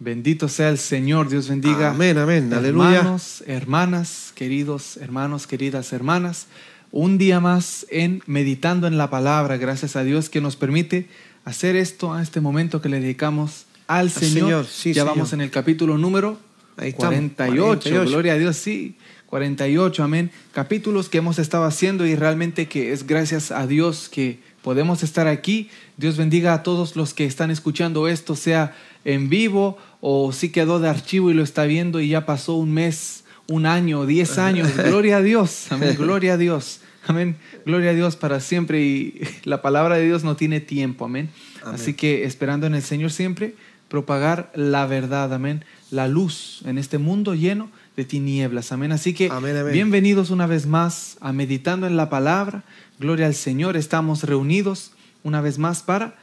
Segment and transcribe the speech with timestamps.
[0.00, 1.90] Bendito sea el Señor, Dios bendiga.
[1.90, 2.98] Amén, amén, aleluya.
[2.98, 6.46] Hermanos, hermanas, queridos hermanos, queridas hermanas,
[6.92, 11.08] un día más en meditando en la palabra, gracias a Dios que nos permite
[11.44, 14.32] hacer esto a este momento que le dedicamos al Señor.
[14.32, 15.16] Señor, sí, ya Señor.
[15.16, 16.38] vamos en el capítulo número
[16.78, 17.56] Ahí estamos, 48.
[17.56, 18.10] 48.
[18.10, 18.96] Gloria a Dios, sí.
[19.26, 20.30] 48, amén.
[20.52, 25.26] Capítulos que hemos estado haciendo y realmente que es gracias a Dios que podemos estar
[25.26, 25.70] aquí.
[25.96, 30.80] Dios bendiga a todos los que están escuchando esto, sea en vivo o si quedó
[30.80, 34.76] de archivo y lo está viendo y ya pasó un mes, un año, diez años.
[34.76, 35.94] Gloria a Dios, amén.
[35.98, 36.80] Gloria a Dios.
[37.06, 37.36] Amén.
[37.64, 41.06] Gloria a Dios para siempre y la palabra de Dios no tiene tiempo.
[41.06, 41.30] Amén.
[41.62, 41.74] Amén.
[41.74, 43.54] Así que esperando en el Señor siempre
[43.88, 45.32] propagar la verdad.
[45.32, 45.64] Amén.
[45.90, 48.72] La luz en este mundo lleno de tinieblas.
[48.72, 48.92] Amén.
[48.92, 49.72] Así que Amén, amén.
[49.72, 52.62] bienvenidos una vez más a Meditando en la Palabra.
[52.98, 53.76] Gloria al Señor.
[53.76, 56.16] Estamos reunidos una vez más para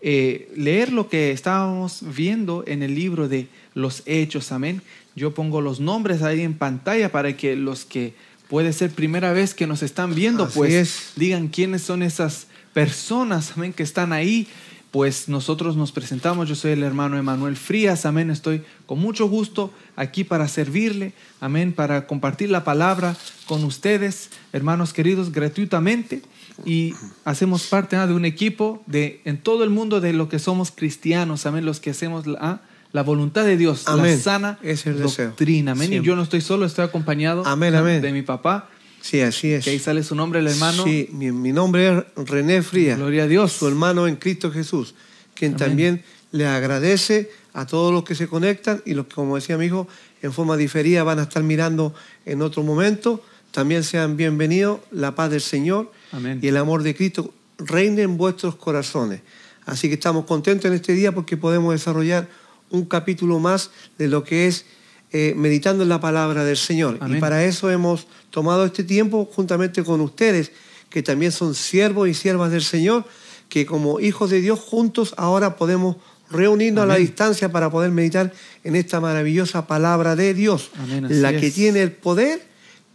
[0.00, 4.52] eh, leer lo que estábamos viendo en el libro de los Hechos.
[4.52, 4.82] Amén.
[5.16, 8.14] Yo pongo los nombres ahí en pantalla para que los que
[8.48, 11.12] puede ser primera vez que nos están viendo, Así pues es.
[11.16, 14.46] digan quiénes son esas personas, amén, que están ahí.
[14.90, 19.70] Pues nosotros nos presentamos, yo soy el hermano Emanuel Frías, amén, estoy con mucho gusto
[19.96, 23.14] aquí para servirle, amén, para compartir la palabra
[23.46, 26.22] con ustedes, hermanos queridos, gratuitamente.
[26.64, 30.38] Y hacemos parte ah, de un equipo de, en todo el mundo de lo que
[30.38, 32.60] somos cristianos, amén, los que hacemos la, ah,
[32.92, 34.18] la voluntad de Dios, la Amén.
[34.18, 35.92] sana Ese es el doctrina, amén.
[35.92, 38.00] Y yo no estoy solo, estoy acompañado Amén, amén.
[38.00, 38.68] de mi papá,
[39.08, 39.64] Sí, así es.
[39.64, 40.84] que ahí sale su nombre, el hermano.
[40.84, 43.52] Sí, mi, mi nombre es René Frías, Gloria a Dios.
[43.52, 44.94] su hermano en Cristo Jesús,
[45.34, 45.66] quien Amén.
[45.66, 49.64] también le agradece a todos los que se conectan y los que, como decía mi
[49.66, 49.88] hijo,
[50.20, 51.94] en forma diferida van a estar mirando
[52.26, 53.22] en otro momento.
[53.50, 56.38] También sean bienvenidos, la paz del Señor Amén.
[56.42, 59.22] y el amor de Cristo reine en vuestros corazones.
[59.64, 62.28] Así que estamos contentos en este día porque podemos desarrollar
[62.70, 64.66] un capítulo más de lo que es
[65.12, 66.98] eh, meditando en la palabra del Señor.
[67.00, 67.18] Amén.
[67.18, 70.52] Y para eso hemos tomado este tiempo juntamente con ustedes,
[70.90, 73.04] que también son siervos y siervas del Señor,
[73.48, 75.96] que como hijos de Dios juntos ahora podemos
[76.30, 78.32] reunirnos a la distancia para poder meditar
[78.64, 81.54] en esta maravillosa palabra de Dios, Amén, la que es.
[81.54, 82.42] tiene el poder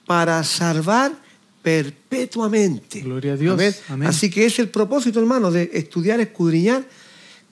[0.06, 1.14] para salvar
[1.64, 3.02] perpetuamente.
[3.02, 3.82] Gloria a Dios.
[3.90, 4.08] Amén.
[4.08, 6.86] Así que es el propósito, hermano, de estudiar, escudriñar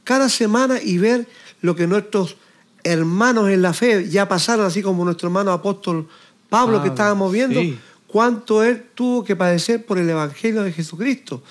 [0.04, 1.28] cada semana y ver
[1.62, 2.38] lo que nuestros
[2.84, 6.08] hermanos en la fe ya pasaron, así como nuestro hermano apóstol
[6.50, 7.78] Pablo, que Pablo, estábamos viendo, sí.
[8.08, 11.42] cuánto él tuvo que padecer por el Evangelio de Jesucristo.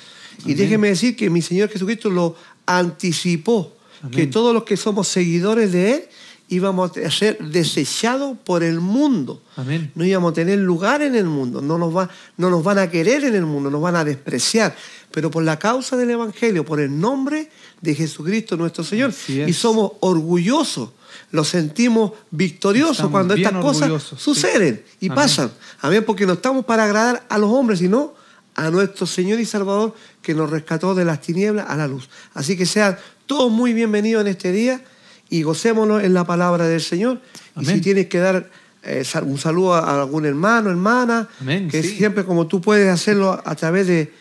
[0.44, 2.36] Y déjeme decir que mi Señor Jesucristo lo
[2.66, 4.12] anticipó, Amén.
[4.12, 6.04] que todos los que somos seguidores de Él
[6.50, 9.40] íbamos a ser desechados por el mundo.
[9.56, 9.92] Amén.
[9.94, 12.90] No íbamos a tener lugar en el mundo, no nos, va, no nos van a
[12.90, 14.74] querer en el mundo, nos van a despreciar.
[15.12, 17.48] Pero por la causa del Evangelio, por el nombre
[17.80, 19.12] de Jesucristo nuestro Señor.
[19.28, 20.90] Y somos orgullosos,
[21.32, 24.16] lo sentimos victoriosos Estamos cuando estas cosas sí.
[24.18, 25.16] suceden y Amén.
[25.16, 25.50] pasan.
[25.80, 28.14] Amén, porque no estamos para agradar a los hombres, sino
[28.56, 32.08] a nuestro Señor y Salvador que nos rescató de las tinieblas a la luz.
[32.34, 34.82] Así que sean todos muy bienvenidos en este día
[35.28, 37.20] y gocémonos en la palabra del Señor.
[37.60, 38.50] Y si tienes que dar
[38.82, 41.96] eh, un saludo a, algún hermano, hermana, Amén, que sí.
[41.96, 44.12] siempre como tú puedes hacerlo a través de,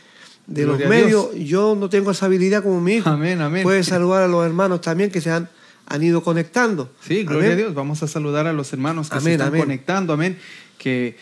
[0.46, 3.10] de los medios, yo no tengo esa habilidad como mi hijo.
[3.10, 3.64] Amén, amén.
[3.64, 5.50] Puedes saludar a los hermanos también que se han,
[5.90, 6.92] han ido conectando.
[7.06, 7.52] Sí, gloria Amén.
[7.52, 7.74] a Dios.
[7.74, 9.62] Vamos a saludar a los hermanos que se están amén.
[9.62, 10.14] conectando.
[10.14, 10.38] Amén.
[10.78, 11.18] Que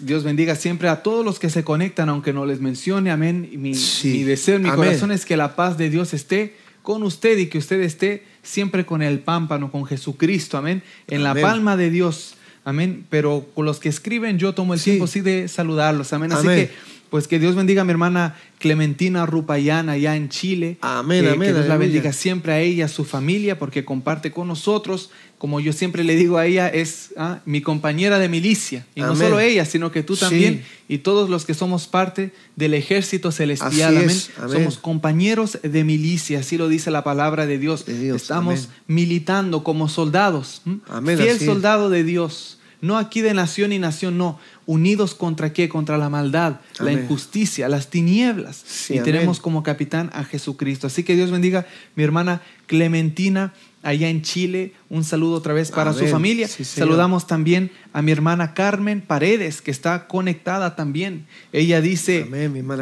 [0.00, 3.10] Dios bendiga siempre a todos los que se conectan, aunque no les mencione.
[3.10, 3.48] Amén.
[3.56, 4.08] Mi, Sí.
[4.12, 7.58] mi deseo mi corazón es que la paz de Dios esté con usted y que
[7.58, 10.58] usted esté siempre con el pámpano, con Jesucristo.
[10.58, 10.82] Amén.
[11.08, 12.34] En la palma de Dios.
[12.64, 13.06] Amén.
[13.10, 14.90] Pero con los que escriben, yo tomo el Sí.
[14.90, 16.12] tiempo sí de saludarlos.
[16.12, 16.32] Amén.
[16.32, 16.70] Así que.
[17.12, 20.78] Pues que Dios bendiga a mi hermana Clementina Rupayana allá en Chile.
[20.80, 21.76] Amén, amén, Que Dios la aleluya.
[21.76, 25.10] bendiga siempre a ella, a su familia, porque comparte con nosotros.
[25.36, 28.86] Como yo siempre le digo a ella, es ah, mi compañera de milicia.
[28.94, 30.20] Y no solo ella, sino que tú Sí.
[30.22, 33.94] también y todos los que somos parte del ejército celestial.
[33.94, 34.16] Amén.
[34.38, 34.50] amén.
[34.50, 37.84] Somos compañeros de milicia, así lo dice la palabra de Dios.
[37.84, 40.62] De Dios, Estamos militando como soldados.
[40.88, 42.58] Amén, Fiel soldado de Dios.
[42.82, 44.40] No aquí de nación y nación, no.
[44.66, 45.68] Unidos contra qué?
[45.68, 48.62] Contra la maldad, la injusticia, las tinieblas.
[48.64, 49.12] Sí, y amén.
[49.12, 50.86] tenemos como capitán a Jesucristo.
[50.86, 51.66] Así que Dios bendiga
[51.96, 54.72] mi hermana Clementina allá en Chile.
[54.88, 56.48] Un saludo otra vez para su familia.
[56.48, 56.64] Sí.
[56.64, 61.26] Saludamos también a mi hermana Carmen Paredes, que está conectada también.
[61.52, 62.26] Ella dice,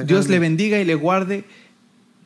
[0.06, 1.44] Dios le bendiga y le guarde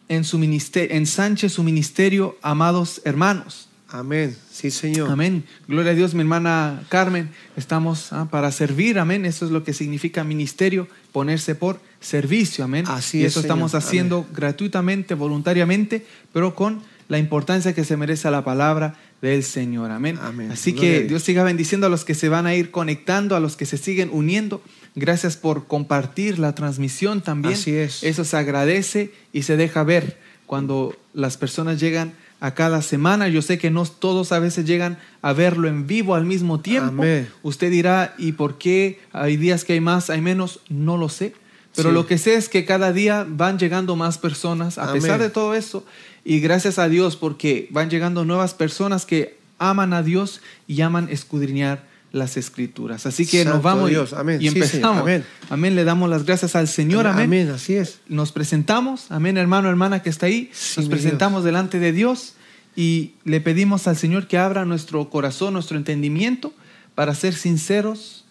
[0.09, 3.69] en su ministerio, ensanche su ministerio, amados hermanos.
[3.89, 4.37] Amén.
[4.55, 5.11] Sí, Señor.
[5.11, 5.43] Amén.
[5.67, 7.29] Gloria a Dios, mi hermana Carmen.
[7.57, 9.01] Estamos ah, para servir.
[9.01, 9.27] Amén.
[9.27, 12.65] Eso es lo que significa ministerio, ponerse por servicio.
[12.65, 12.85] Amén.
[12.87, 13.47] Así y es, eso Señor.
[13.47, 19.91] estamos haciendo gratuitamente, voluntariamente, pero con la importancia que se merece la palabra del Señor.
[19.91, 20.21] Amén.
[20.23, 20.53] Amén.
[20.53, 21.09] Así Gloria que Dios.
[21.09, 23.77] Dios siga bendiciendo a los que se van a ir conectando, a los que se
[23.77, 24.63] siguen uniendo.
[24.95, 27.55] Gracias por compartir la transmisión también.
[27.55, 28.05] Así es.
[28.05, 30.17] Eso se agradece y se deja ver
[30.47, 32.13] cuando las personas llegan
[32.45, 33.29] a cada semana.
[33.29, 37.03] Yo sé que no todos a veces llegan a verlo en vivo al mismo tiempo.
[37.03, 37.27] Amén.
[37.43, 40.61] Usted dirá, ¿y por qué hay días que hay más, hay menos?
[40.69, 41.35] No lo sé.
[41.75, 41.95] Pero Sí.
[41.95, 45.01] lo que sé es que cada día van llegando más personas, a Amén.
[45.01, 45.87] pesar de todo eso.
[46.23, 51.09] Y gracias a Dios porque van llegando nuevas personas que aman a Dios y aman
[51.11, 53.07] escudriñar las escrituras.
[53.07, 54.13] Así que nos vamos y- Dios.
[54.13, 54.41] Amén.
[54.41, 54.65] y Sí, Señor.
[54.67, 55.03] empezamos.
[55.03, 55.25] Amén.
[55.51, 55.75] amén.
[55.75, 57.07] Le damos las gracias al Señor.
[57.09, 57.25] Amén.
[57.25, 57.99] Amén, así es.
[58.09, 59.11] Nos presentamos.
[59.11, 60.49] Amén, hermano, hermana que está ahí.
[60.53, 62.35] Sí, Nos presentamos delante de Dios
[62.77, 66.53] y le pedimos al Señor que abra nuestro corazón, nuestro entendimiento
[66.95, 68.25] para ser sinceros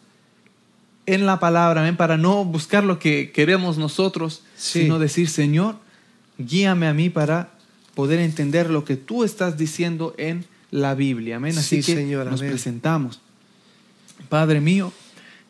[1.06, 5.76] en la palabra, amén, para no buscar lo que queremos nosotros, sino decir, Señor,
[6.38, 7.52] guíame a mí para
[7.94, 11.36] poder entender lo que tú estás diciendo en la Biblia.
[11.36, 11.58] Amén.
[11.58, 13.20] Así Sí, que Señor, nos presentamos.
[14.30, 14.92] Padre mío,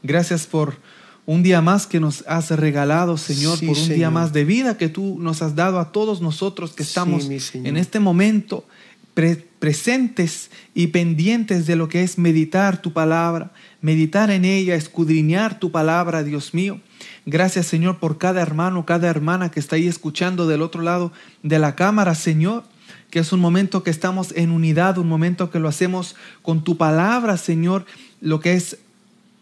[0.01, 0.77] gracias por
[1.25, 4.77] un día más que nos has regalado, Señor, Sí, por un día más de vida
[4.77, 8.65] que tú nos has dado a todos nosotros que estamos en este momento
[9.13, 15.59] pre- presentes y pendientes de lo que es meditar tu palabra, meditar en ella, escudriñar
[15.59, 16.81] tu palabra, Dios mío.
[17.25, 21.59] Gracias, Señor, por cada hermano, cada hermana que está ahí escuchando del otro lado de
[21.59, 22.65] la cámara, Señor
[23.09, 26.77] que es un momento que estamos en unidad, un momento que lo hacemos con tu
[26.77, 27.85] palabra, Señor,
[28.23, 28.77] lo que es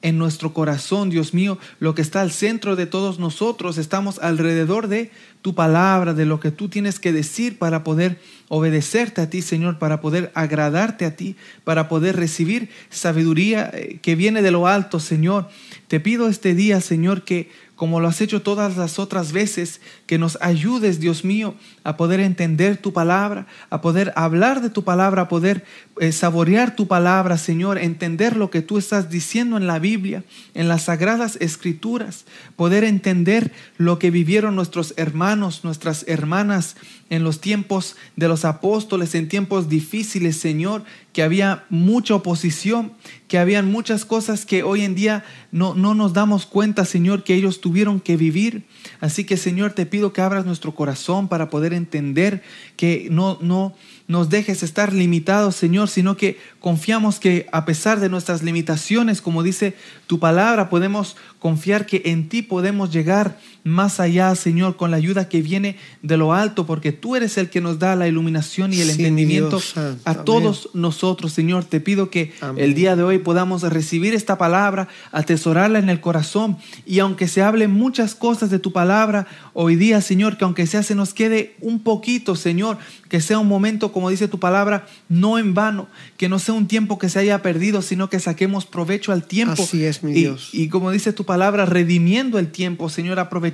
[0.02, 3.78] en nuestro corazón, Dios mío, lo que está al centro de todos nosotros.
[3.78, 5.12] Estamos alrededor de
[5.44, 9.78] tu palabra, de lo que tú tienes que decir para poder obedecerte a ti, Señor,
[9.78, 15.00] para poder agradarte a ti, para poder recibir sabiduría eh, que viene de lo alto,
[15.00, 15.48] Señor.
[15.88, 17.50] Te pido este día, Señor, que
[17.82, 22.20] como lo has hecho todas las otras veces, que nos ayudes, Dios mío, a poder
[22.20, 25.66] entender tu palabra, a poder hablar de tu palabra, a poder
[26.00, 30.24] eh, saborear tu palabra, Señor, entender lo que tú estás diciendo en la Biblia,
[30.54, 32.26] en las sagradas escrituras,
[32.56, 36.76] poder entender lo que vivieron nuestros hermanos, nuestras hermanas
[37.10, 40.84] en los tiempos de los apóstoles, en tiempos difíciles, Señor,
[41.14, 42.94] que había mucha oposición,
[43.28, 47.36] que habían muchas cosas que hoy en día no, no nos damos cuenta, Señor, que
[47.36, 48.64] ellos tuvieron que vivir.
[49.00, 52.44] Así que, Señor, te pido que abras nuestro corazón para poder entender
[52.78, 53.74] que no, no
[54.08, 59.44] nos dejes estar limitados, Señor, sino que confiamos que a pesar de nuestras limitaciones, como
[59.44, 59.76] dice
[60.08, 65.30] tu palabra, podemos confiar que en ti podemos llegar más allá, Señor, con la ayuda
[65.30, 68.80] que viene de lo alto, porque tú eres el que nos da la iluminación y
[68.82, 70.26] el Sí, entendimiento Dios a Amén.
[70.26, 71.64] todos nosotros, Señor.
[71.66, 72.64] Te pido que Amén.
[72.64, 77.42] el día de hoy podamos recibir esta palabra, atesorarla en el corazón y aunque se
[77.44, 81.56] hable muchas cosas de tu palabra hoy día, Señor, que aunque sea se nos quede
[81.62, 82.78] un poquito, Señor,
[83.10, 85.88] que sea un momento, como dice tu palabra, no en vano,
[86.18, 89.62] que no sea un tiempo que se haya perdido, sino que saquemos provecho al tiempo.
[89.64, 90.50] Así es, mi Y- Dios.
[90.54, 93.51] Y, como dice tu palabra, redimiendo el tiempo, Señor, aprovechando,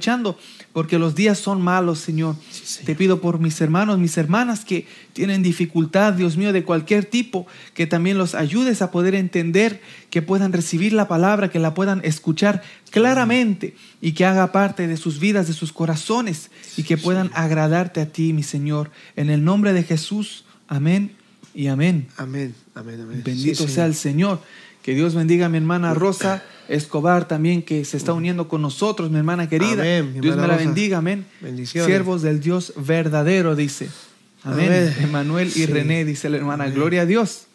[0.74, 2.36] porque los días son malos, Señor.
[2.52, 2.86] Sí, Señor.
[2.86, 7.48] Te pido por mis hermanos, mis hermanas que tienen dificultad, Dios mío, de cualquier tipo,
[7.74, 12.02] que también los ayudes a poder entender, que puedan recibir la palabra, que la puedan
[12.04, 12.62] escuchar
[12.92, 18.02] claramente y que haga parte de sus vidas, de sus corazones y que puedan agradarte
[18.02, 18.92] a ti, mi Señor.
[19.16, 21.16] En el nombre de Jesús, amén
[21.54, 22.08] y amén.
[22.18, 23.22] Amén, amén, amén.
[23.26, 24.42] Bendito Sí, sea el Señor.
[24.88, 29.12] Que Dios bendiga a mi hermana Rosa Escobar también, que se está uniendo con nosotros,
[29.12, 29.82] mi hermana querida.
[29.82, 30.60] Amén, mi Dios me la Rosa.
[30.64, 31.26] bendiga, amén.
[31.42, 31.88] Bendiciones.
[31.88, 33.90] Siervos del Dios verdadero, dice.
[34.46, 34.96] Amén.
[35.02, 35.66] Emanuel y Sí.
[35.66, 36.64] René, dice la hermana.
[36.64, 36.76] Amén.
[36.78, 37.48] Gloria a Dios.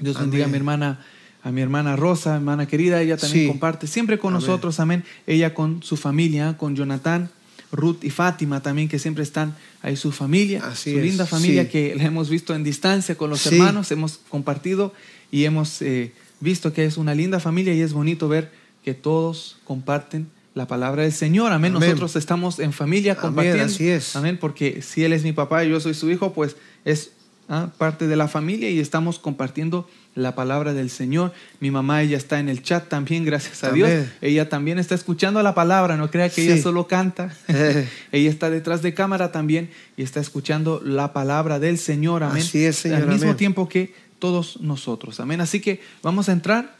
[0.00, 1.02] Dios bendiga a mi hermana,
[1.42, 3.00] a mi hermana Rosa, hermana querida.
[3.00, 3.48] Ella también Sí.
[3.48, 4.46] comparte siempre con Amén.
[4.46, 5.04] nosotros, amén.
[5.26, 7.30] Ella con su familia, con Jonathan,
[7.72, 11.62] Ruth y Fátima también, que siempre están ahí su familia, Así su es, linda familia
[11.62, 11.68] sí.
[11.70, 13.54] que la hemos visto en distancia con los Sí.
[13.56, 14.92] hermanos, hemos compartido
[15.30, 18.50] y hemos eh, visto que es una linda familia y es bonito ver
[18.84, 21.52] que todos comparten la palabra del Señor.
[21.52, 21.74] Amén.
[21.74, 21.88] Amén.
[21.88, 23.64] Nosotros estamos en familia Amén, compartiendo.
[23.64, 24.16] así es.
[24.16, 24.38] Amén.
[24.40, 27.12] Porque si Él es mi papá y yo soy su hijo, pues es
[27.48, 31.32] ah, parte de la familia y estamos compartiendo la palabra del Señor.
[31.60, 33.76] Mi mamá, ella está en el chat también, gracias a Amén.
[33.76, 34.06] Dios.
[34.20, 37.32] Ella también está escuchando la palabra, no crea que ella solo canta.
[38.12, 42.24] Ella está detrás de cámara también y está escuchando la palabra del Señor.
[42.24, 42.42] Amén.
[42.42, 43.36] Así es, Señor, Al mismo amén.
[43.36, 45.20] tiempo que todos nosotros.
[45.20, 45.40] Amén.
[45.40, 46.76] Así que vamos a entrar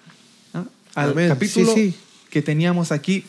[0.95, 1.29] al Amén.
[1.29, 1.97] capítulo Sí, sí.
[2.31, 3.25] que teníamos aquí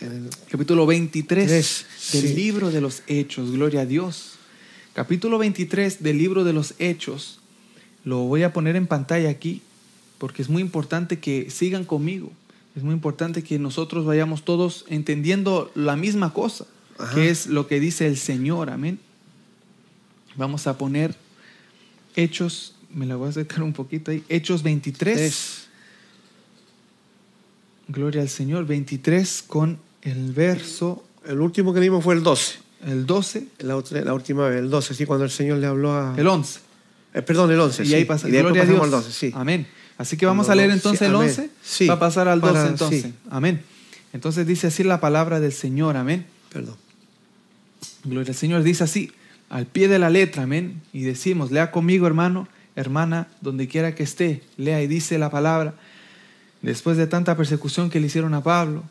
[0.00, 2.34] el- capítulo 23 Tres, del sí.
[2.34, 3.50] libro de los Hechos.
[3.52, 4.32] Gloria a Dios.
[4.94, 7.38] Capítulo 23 del libro de los Hechos.
[8.04, 9.60] Lo voy a poner en pantalla aquí
[10.18, 12.32] porque es muy importante que sigan conmigo.
[12.76, 16.66] Es muy importante que nosotros vayamos todos entendiendo la misma cosa,
[16.98, 17.14] Ajá.
[17.14, 18.70] que es lo que dice el Señor.
[18.70, 18.98] Amén.
[20.36, 21.14] Vamos a poner
[22.16, 24.24] Hechos me la voy a acercar un poquito ahí.
[24.28, 25.18] Hechos 23.
[25.20, 25.66] Es-
[27.88, 28.66] Gloria al Señor.
[28.66, 32.58] 23 con el verso, el último que vimos fue el 12.
[32.86, 35.92] el 12, La, otra- la última vez, el 12, sí, cuando el Señor le habló
[35.92, 36.14] a.
[36.16, 36.60] el 11.
[37.12, 37.82] Eh, perdón, el 11.
[37.82, 37.94] y sí.
[37.94, 38.28] ahí pasa.
[38.28, 38.80] Y Gloria a Dios.
[38.82, 39.30] al 12, sí.
[39.34, 39.66] Amén.
[39.98, 41.28] Así que vamos a leer entonces sí, el amén.
[41.28, 43.06] 11 Sí, para pasar al 12 para- entonces.
[43.28, 43.62] Amén.
[44.14, 45.96] Entonces dice así la palabra del Señor.
[45.96, 46.24] Amén.
[46.52, 46.76] Perdón.
[48.04, 48.62] Gloria al Señor.
[48.62, 49.12] Dice así,
[49.50, 50.44] al pie de la letra.
[50.44, 50.80] Amén.
[50.94, 52.48] Y decimos, lea conmigo hermano,
[52.80, 54.42] hermana, donde quiera que esté.
[54.56, 55.74] Lea y dice la palabra.
[56.62, 58.84] Después de tanta persecución que le hicieron a Pablo,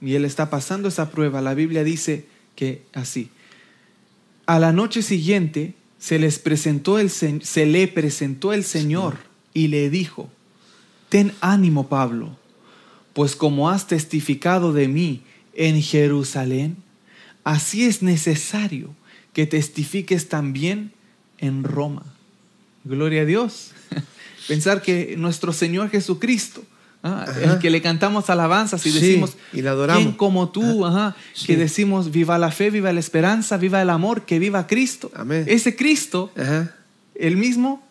[0.00, 3.30] y él está pasando esa prueba, la Biblia dice que así.
[4.46, 9.18] A la noche siguiente se les presentó el se le presentó el Señor
[9.52, 10.30] y le dijo:
[11.08, 12.38] Ten ánimo, Pablo,
[13.12, 15.22] pues como has testificado de mí
[15.54, 16.76] en Jerusalén,
[17.44, 18.94] así es necesario
[19.32, 20.92] que testifiques también
[21.38, 22.04] en Roma.
[22.84, 23.72] Gloria a Dios.
[24.48, 26.64] Pensar que nuestro Señor Jesucristo,
[27.02, 30.02] ah, el que le cantamos alabanzas y Sí, decimos, y le adoramos.
[30.02, 30.84] ¿quién como tú?
[30.86, 31.46] Ajá, Sí.
[31.46, 35.10] Que decimos, viva la fe, viva la esperanza, viva el amor, que viva Cristo.
[35.14, 35.44] Amén.
[35.46, 36.74] Ese Cristo, Ajá.
[37.14, 37.86] el mismo,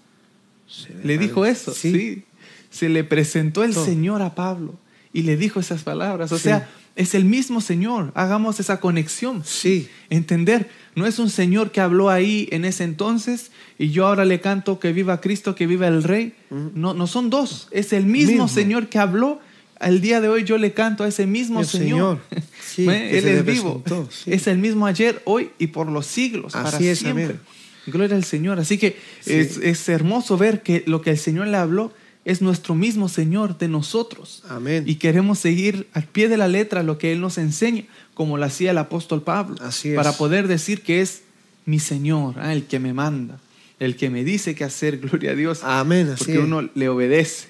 [1.03, 1.74] le dijo eso.
[1.74, 1.91] Sí.
[1.91, 2.24] Sí.
[2.72, 3.86] Se le presentó el Todo.
[3.86, 4.77] Señor a Pablo
[5.13, 6.31] y le dijo esas palabras.
[6.31, 6.43] O Sí.
[6.43, 8.12] sea, es el mismo Señor.
[8.13, 9.43] Hagamos esa conexión.
[9.46, 9.89] Sí.
[10.10, 14.41] Entender, no es un Señor que habló ahí en ese entonces y yo ahora le
[14.41, 16.34] canto que viva Cristo, que viva el Rey.
[16.50, 17.67] No, no son dos.
[17.72, 18.48] Es el mismo, Mismo.
[18.48, 19.39] Señor que habló.
[19.79, 22.19] Al día de hoy yo le canto a ese mismo El Señor.
[22.29, 22.43] Señor.
[22.69, 23.10] Sí, ¿Ve?
[23.10, 23.81] que Él es vivo.
[24.12, 24.31] sí.
[24.31, 27.24] Es el mismo ayer, hoy y por los siglos, Así para es, siempre.
[27.25, 27.39] amén.
[27.88, 28.60] Gloria al Señor.
[28.60, 29.34] Así que Sí.
[29.34, 31.91] es, es hermoso ver que lo que el Señor le habló
[32.25, 34.43] es nuestro mismo Señor de nosotros.
[34.50, 34.84] Amén.
[34.86, 37.86] Y queremos seguir al pie de la letra lo que Él nos enseña,
[38.19, 39.95] como lo hacía el apóstol Pablo, Así es.
[39.95, 41.21] para poder decir que es
[41.65, 43.39] mi Señor, ah, el que me manda,
[43.79, 46.09] el que me dice qué hacer, gloria a Dios, Amén.
[46.09, 46.39] Así porque es.
[46.43, 47.47] uno le obedece,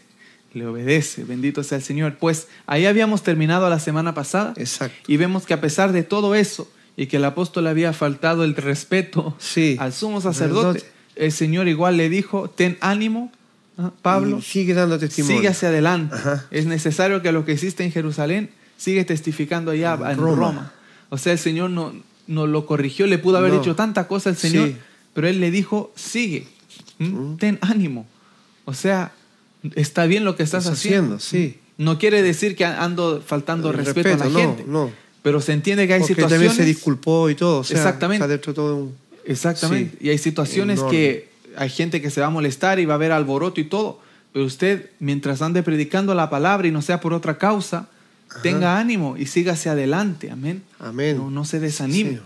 [0.54, 2.18] le obedece, bendito sea el Señor.
[2.20, 4.96] Pues ahí habíamos terminado la semana pasada Exacto.
[5.12, 8.54] y vemos que a pesar de todo eso y que el apóstol había faltado el
[8.56, 9.76] respeto Sí.
[9.80, 10.84] al sumo sacerdote,
[11.16, 13.32] el Señor igual le dijo, ten ánimo,
[13.80, 15.36] ah, Pablo, Y sigue dando testimonio.
[15.38, 16.14] sigue hacia adelante.
[16.14, 16.46] Ajá.
[16.52, 20.36] Es necesario que lo que hiciste en Jerusalén sigue testificando allá En Roma.
[20.48, 20.74] Roma.
[21.10, 21.94] O sea, el Señor no,
[22.28, 23.60] no lo corrigió, le pudo haber No.
[23.60, 24.78] dicho tanta cosa al Señor, Sí.
[25.14, 26.48] pero Él le dijo, sigue.
[26.98, 27.36] Mm.
[27.36, 28.08] ten ánimo.
[28.66, 29.12] O sea,
[29.76, 31.16] está bien lo que estás haciendo.
[31.16, 31.20] haciendo,
[31.54, 31.60] sí.
[31.78, 35.88] No quiere decir que ando faltando respeto, a la no, gente, No, pero se entiende
[35.88, 36.48] que hay Porque situaciones...
[36.50, 37.60] también se disculpó y todo.
[37.60, 38.24] O sea, Exactamente.
[38.24, 38.96] Está dentro de todo un...
[39.26, 39.98] Exactamente.
[40.00, 40.08] Sí.
[40.08, 43.12] Y hay situaciones que hay gente que se va a molestar y va a haber
[43.12, 44.00] alboroto y todo.
[44.34, 47.88] Pero usted, mientras ande predicando la palabra y no sea por otra causa,
[48.42, 50.32] tenga ánimo y siga hacia adelante.
[50.32, 50.64] Amén.
[50.80, 51.18] Amén.
[51.18, 52.20] No, no se desanime.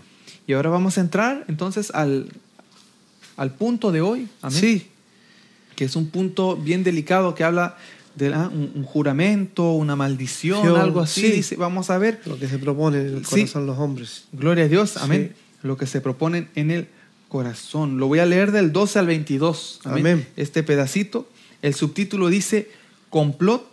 [0.46, 2.28] Y ahora vamos a entrar entonces al,
[3.36, 4.28] al punto de hoy.
[4.42, 4.58] Amén.
[4.58, 4.88] Sí.
[5.76, 7.76] Que es un punto bien delicado que habla
[8.14, 11.22] de ah, un, un juramento, una maldición, algo así.
[11.22, 11.30] sí.
[11.32, 12.20] Dice, vamos a ver.
[12.26, 14.24] Lo que se propone en el corazón los hombres.
[14.32, 15.34] Gloria a Dios, amén.
[15.62, 16.88] Lo que se proponen en el
[17.28, 17.98] corazón.
[17.98, 19.80] Lo voy a leer del 12 al 22.
[19.84, 19.98] Amén.
[19.98, 20.28] Amén.
[20.36, 21.28] Este pedacito.
[21.62, 22.70] El subtítulo dice
[23.08, 23.66] complot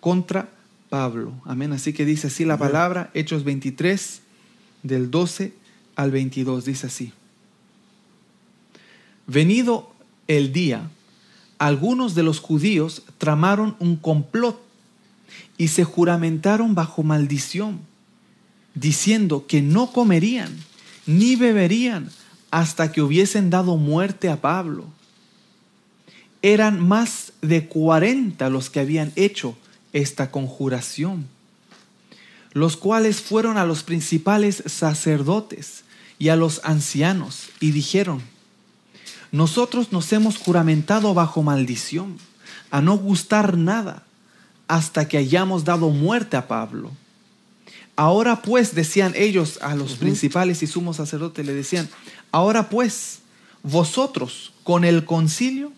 [0.00, 0.48] contra
[0.88, 1.32] Pablo.
[1.44, 1.72] Amén.
[1.72, 4.20] Así que dice así la palabra, Hechos 23,
[4.82, 5.52] del 12
[5.96, 6.64] al 22.
[6.64, 7.12] Dice así.
[9.26, 9.92] Venido
[10.28, 10.88] el día,
[11.58, 14.60] algunos de los judíos tramaron un complot
[15.58, 17.80] y se juramentaron bajo maldición
[18.74, 20.54] diciendo que no comerían
[21.06, 22.10] ni beberían
[22.50, 24.84] hasta que hubiesen dado muerte a Pablo.
[26.42, 29.56] Eran más de 40 los que habían hecho
[29.96, 31.26] esta conjuración,
[32.52, 35.84] los cuales fueron a los principales sacerdotes
[36.18, 38.22] y a los ancianos y dijeron,
[39.32, 42.18] nosotros nos hemos juramentado bajo maldición
[42.70, 44.02] a no gustar nada
[44.68, 46.90] hasta que hayamos dado muerte a Pablo.
[47.96, 51.88] Ahora pues, decían ellos a los principales y sumos sacerdotes, le decían,
[52.32, 53.20] ahora pues,
[53.62, 55.72] vosotros con el concilio,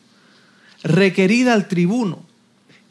[0.83, 2.28] requerid al tribuno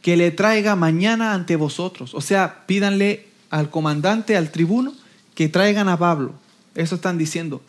[0.07, 2.13] que le traiga mañana ante vosotros.
[2.13, 4.93] O sea, pídanle al comandante, al tribuno,
[5.35, 6.31] que traigan a Pablo.
[6.75, 7.61] Eso están diciendo.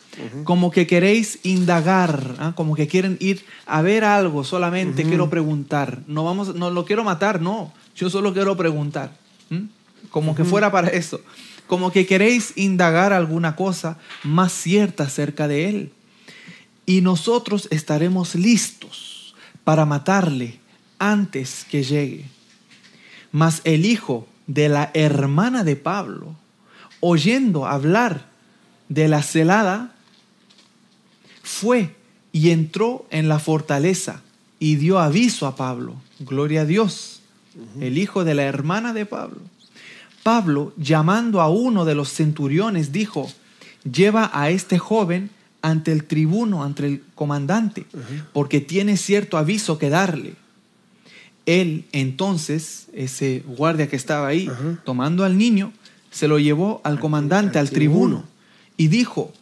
[0.45, 2.53] Como que queréis indagar, ¿ah?
[2.55, 5.99] como que quieren ir a ver algo solamente, quiero preguntar.
[6.07, 7.73] No, vamos, no lo quiero matar, no.
[7.93, 9.11] Yo solo quiero preguntar.
[10.09, 11.19] Como que fuera para eso.
[11.67, 15.91] Como que queréis indagar alguna cosa más cierta acerca de él.
[16.85, 20.58] Y nosotros estaremos listos para matarle
[20.99, 22.25] antes que llegue.
[23.31, 26.35] Mas el hijo de la hermana de Pablo,
[26.99, 28.27] oyendo hablar
[28.89, 29.95] de la celada,
[31.43, 31.95] fue
[32.31, 34.21] y entró en la fortaleza
[34.59, 35.95] y dio aviso a Pablo.
[36.19, 37.21] Gloria a Dios,
[37.79, 39.39] el hijo de la hermana de Pablo.
[40.23, 43.31] Pablo, llamando a uno de los centuriones, dijo,
[43.89, 45.29] lleva a este joven
[45.61, 47.85] ante el tribuno, ante el comandante,
[48.33, 50.35] porque tiene cierto aviso que darle.
[51.49, 54.47] Él entonces, ese guardia que estaba ahí,
[54.83, 55.73] tomando al niño,
[56.11, 58.23] se lo llevó al comandante, al, tribuno,
[58.77, 59.33] y dijo,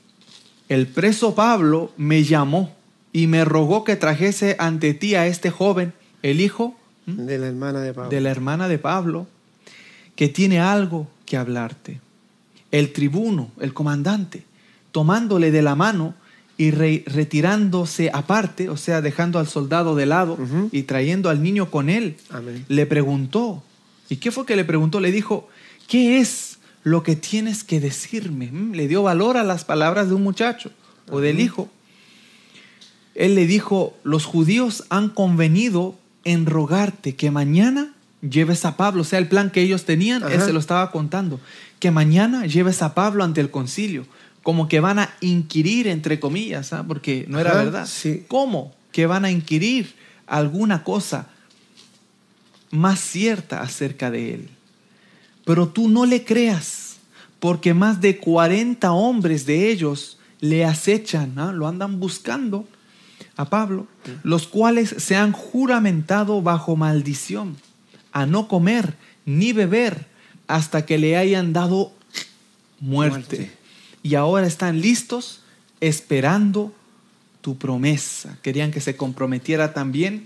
[0.70, 2.74] el preso Pablo me llamó
[3.12, 5.92] y me rogó que trajese ante ti a este joven,
[6.24, 9.28] el hijo de la hermana de Pablo, de la hermana de Pablo
[10.16, 12.00] que tiene algo que hablarte.
[12.72, 14.46] El tribuno, el comandante,
[14.94, 16.16] tomándole de la mano
[16.58, 20.38] y retirándose aparte, o sea, dejando al soldado de lado
[20.72, 22.18] y trayendo al niño con él,
[22.68, 23.64] le preguntó.
[24.10, 25.00] ¿Y qué fue que le preguntó?
[25.00, 25.48] Le dijo,
[25.88, 28.50] ¿qué es lo que tienes que decirme?
[28.52, 30.72] Mm, le dio valor a las palabras de un muchacho
[31.12, 31.70] o del hijo.
[33.14, 39.06] Él le dijo, los judíos han convenido en rogarte que mañana lleves a Pablo, o
[39.06, 41.40] sea, el plan que ellos tenían, él se lo estaba contando,
[41.80, 44.06] que mañana lleves a Pablo ante el concilio,
[44.48, 46.86] como que van a inquirir, entre comillas, ¿ah?
[46.88, 47.86] porque no era verdad.
[48.30, 48.74] ¿Cómo?
[48.94, 49.94] Que van a inquirir
[50.26, 51.28] alguna cosa
[52.72, 54.50] más cierta acerca de él.
[55.44, 56.96] Pero tú no le creas,
[57.42, 61.52] porque más de 40 hombres de ellos le acechan, ¿ah?
[61.52, 62.66] lo andan buscando
[63.36, 63.86] a Pablo,
[64.24, 67.58] los cuales se han juramentado bajo maldición
[68.14, 70.06] a no comer ni beber
[70.48, 71.92] hasta que le hayan dado
[72.80, 73.58] muerte.
[74.04, 75.42] Y ahora están listos
[75.82, 76.74] esperando
[77.42, 78.38] tu promesa.
[78.42, 80.26] Querían que se comprometiera también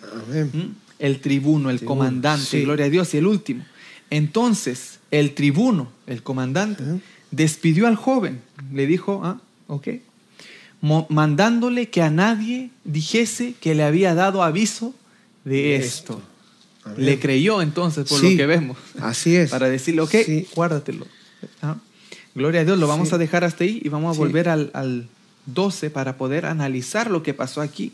[0.99, 3.65] el tribuno, el comandante, gloria a Dios, y el último.
[4.09, 6.83] Entonces, el tribuno, el comandante,
[7.31, 8.41] despidió al joven.
[8.73, 9.87] Le dijo, ah, ok,
[11.09, 14.95] mandándole que a nadie dijese que le había dado aviso
[15.45, 16.21] de, esto.
[16.97, 18.77] Le creyó entonces por lo que vemos.
[18.99, 19.49] Así es.
[19.51, 20.15] Para decirle, ok,
[20.55, 21.05] guárdatelo.
[21.61, 21.77] Ah,
[22.35, 25.07] gloria a Dios, lo vamos a dejar hasta ahí y vamos a volver al, al,
[25.47, 27.93] 12 para poder analizar lo que pasó aquí.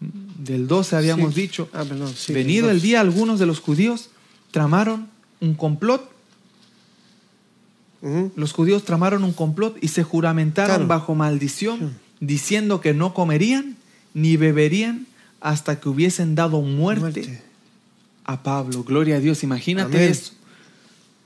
[0.00, 1.84] Del 12 habíamos dicho, ah,
[2.28, 4.10] venido el día, algunos de los judíos
[4.50, 5.08] tramaron
[5.40, 6.12] un complot.
[8.36, 13.76] Los judíos tramaron un complot y se juramentaron bajo maldición, diciendo que no comerían
[14.12, 15.06] ni beberían
[15.40, 17.42] hasta que hubiesen dado muerte
[18.24, 18.84] a Pablo.
[18.84, 19.42] Gloria a Dios.
[19.42, 20.32] Imagínate eso.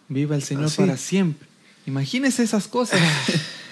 [0.09, 1.48] Viva el Señor para siempre.
[1.88, 3.01] Imagínese esas cosas.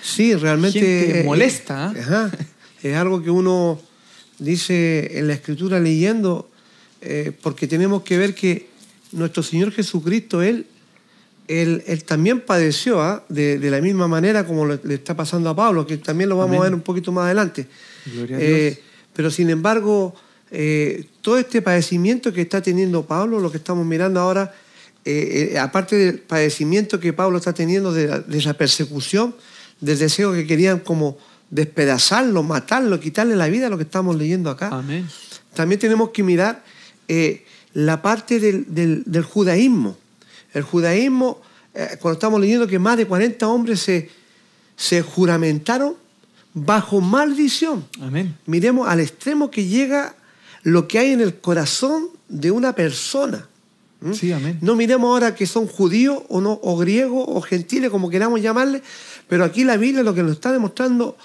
[0.02, 1.22] Sí, realmente.
[1.24, 1.92] molesta.
[2.08, 2.30] ¿ah?
[2.82, 3.80] Es algo que uno
[4.38, 6.48] dice en la escritura leyendo,
[7.00, 8.68] eh, porque tenemos que ver que
[9.10, 10.66] nuestro Señor Jesucristo, Él,
[11.48, 13.24] él, también padeció ¿ah?
[13.28, 16.64] de, la misma manera como le, está pasando a Pablo, que también lo vamos a
[16.64, 17.66] ver un poquito más adelante.
[18.06, 18.50] Gloria a Dios.
[18.50, 20.14] Eh, pero sin embargo,
[20.52, 24.54] eh, todo este padecimiento que está teniendo Pablo, lo que estamos mirando ahora,
[25.06, 29.34] eh, eh, aparte del padecimiento que Pablo está teniendo de, esa persecución,
[29.80, 31.16] del deseo que querían como
[31.50, 34.82] despedazarlo, matarlo, quitarle la vida, lo que estamos leyendo acá.
[35.54, 36.64] También tenemos que mirar
[37.72, 39.96] la parte del, judaísmo.
[40.52, 41.40] El judaísmo,
[42.00, 44.10] cuando estamos leyendo que más de 40 hombres se,
[44.76, 45.94] se juramentaron
[46.52, 47.86] bajo maldición.
[48.46, 50.16] Miremos al extremo que llega
[50.62, 53.46] lo que hay en el corazón de una persona.
[54.00, 54.12] ¿Mm?
[54.12, 54.58] Sí, amén.
[54.60, 58.82] No miremos ahora que son judíos o no, o griegos o gentiles, como queramos llamarle,
[59.28, 61.16] pero aquí la Biblia lo que nos está demostrando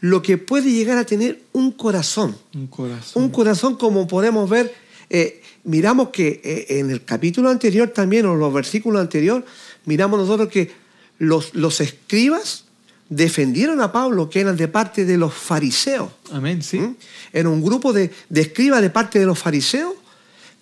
[0.00, 2.36] lo que puede llegar a tener un corazón.
[2.54, 3.22] Un corazón.
[3.22, 4.74] Un corazón como podemos ver,
[5.08, 9.44] eh, miramos que eh, en el capítulo anterior también, o los versículos anteriores,
[9.84, 10.72] miramos nosotros que
[11.18, 12.64] los, los escribas
[13.08, 16.10] defendieron a Pablo, que eran de parte de los fariseos.
[16.32, 16.80] Amén, sí.
[16.80, 16.96] ¿Mm?
[17.32, 19.92] Era un grupo de, escribas de parte de los fariseos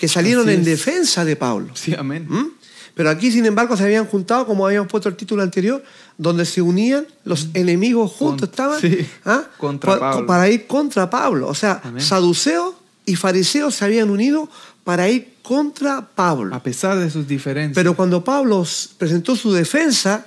[0.01, 1.77] que salieron en defensa de Pablo.
[1.77, 2.25] Sí, amén.
[2.27, 2.47] ¿Mm?
[2.95, 5.85] Pero aquí, sin embargo, se habían juntado, como habíamos puesto el título anterior,
[6.17, 7.51] donde se unían los mm.
[7.53, 8.81] enemigos juntos, estaban
[9.27, 9.45] ¿ah?
[9.59, 10.27] contra Pablo.
[10.27, 11.49] para ir contra Pablo.
[11.49, 14.49] O sea, saduceos y fariseos se habían unido
[14.85, 16.57] para ir contra Pablo.
[16.57, 17.75] A pesar de sus diferencias.
[17.75, 20.25] Pero cuando Pablo presentó su defensa,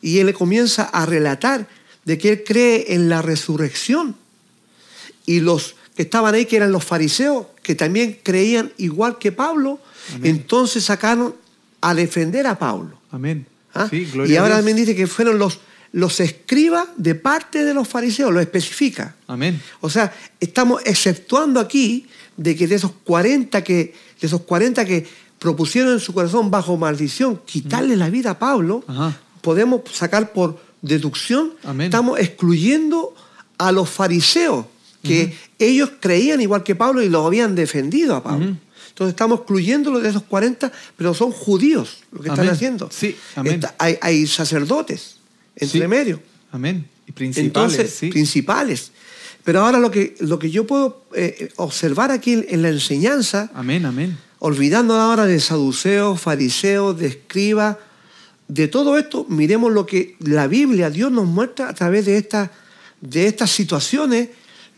[0.00, 1.68] y él le comienza a relatar
[2.06, 4.16] de que él cree en la resurrección.
[5.26, 9.78] Y los que estaban ahí, que eran los fariseos, que también creían igual que Pablo,
[10.22, 11.34] entonces sacaron
[11.80, 12.98] a defender a Pablo.
[13.10, 13.46] Amén.
[13.74, 13.88] ¿Ah?
[13.92, 15.60] y ahora también dice que fueron los,
[15.92, 19.14] los escribas de parte de los fariseos, lo especifica.
[19.28, 19.60] Amén.
[19.80, 25.06] O sea, estamos exceptuando aquí de que de esos 40 que, de esos 40 que
[25.38, 28.84] propusieron en su corazón bajo maldición quitarle la vida a Pablo,
[29.40, 33.14] podemos sacar por deducción, estamos excluyendo
[33.58, 34.66] a los fariseos
[35.02, 38.56] que ellos creían igual que Pablo y lo habían defendido a Pablo.
[38.88, 42.90] Entonces estamos excluyéndolos de esos 40, pero son judíos lo que están haciendo.
[42.92, 43.54] Sí, amén.
[43.54, 45.16] Está- hay, hay sacerdotes
[45.56, 45.86] entre Sí.
[45.86, 46.20] medio.
[46.52, 46.86] Amén.
[47.06, 48.08] Y principales, Entonces, sí.
[48.10, 48.92] principales.
[49.42, 53.50] Pero ahora lo que, lo que yo puedo eh, observar aquí en, en la enseñanza,
[53.54, 54.18] Amén, amén.
[54.38, 57.76] olvidando ahora de saduceos, fariseos, de escribas,
[58.48, 62.50] de todo esto, miremos lo que la Biblia, Dios nos muestra a través de, esta,
[63.00, 64.28] de estas situaciones,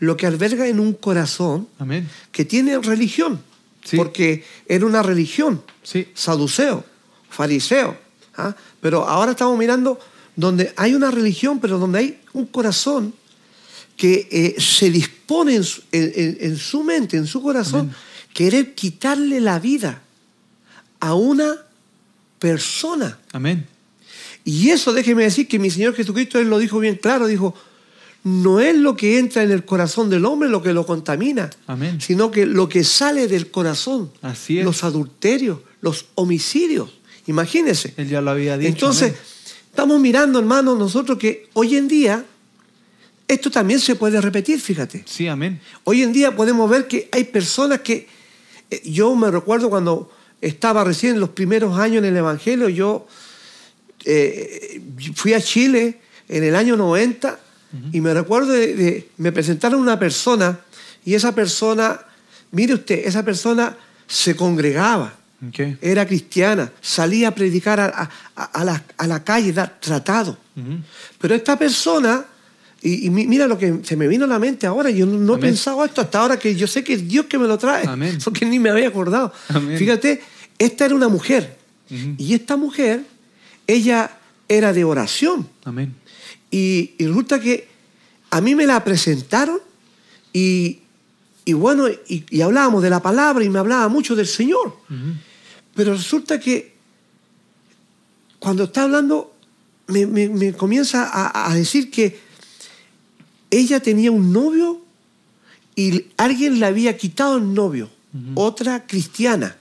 [0.03, 2.07] lo que alberga en un corazón Amén.
[2.31, 3.41] que tiene religión.
[3.83, 3.97] Sí.
[3.97, 6.07] Porque era una religión, Sí.
[6.13, 6.85] saduceo,
[7.29, 7.97] fariseo.
[8.37, 8.55] ¿ah?
[8.81, 9.99] Pero ahora estamos mirando
[10.35, 13.13] donde hay una religión, pero donde hay un corazón
[13.97, 17.95] que eh, se dispone en su, en- en- en su mente, en su corazón, Amén.
[18.33, 20.01] querer quitarle la vida
[20.99, 21.57] a una
[22.39, 23.19] persona.
[23.31, 23.67] Amén.
[24.45, 27.53] Y eso déjeme decir que mi Señor Jesucristo, Él lo dijo bien claro, dijo,
[28.23, 31.99] no es lo que entra en el corazón del hombre lo que lo contamina, Amén.
[31.99, 34.65] sino que lo que sale del corazón, Así es.
[34.65, 36.89] los adulterios, los homicidios,
[37.27, 37.93] imagínense.
[37.97, 38.69] Él ya lo había dicho.
[38.69, 39.21] Entonces, amén.
[39.69, 42.25] estamos mirando, hermanos, nosotros que hoy en día,
[43.27, 45.03] esto también se puede repetir, fíjate.
[45.05, 45.59] Sí, amén.
[45.83, 48.07] Hoy en día podemos ver que hay personas que,
[48.71, 50.09] eh, yo me recuerdo cuando
[50.39, 53.05] estaba recién en los primeros años en el Evangelio, yo
[54.05, 54.81] eh,
[55.13, 57.39] fui a Chile en el año 90
[57.91, 60.59] y me recuerdo de, de- me presentaron una persona
[61.05, 61.99] y esa persona,
[62.51, 63.75] mire usted, esa persona
[64.07, 65.13] se congregaba,
[65.47, 65.77] Ok.
[65.81, 70.37] era cristiana, salía a predicar a, a- a- la, a la calle, dar tratado.
[71.19, 72.25] Pero esta persona,
[72.81, 75.17] y, y mi- mira lo que se me vino a la mente ahora, yo no,
[75.17, 77.57] no he pensado esto hasta ahora que yo sé que es Dios que me lo
[77.57, 78.19] trae, Amén.
[78.23, 79.33] porque ni me había acordado.
[79.49, 79.77] Amén.
[79.79, 80.21] Fíjate,
[80.59, 81.57] esta era una mujer,
[81.89, 83.01] y esta mujer,
[83.67, 84.11] ella
[84.47, 85.95] era de oración, Amén.
[86.53, 87.67] Y, y resulta que
[88.29, 89.59] a mí me la presentaron,
[90.31, 90.79] y,
[91.45, 94.77] y bueno, y, y hablábamos de la palabra, y me hablaba mucho del Señor.
[95.75, 96.73] Pero resulta que
[98.39, 99.33] cuando está hablando,
[99.87, 102.19] me, me- me comienza a, a decir que
[103.51, 104.81] ella tenía un novio
[105.75, 107.89] y alguien le había quitado el novio,
[108.35, 109.57] otra cristiana.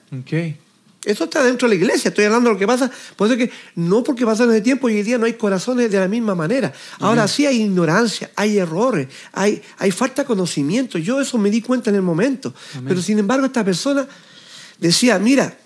[1.04, 2.90] Eso está dentro de la iglesia, estoy hablando de lo que pasa.
[3.16, 5.90] Por eso es que no porque pasaron el tiempo, hoy en día no hay corazones
[5.90, 6.72] de la misma manera.
[7.00, 10.98] Ahora sí hay ignorancia, hay errores, hay, hay falta de conocimiento.
[10.98, 12.54] Yo eso me di cuenta en el momento.
[12.74, 12.84] Amén.
[12.88, 14.06] Pero sin embargo esta persona
[14.78, 15.58] decía, mira,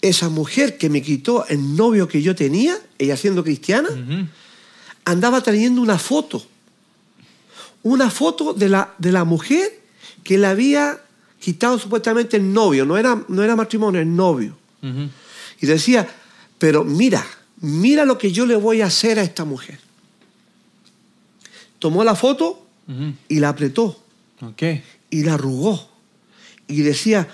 [0.00, 3.88] esa mujer que me quitó el novio que yo tenía, ella siendo cristiana,
[5.04, 6.44] andaba trayendo una foto.
[7.84, 9.80] Una foto de la, de la mujer
[10.22, 11.00] que le había
[11.42, 12.84] quitado supuestamente el novio.
[12.86, 14.56] No era, no era matrimonio, el novio.
[14.82, 15.08] Ujú.
[15.60, 16.08] Y decía,
[16.58, 17.24] pero mira,
[17.60, 19.78] mira lo que yo le voy a hacer a esta mujer.
[21.78, 22.66] Tomó la foto
[23.28, 24.00] y la apretó
[24.40, 24.62] Ok.
[25.10, 25.88] y la arrugó.
[26.68, 27.26] Y decía,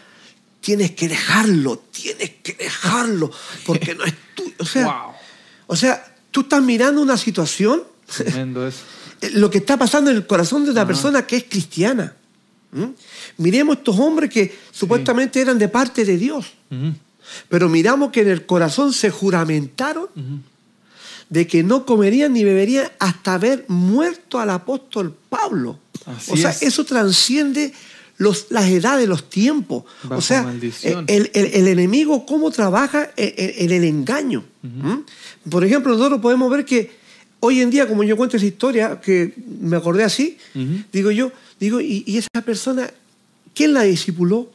[0.60, 3.30] tienes que dejarlo, tienes que dejarlo,
[3.66, 4.54] porque no es tuyo.
[4.58, 5.12] O sea, Wow.
[5.68, 7.82] o sea, tú estás mirando una situación,
[8.16, 8.78] Tremendo eso.
[9.34, 12.14] lo que está pasando en el corazón de una persona que es cristiana.
[12.72, 12.84] ¿Mm?
[13.38, 16.46] Miremos estos hombres que supuestamente eran de parte de Dios.
[17.48, 20.08] Pero miramos que en el corazón se juramentaron
[21.28, 25.78] de que no comerían ni beberían hasta haber muerto al apóstol Pablo.
[26.06, 26.62] Así o sea, es.
[26.62, 27.72] eso transciende
[28.16, 29.84] los, las edades, los tiempos.
[30.04, 30.50] Bajo o sea,
[31.06, 34.44] el, el- el enemigo cómo trabaja en, el engaño.
[34.62, 35.50] ¿Mm?
[35.50, 36.90] Por ejemplo, nosotros podemos ver que
[37.40, 40.38] hoy en día, como yo cuento esa historia, que me acordé así,
[40.92, 42.90] digo yo, digo, y, y esa persona,
[43.54, 44.50] ¿quién la discipuló?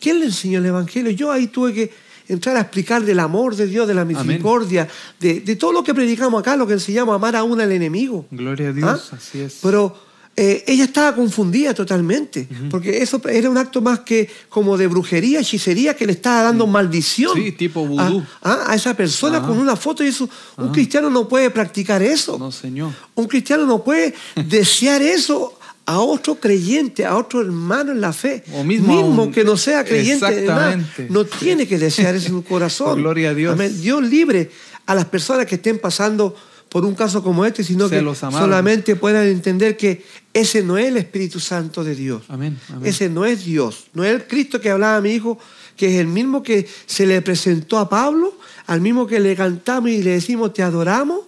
[0.00, 1.10] ¿Quién le enseñó el Evangelio?
[1.10, 1.90] Yo ahí tuve que
[2.28, 5.92] entrar a explicar del amor de Dios, de la misericordia, de, de todo lo que
[5.94, 8.26] predicamos acá, lo que enseñamos, amar aún al enemigo.
[8.30, 9.16] Gloria a Dios, ¿Ah?
[9.16, 9.58] así es.
[9.62, 9.96] Pero
[10.36, 15.40] eh, ella estaba confundida totalmente, porque eso era un acto más que como de brujería,
[15.40, 17.34] hechicería, que le estaba dando maldición.
[17.34, 18.24] Sí, tipo vudú.
[18.40, 19.48] a, a esa persona Ajá.
[19.48, 20.30] con una foto y eso.
[20.56, 22.38] Un cristiano no puede practicar eso.
[22.38, 22.92] No, Señor.
[23.16, 24.14] Un cristiano no puede
[24.46, 25.58] desear eso
[25.90, 28.44] a otro creyente, a otro hermano en la fe.
[28.54, 31.06] O mismo a un- que no sea creyente, Exactamente.
[31.10, 33.00] no tiene que desear eso en su corazón.
[33.00, 33.52] Gloria a Dios.
[33.54, 33.80] Amén.
[33.80, 34.50] Dios libre
[34.86, 36.34] a las personas que estén pasando
[36.68, 40.78] por un caso como este, sino Se que los solamente puedan entender que ese no
[40.78, 42.22] es el Espíritu Santo de Dios.
[42.28, 42.56] Amén.
[42.68, 42.88] amén.
[42.88, 45.38] Ese no es Dios, no es el Cristo que hablaba mi hijo,
[45.76, 48.32] que es el mismo que se le presentó a Pablo,
[48.68, 51.20] al mismo que le cantamos y le decimos te adoramos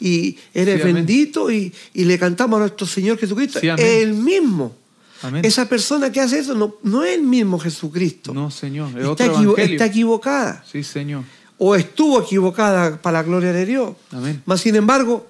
[0.00, 3.60] y eres Sí, bendito y, y le cantamos a nuestro Señor Jesucristo.
[3.60, 3.84] Sí, amén.
[3.86, 4.74] el mismo.
[5.22, 5.44] Amén.
[5.44, 8.34] Esa persona que hace eso no, no es el mismo Jesucristo.
[8.34, 8.90] No, Señor.
[8.90, 9.72] Es está, otro equivo- evangelio.
[9.74, 10.64] está equivocada.
[10.70, 11.24] Sí, Señor.
[11.56, 13.94] O estuvo equivocada para la gloria de Dios.
[14.10, 14.42] Amén.
[14.44, 15.26] Mas sin embargo,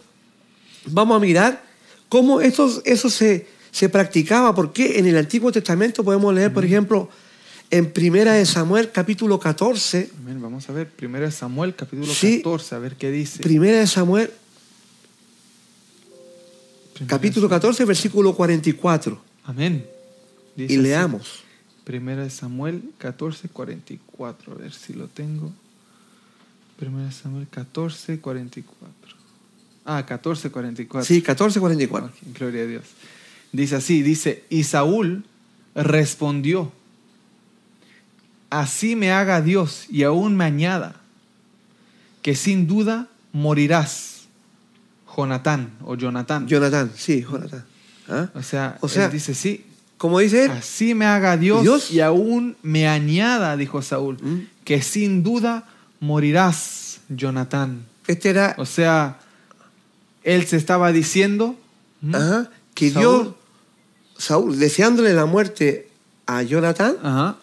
[0.86, 1.62] vamos a mirar
[2.08, 7.08] cómo eso, eso se, se practicaba porque en el Antiguo Testamento podemos leer, por ejemplo,
[7.70, 10.40] en Primera de Samuel capítulo 14, Amén.
[10.40, 12.38] Vamos a ver, 1 Samuel capítulo Sí.
[12.38, 13.42] 14, a ver qué dice.
[13.42, 14.43] Primera de Samuel Primera
[17.06, 19.20] capítulo 14, versículo 44.
[19.44, 19.86] Amén.
[20.56, 21.44] Dice Y leamos.
[21.84, 24.52] Primera de Samuel 14, 44.
[24.52, 25.52] A ver si lo tengo.
[26.78, 29.16] Primera de Samuel 14, 44.
[29.84, 31.06] Ah, 14, 44.
[31.06, 32.08] Sí, 14, 44.
[32.08, 32.84] Ok, gloria a Dios.
[33.52, 35.24] Dice así, dice, y Saúl
[35.74, 36.72] respondió,
[38.50, 41.00] así me haga Dios y aún me añada,
[42.22, 44.13] que sin duda morirás,
[45.16, 46.46] Jonatán o Jonatán.
[46.48, 47.64] Jonatán, sí, Jonatán.
[48.08, 48.28] ¿Ah?
[48.34, 49.64] o sea, o sea, él dice, sí,
[49.96, 51.90] Como dice él, así me haga Dios, Dios.
[51.90, 54.40] y aún me añada, dijo Saúl, Mm.
[54.64, 55.64] que sin duda
[56.00, 57.86] morirás, Jonatán.
[58.06, 59.18] este era O sea,
[60.22, 61.56] él se estaba diciendo
[62.02, 62.16] ¿m?
[62.16, 63.02] ajá, que Saúl.
[63.22, 63.34] Dios,
[64.18, 65.88] Saúl, deseándole la muerte
[66.26, 67.36] a Jonatán, Ajá,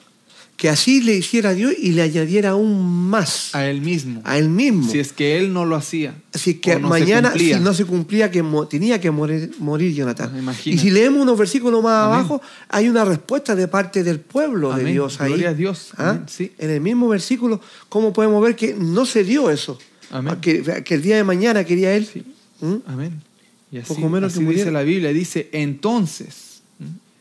[0.61, 4.21] que así le hiciera a Dios y le añadiera aún más a él mismo.
[4.23, 4.87] a él mismo.
[4.91, 6.13] Si es que él no lo hacía.
[6.61, 10.47] Que o no se mañana, si no se cumplía, que tenía que morir, morir Jonatán.
[10.47, 12.13] Ah, Y si leemos unos versículos más Amén.
[12.13, 14.83] abajo, hay una respuesta de parte del pueblo de.
[14.83, 15.29] Dios ahí.
[15.29, 15.93] Gloria a Dios.
[15.97, 16.11] ¿Ah?
[16.11, 16.25] Amén.
[16.27, 16.51] Sí.
[16.59, 19.79] En el mismo versículo, ¿cómo podemos ver que no se dio eso?
[20.11, 20.35] Amén.
[20.41, 22.05] Que, que el día de mañana quería él.
[22.05, 22.23] Sí.
[22.59, 22.75] ¿Mm?
[22.85, 23.23] Amén.
[23.71, 25.11] Y así, Poco menos así que dice la Biblia.
[25.11, 26.61] Dice, entonces,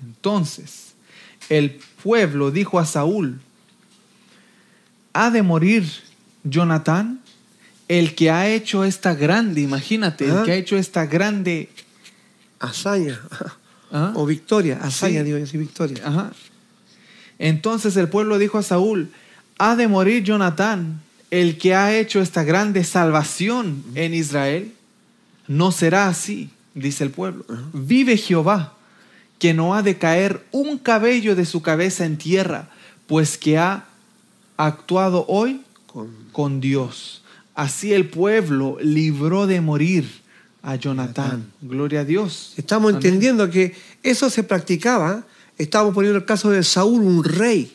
[0.02, 0.92] entonces,
[1.48, 3.40] el pueblo dijo a Saúl,
[5.12, 5.84] ¿ha de morir
[6.44, 7.20] Jonatán?
[7.88, 10.42] El que ha hecho esta grande, imagínate, el Ah.
[10.44, 11.68] que ha hecho esta grande...
[12.60, 13.18] Hazaña.
[13.92, 14.12] ¿ah?
[14.14, 14.78] O victoria.
[14.82, 15.24] Hazaña, Sí.
[15.24, 15.98] digo yo, sí, victoria.
[16.06, 16.30] Ajá.
[17.38, 19.10] Entonces el pueblo dijo a Saúl,
[19.58, 24.72] ha de morir Jonatán, el que ha hecho esta grande salvación en Israel.
[25.48, 27.44] No será así, dice el pueblo.
[27.72, 28.74] Vive Jehová,
[29.40, 32.68] que no ha de caer un cabello de su cabeza en tierra,
[33.08, 33.86] pues que ha
[34.56, 37.22] actuado hoy Con- con Dios.
[37.56, 40.08] Así el pueblo libró de morir
[40.62, 41.50] a Jonatán.
[41.60, 42.52] Gloria a Dios.
[42.56, 42.96] Estamos Amén.
[43.04, 43.74] entendiendo que
[44.04, 45.24] eso se practicaba.
[45.58, 47.74] Estamos poniendo el caso de Saúl, un rey.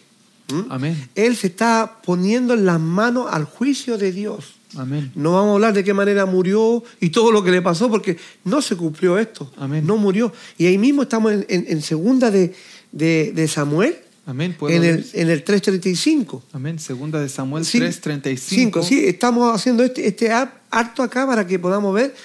[0.52, 0.62] ¿Mm?
[0.72, 1.10] Amén.
[1.16, 4.54] Él se está poniendo en las manos al juicio de Dios.
[4.78, 5.12] Amén.
[5.16, 8.18] No vamos a hablar de qué manera murió y todo lo que le pasó, porque
[8.44, 9.52] no se cumplió esto.
[9.58, 9.86] Amén.
[9.88, 10.32] No murió.
[10.58, 12.54] Y ahí mismo estamos en, en- en segunda de,
[12.92, 14.56] de- de Samuel, Amén.
[14.58, 16.42] ¿Puedo en el, en el 3.35.
[16.54, 16.80] Amén.
[16.80, 18.38] Segunda de Samuel Sí, 3:35.
[18.38, 18.84] cinco.
[18.84, 22.16] Sí, estamos haciendo este, este acto acá para que podamos ver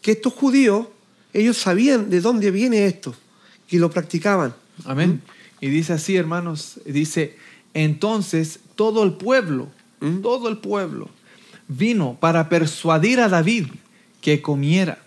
[0.00, 0.86] que estos judíos,
[1.32, 3.14] ellos sabían de dónde viene esto
[3.68, 4.54] y lo practicaban.
[4.84, 5.22] Amén.
[5.60, 7.34] Y dice así, hermanos, dice,
[7.74, 9.68] entonces todo el pueblo,
[10.00, 10.20] ¿Mm?
[10.22, 11.10] todo el pueblo
[11.70, 13.66] vino para persuadir a David
[14.20, 14.98] que comiera.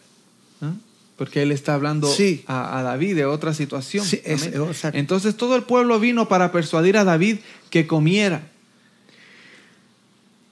[1.17, 2.43] Porque él está hablando Sí.
[2.47, 4.04] a, a David de otra situación.
[4.04, 4.49] Sí, es-.
[4.93, 7.38] Entonces todo el pueblo vino para persuadir a David
[7.69, 8.41] que comiera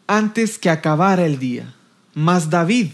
[0.08, 1.74] antes que acabara el día.
[2.14, 2.90] Mas David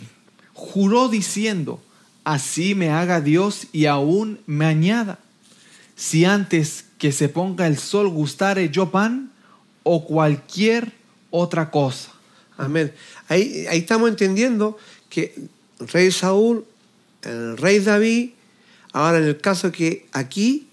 [0.53, 1.81] juró diciendo,
[2.23, 5.19] así me haga Dios y aún me añada,
[5.95, 9.31] si antes que se ponga el sol gustare yo pan
[9.83, 10.93] o cualquier
[11.31, 12.11] otra cosa.
[12.57, 12.93] Amén.
[13.27, 14.77] Ahí, ahí estamos entendiendo
[15.09, 15.35] que
[15.79, 16.65] el rey Saúl,
[17.23, 18.31] el rey David,
[18.93, 20.67] ahora en el caso que aquí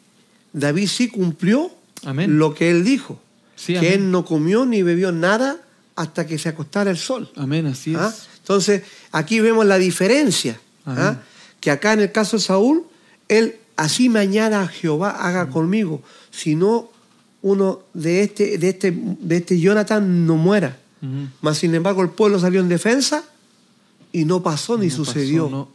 [0.53, 1.71] David sí cumplió
[2.05, 2.39] Amén.
[2.39, 3.21] lo que él dijo,
[3.57, 3.93] Sí, que amén.
[3.93, 5.59] él no comió ni bebió nada
[5.97, 7.31] hasta que se acostara el sol.
[7.37, 8.13] Amén, así ¿Ah?
[8.13, 8.29] es.
[8.39, 10.61] Entonces, aquí vemos la diferencia.
[10.87, 11.19] ¿ah?
[11.61, 12.85] Que acá en el caso de Saúl,
[13.29, 16.91] él así mañana Jehová haga conmigo, si no
[17.43, 20.79] uno de este, de este, de este Jonathan no muera.
[21.41, 23.25] Mas sin embargo el pueblo salió en defensa
[24.13, 25.49] y no pasó ni No pasó, sucedió.
[25.51, 25.69] no.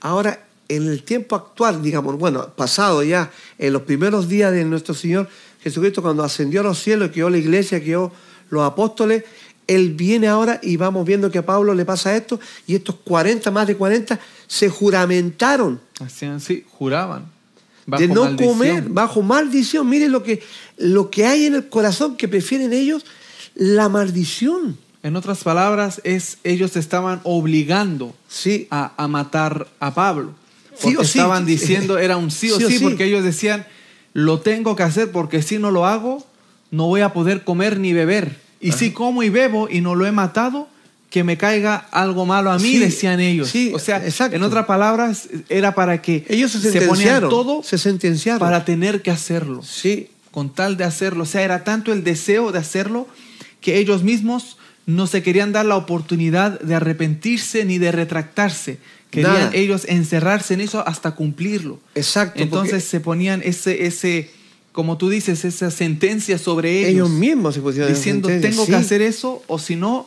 [0.00, 4.94] Ahora, en el tiempo actual, digamos, bueno, pasado ya, en los primeros días de nuestro
[4.94, 5.28] Señor
[5.62, 8.12] Jesucristo, cuando ascendió a los cielos, quedó la iglesia, quedó
[8.50, 9.24] los apóstoles,
[9.66, 13.50] Él viene ahora y vamos viendo que a Pablo le pasa esto, y estos 40,
[13.50, 17.26] más de 40, se juramentaron Hacían así, juraban.
[17.86, 18.48] bajo de no maldición.
[18.52, 19.88] comer bajo maldición.
[19.88, 20.42] Miren lo que,
[20.78, 23.04] lo que hay en el corazón que prefieren ellos,
[23.54, 24.76] la maldición.
[25.02, 30.32] En otras palabras, es ellos estaban obligando Sí, a, a matar a Pablo.
[30.76, 31.18] Sí Porque o sí.
[31.18, 32.84] estaban diciendo, era un sí o Sí o sí, sí.
[32.84, 33.66] porque ellos decían,
[34.14, 36.24] lo tengo que hacer porque si no lo hago,
[36.70, 38.38] no voy a poder comer ni beber.
[38.60, 40.68] Y si como y bebo y no lo he matado,
[41.10, 43.50] que me caiga algo malo a mí, Sí, decían ellos.
[43.50, 44.34] sí, o sea, exacto.
[44.36, 47.30] en otras palabras, era para que ellos se ponían sentenciaron.
[47.30, 48.40] todo se sentenciaron.
[48.40, 51.22] para tener que hacerlo Sí, con tal de hacerlo.
[51.24, 53.06] O sea, era tanto el deseo de hacerlo
[53.64, 58.76] que ellos mismos no se querían dar la oportunidad de arrepentirse ni de retractarse.
[59.10, 59.50] Querían Nada.
[59.54, 61.80] ellos encerrarse en eso hasta cumplirlo.
[61.94, 62.42] Exacto.
[62.42, 64.30] Entonces porque se ponían ese, ese,
[64.72, 66.90] como tú dices, esa sentencia sobre ellos.
[66.90, 68.70] ellos mismos se pusieron en diciendo, tengo sí.
[68.72, 70.06] que hacer eso o si no,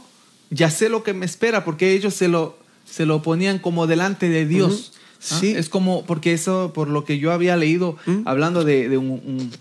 [0.52, 4.30] ya sé lo que me espera, porque ellos se lo, se lo ponían como delante
[4.30, 4.92] de Dios.
[4.94, 5.38] ¿ah?
[5.40, 5.56] Sí.
[5.58, 9.52] Es como, porque eso, por lo que yo había leído, hablando de, de un, un-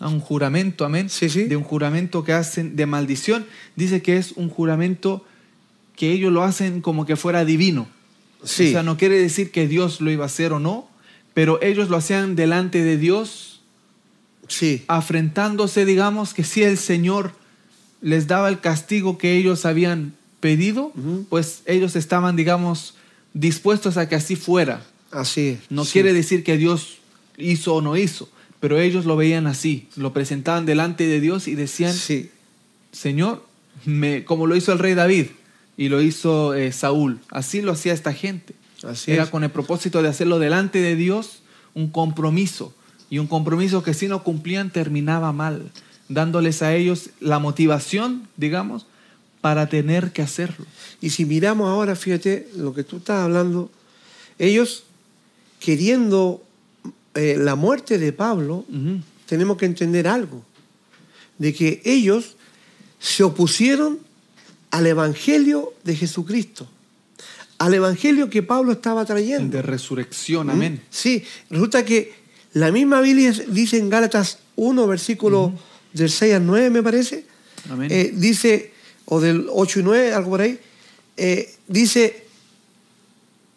[0.00, 1.44] a un juramento, amén, Sí, sí.
[1.44, 5.24] de un juramento que hacen de maldición, dice que es un juramento
[5.96, 7.86] que ellos lo hacen como que fuera divino.
[8.44, 8.68] Sí.
[8.68, 10.88] O sea, no quiere decir que Dios lo iba a hacer o no,
[11.34, 13.60] pero ellos lo hacían delante de Dios
[14.48, 14.84] Sí.
[14.86, 17.32] afrentándose, digamos, que si el Señor
[18.00, 20.92] les daba el castigo que ellos habían pedido,
[21.30, 22.94] pues ellos estaban, digamos,
[23.34, 24.84] dispuestos a que así fuera.
[25.10, 25.58] Así es.
[25.70, 25.92] No sí.
[25.94, 26.98] quiere decir que Dios
[27.38, 28.28] hizo o no hizo,
[28.60, 32.30] pero ellos lo veían así, lo presentaban delante de Dios y decían, Sí.
[32.92, 33.44] Señor,
[33.84, 35.26] me, como lo hizo el rey David
[35.76, 38.54] y lo hizo eh, Saúl, así lo hacía esta gente.
[38.82, 39.30] Así Era es.
[39.30, 41.42] con el propósito de hacerlo delante de Dios
[41.74, 42.74] un compromiso.
[43.10, 45.70] Y un compromiso que si no cumplían terminaba mal,
[46.08, 48.86] dándoles a ellos la motivación, digamos,
[49.40, 50.66] para tener que hacerlo.
[51.00, 53.70] Y si miramos ahora, fíjate lo que tú estás hablando,
[54.38, 54.84] ellos
[55.60, 56.42] queriendo
[57.16, 58.64] eh, la muerte de Pablo,
[59.26, 60.44] tenemos que entender algo,
[61.38, 62.36] de que ellos
[62.98, 63.98] se opusieron
[64.70, 66.68] al Evangelio de Jesucristo,
[67.58, 69.56] al Evangelio que Pablo estaba El trayendo.
[69.56, 70.50] de resurrección, ¿Mm?
[70.50, 70.82] amén.
[70.90, 72.12] Sí, resulta que
[72.52, 75.52] la misma Biblia dice en Gálatas 1, versículo
[75.92, 77.26] del 6 al 9, me parece,
[77.70, 77.90] Amén.
[77.90, 78.72] eh, dice,
[79.06, 80.58] o del 8 y 9, algo por ahí,
[81.16, 82.24] eh, dice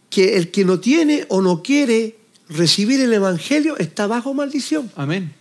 [0.09, 2.18] que el que no tiene o no quiere
[2.49, 4.91] recibir el Evangelio está bajo maldición.
[4.95, 5.33] amén.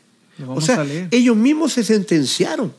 [0.46, 2.72] O sea, ellos mismos se sentenciaron,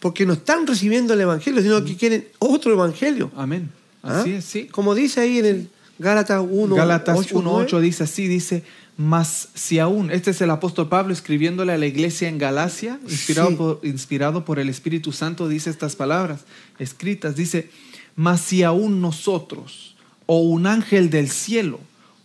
[0.00, 3.30] porque no están recibiendo el Evangelio, sino que quieren otro Evangelio.
[3.36, 3.70] Amén.
[4.02, 4.20] ¿Ah?
[4.20, 4.64] Así es, sí.
[4.66, 5.68] Como dice ahí en el
[6.00, 8.64] Gálatas 1, Gálatas 8, 1.8 dice así, dice,
[8.96, 13.50] mas si aún, este es el apóstol Pablo escribiéndole a la iglesia en Galacia, inspirado,
[13.50, 13.54] Sí.
[13.56, 16.40] por, inspirado por el Espíritu Santo, dice estas palabras
[16.80, 17.70] escritas, dice,
[18.16, 19.94] mas si aún nosotros
[20.26, 21.78] o un ángel del cielo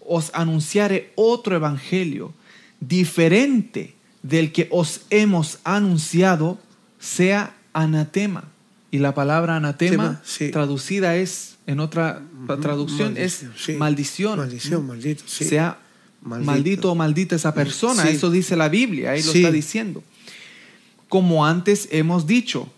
[0.08, 2.34] os anunciare otro evangelio
[2.80, 6.60] diferente del que os hemos anunciado,
[7.00, 8.46] sea anatema.
[8.92, 10.50] Y la palabra anatema sí.
[10.52, 12.22] traducida es, en otra
[12.62, 13.74] traducción, es Maldición, sí.
[13.74, 14.38] maldición.
[14.40, 15.44] Maldición, maldito, sí.
[15.46, 15.80] Sea
[16.22, 16.52] Maldito.
[16.52, 16.92] maldito.
[16.92, 18.04] o maldita esa persona.
[18.04, 18.10] Sí.
[18.10, 20.04] Eso dice la Biblia, ahí lo está diciendo.
[21.10, 22.72] Como antes hemos dicho,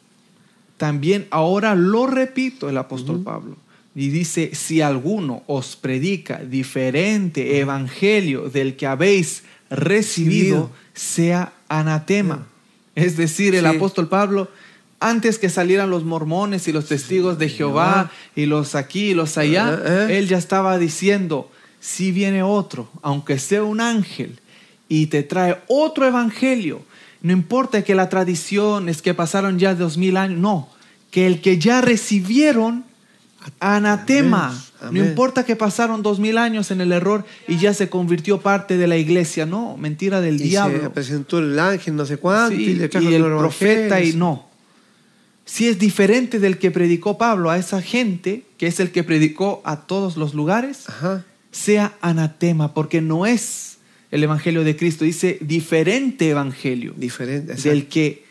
[0.78, 3.58] también ahora lo repito el apóstol Pablo.
[3.96, 12.48] Y dice, si alguno os predica diferente evangelio del que habéis recibido, sea anatema.
[12.96, 13.76] Es decir, el Sí.
[13.78, 14.50] apóstol Pablo,
[15.00, 19.38] antes que salieran los mormones y los testigos de Jehová y los aquí y los
[19.38, 20.18] allá, Eh, eh.
[20.20, 24.40] él ya estaba diciendo, si viene otro, aunque sea un ángel,
[24.90, 26.82] y te trae otro evangelio,
[27.22, 30.70] no importa que la tradición es que pasaron ya dos mil años, no,
[31.12, 32.84] que el que ya recibieron,
[33.60, 34.48] anatema.
[34.82, 35.04] Amén.
[35.04, 38.78] No importa que pasaron dos mil años en el error y ya se convirtió parte
[38.78, 40.94] de la iglesia, no, mentira del Y se diablo.
[40.94, 44.48] presentó el ángel, no sé cuánto, Sí, y le trajo y el profeta y no.
[45.46, 49.62] Si es diferente del que predicó Pablo a esa gente, que es el que predicó
[49.64, 51.24] a todos los lugares, Ajá.
[51.52, 53.78] sea anatema, porque no es
[54.12, 57.52] el evangelio de Cristo, dice diferente evangelio Diferente.
[57.54, 57.70] exacto.
[57.70, 58.26] del que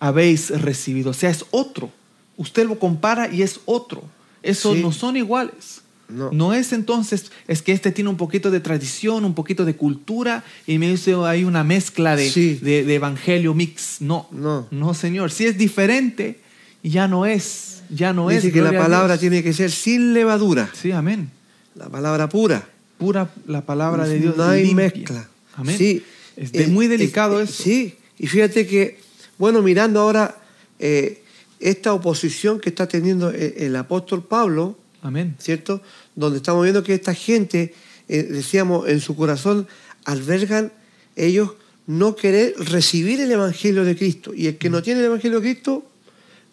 [0.00, 1.90] habéis recibido, o sea, es otro.
[2.36, 4.02] Usted lo compara y es otro.
[4.44, 4.82] Esos Sí.
[4.82, 5.80] no son iguales.
[6.06, 6.52] No.
[6.52, 10.76] es entonces, es que este tiene un poquito de tradición, un poquito de cultura, y
[10.78, 12.58] me dice hay una mezcla de, Sí.
[12.60, 13.96] de- de evangelio mix.
[14.02, 14.68] No, No.
[14.70, 15.30] no, señor.
[15.32, 16.40] Si es diferente,
[16.82, 18.52] ya no es, ya no Dice es.
[18.52, 21.30] que la palabra tiene que ser sin levadura, Sí, amén.
[21.74, 22.68] la palabra pura.
[22.98, 24.36] Pura la palabra de Dios.
[24.36, 24.84] No hay limpia.
[24.94, 25.28] mezcla.
[25.56, 25.76] Amén.
[25.78, 26.04] Sí.
[26.36, 27.62] Es de- Eh, muy eh, delicado eh, eso.
[27.62, 29.00] Sí, y fíjate que,
[29.38, 30.36] bueno, mirando ahora
[30.78, 31.22] eh,
[31.64, 35.34] esta oposición que está teniendo el, el apóstol Pablo, Amén.
[35.38, 35.80] ¿cierto?
[36.14, 37.74] Donde estamos viendo que esta gente,
[38.08, 39.66] eh, decíamos, en su corazón
[40.04, 40.72] albergan
[41.16, 41.52] ellos
[41.86, 44.32] no querer recibir el Evangelio de Cristo.
[44.34, 45.84] Y el que no tiene el Evangelio de Cristo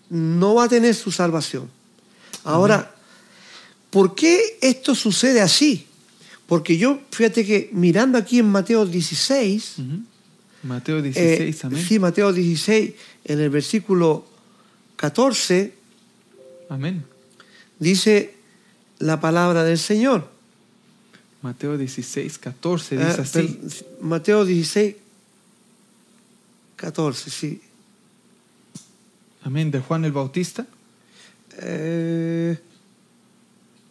[0.09, 1.69] no va a tener su salvación.
[2.43, 2.95] Ahora,
[3.89, 5.87] ¿por qué esto sucede así?
[6.47, 9.99] Porque yo, fíjate que mirando aquí en Mateo 16, Ujú.
[10.63, 11.85] Mateo eh, 16, amén.
[11.85, 12.91] sí, Mateo 16,
[13.25, 14.25] en el versículo
[15.01, 15.73] 14,
[16.69, 17.03] Amén.
[17.79, 18.35] dice
[18.99, 20.29] la palabra del Señor.
[21.41, 23.31] Mateo 16, 14 Ah, dice así.
[23.47, 24.95] per- Mateo 16,
[26.75, 27.61] 14, sí.
[29.43, 29.71] Amén.
[29.71, 30.67] De Juan el Bautista.
[31.63, 32.59] Eh,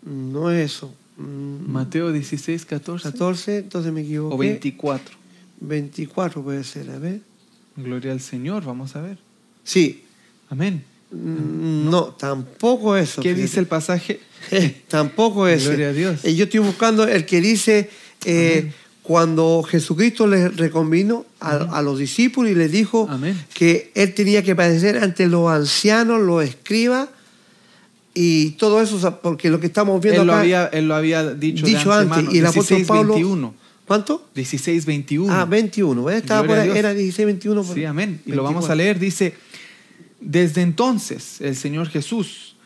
[0.05, 0.95] no es eso.
[1.17, 4.35] Mm, Mateo 16, 14 14, entonces me equivoqué.
[4.35, 5.17] o 24.
[5.61, 7.21] 24 puede ser, a ver.
[7.77, 9.19] Gloria al Señor, vamos a ver.
[9.65, 10.05] Sí.
[10.49, 10.85] Amén.
[11.11, 13.21] Mm, No, tampoco eso.
[13.23, 13.43] ¿Qué fíjate.
[13.43, 14.21] dice el pasaje?
[14.89, 15.69] tampoco eso.
[15.71, 16.21] Gloria a Dios.
[16.25, 17.91] Eh, yo estoy buscando el que dice
[18.25, 23.37] eh, cuando Jesucristo les reconvino a, a los discípulos y les dijo Amén.
[23.55, 27.09] que él tenía que padecer ante los ancianos, los escribas
[28.15, 31.33] y todo eso, porque lo que estamos viendo Él lo, acá había, él lo había
[31.33, 33.55] dicho, dicho antes antemano, y el apóstol 16, Pablo 21.
[33.87, 34.29] ¿Cuánto?
[34.37, 35.33] 16, 21.
[35.33, 36.05] Ah, 21.
[36.05, 36.17] ¿ves?
[36.19, 37.63] Estaba por era 16, 21.
[37.65, 38.21] por- Sí, amén.
[38.25, 38.73] Y lo vamos 24.
[38.73, 38.99] a leer.
[39.01, 39.35] Dice,
[40.21, 42.57] desde entonces el Señor Jesús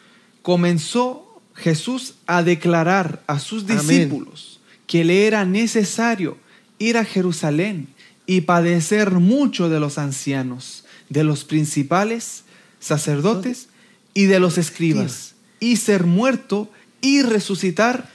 [0.43, 3.79] comenzó Jesús a declarar a sus Amén.
[3.79, 6.37] discípulos que le era necesario
[6.79, 7.89] ir a Jerusalén
[8.27, 12.45] y padecer mucho de los ancianos, de los principales,
[12.81, 13.69] sacerdotes
[14.15, 18.11] y de los escribas, y ser muerto y resucitar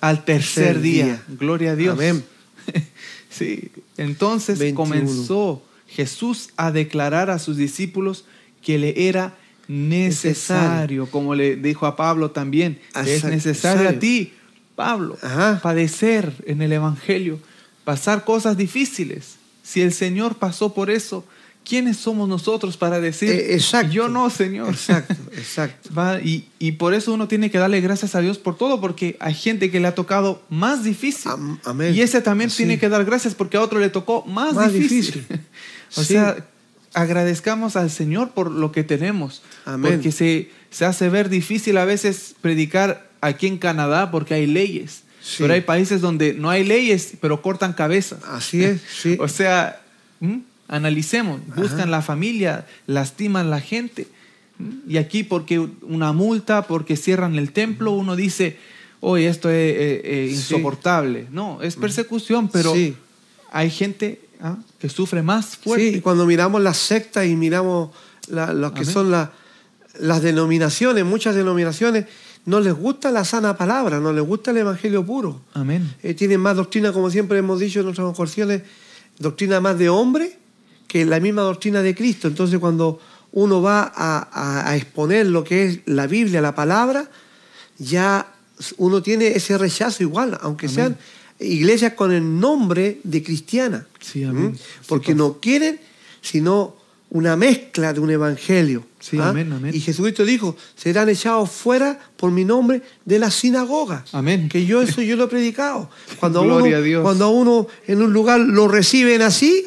[0.00, 1.04] Al- tercer día.
[1.04, 1.24] día.
[1.38, 1.94] Gloria a Dios.
[1.94, 2.24] Amén.
[3.30, 3.70] sí.
[3.96, 4.76] Entonces 21.
[4.76, 8.24] comenzó Jesús a declarar a sus discípulos
[8.64, 9.34] que le era
[9.68, 14.32] necesario, como le dijo a Pablo también, es necesario a ti,
[14.76, 15.60] Pablo, Ajá.
[15.62, 17.38] padecer en el Evangelio,
[17.84, 19.36] pasar cosas difíciles.
[19.62, 21.24] Si el Señor pasó por eso,
[21.64, 23.92] ¿quiénes somos nosotros para decir, Eh, exacto.
[23.92, 24.68] yo no, Señor?
[24.70, 25.90] Exacto, exacto.
[25.96, 29.16] Va, y, y por eso uno tiene que darle gracias a Dios por todo, porque
[29.20, 31.30] hay gente que le ha tocado más difícil.
[31.30, 31.94] Am- amén.
[31.94, 32.58] Y ese también Así.
[32.58, 35.14] tiene que dar gracias porque a otro le tocó más, Más difícil.
[35.22, 35.40] difícil.
[35.96, 36.14] o Sí.
[36.14, 36.46] sea,
[36.94, 39.42] agradezcamos al Señor por lo que tenemos.
[39.64, 39.92] Amén.
[39.94, 45.02] Porque se, se hace ver difícil a veces predicar aquí en Canadá porque hay leyes.
[45.22, 45.36] Sí.
[45.38, 48.22] Pero hay países donde no hay leyes, pero cortan cabezas.
[48.24, 49.16] Así es, sí.
[49.20, 49.80] O sea,
[50.20, 50.42] ¿m?
[50.68, 54.06] analicemos, buscan la familia, lastiman la gente.
[54.60, 54.74] ¿m?
[54.86, 58.58] Y aquí porque una multa, porque cierran el templo, uno dice,
[59.00, 60.34] oye, esto es eh, eh, Sí.
[60.34, 61.26] insoportable.
[61.30, 62.94] No, es persecución, pero Sí.
[63.50, 64.56] hay gente ¿ah?
[64.78, 65.90] que sufre más fuerte.
[65.90, 67.90] Sí, y cuando miramos las sectas y miramos
[68.28, 68.92] la- lo que Amén.
[68.92, 69.32] son la-
[70.00, 72.06] las denominaciones, muchas denominaciones,
[72.46, 75.40] no les gusta la sana palabra, no les gusta el evangelio puro.
[75.54, 75.94] Amén.
[76.02, 78.62] Eh, tienen más doctrina, como siempre hemos dicho en nuestras concursiones,
[79.18, 80.38] doctrina más de hombre
[80.88, 82.28] que la misma doctrina de Cristo.
[82.28, 83.00] Entonces, cuando
[83.32, 87.08] uno va a, a- a exponer lo que es la Biblia, la palabra,
[87.78, 88.26] ya
[88.76, 90.74] uno tiene ese rechazo igual, aunque Amén.
[90.74, 90.98] sean
[91.46, 93.86] iglesias con el nombre de cristiana.
[94.00, 94.56] Sí, amén.
[94.56, 95.80] Sí, Porque no quieren
[96.20, 96.74] sino
[97.10, 98.84] una mezcla de un evangelio.
[98.98, 99.28] Sí, ¿ah?
[99.28, 99.72] amén, amén.
[99.74, 104.04] Y Jesucristo dijo, serán echados fuera por mi nombre de la sinagoga.
[104.12, 104.48] Amén.
[104.48, 105.90] Que yo eso yo lo he predicado.
[106.18, 107.02] Cuando Gloria uno, a Dios.
[107.02, 109.66] cuando a uno en un lugar lo reciben así,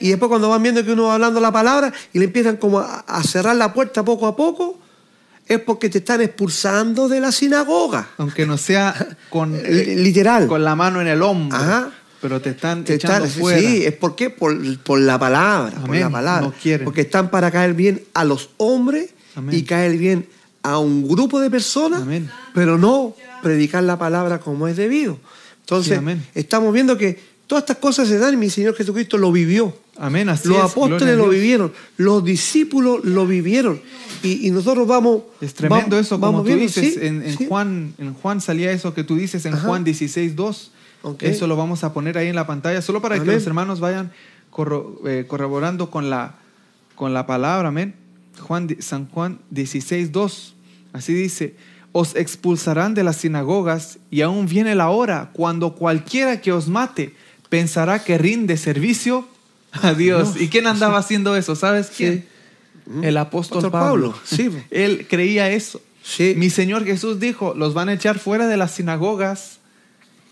[0.00, 2.80] y después cuando van viendo que uno va hablando la palabra y le empiezan como
[2.80, 4.80] a, a cerrar la puerta poco a poco,
[5.46, 8.08] es porque te están expulsando de la sinagoga.
[8.18, 8.94] Aunque no sea
[9.30, 10.46] con, Eh, Literal.
[10.46, 11.90] con la mano en el hombro, Ajá.
[12.20, 13.58] pero te están Te echando están- fuera.
[13.60, 16.42] Sí, es porque por, por la palabra, por la palabra.
[16.46, 16.84] No quieren.
[16.84, 19.54] Porque están para caer bien a los hombres Amén.
[19.58, 20.26] y caer bien
[20.62, 22.30] a un grupo de personas, Amén.
[22.54, 25.18] pero no predicar la palabra como es debido.
[25.60, 29.30] Entonces, Sí, estamos viendo que todas estas cosas se dan y mi Señor Jesucristo lo
[29.30, 29.76] vivió.
[29.98, 33.78] Amén, así los es, apóstoles lo vivieron, los discípulos lo vivieron.
[34.22, 35.24] Y, y nosotros vamos.
[35.42, 36.94] Es tremendo vamos- eso, como vamos tú viendo, dices.
[36.94, 37.44] sí, en, en sí.
[37.46, 39.68] Juan, en Juan salía eso que tú dices en Ajá.
[39.68, 40.70] Juan 16, 2.
[41.02, 41.22] Ok.
[41.24, 44.12] Eso lo vamos a poner ahí en la pantalla, solo para que los hermanos vayan
[44.50, 46.36] corro- eh, corroborando con la,
[46.94, 47.68] con la palabra.
[47.68, 47.94] Amén.
[48.40, 50.54] Juan, San Juan 16, 2.
[50.94, 51.54] Así dice:
[51.92, 57.14] Os expulsarán de las sinagogas y aún viene la hora cuando cualquiera que os mate
[57.52, 59.28] pensará que rinde servicio
[59.72, 60.40] a Dios.
[60.40, 61.54] ¿Y quién andaba haciendo eso?
[61.54, 62.24] ¿Sabes quién?
[63.02, 64.12] El apóstol Pablo.
[64.12, 64.50] Pablo, sí.
[64.70, 65.82] Él creía eso.
[66.02, 66.32] Sí.
[66.38, 69.58] Mi Señor Jesús dijo, los van a echar fuera de las sinagogas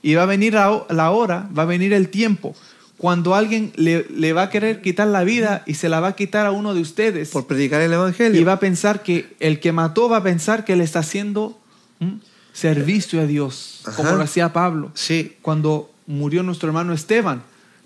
[0.01, 2.57] y va a venir la la hora, va a venir el tiempo,
[2.97, 6.17] cuando alguien le, le va a querer quitar la vida y se la va a
[6.17, 8.41] quitar a uno de ustedes Por predicar el Evangelio.
[8.41, 11.61] y va a pensar que el que mató va a pensar que le está haciendo
[12.01, 12.21] ¿m?
[12.55, 13.97] servicio a Dios, Ajá.
[13.97, 14.91] como lo hacía Pablo.
[14.95, 15.37] Sí.
[15.43, 17.43] Cuando murió nuestro hermano Esteban,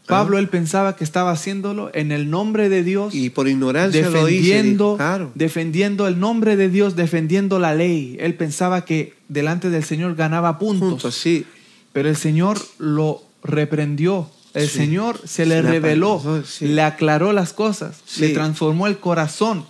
[0.07, 4.27] Pablo él pensaba que estaba haciéndolo en el nombre de Dios Y por ignorancia lo
[4.27, 5.31] defendiendo, Claro.
[5.35, 8.17] defendiendo el nombre de Dios, defendiendo la ley.
[8.21, 11.47] Él pensaba que delante del Señor ganaba puntos, Puntos, sí.
[11.95, 14.29] pero el Señor lo reprendió.
[14.53, 14.79] El Sí.
[14.79, 16.67] Señor se le reveló, sí.
[16.67, 19.65] le aclaró las cosas, le transformó el corazón.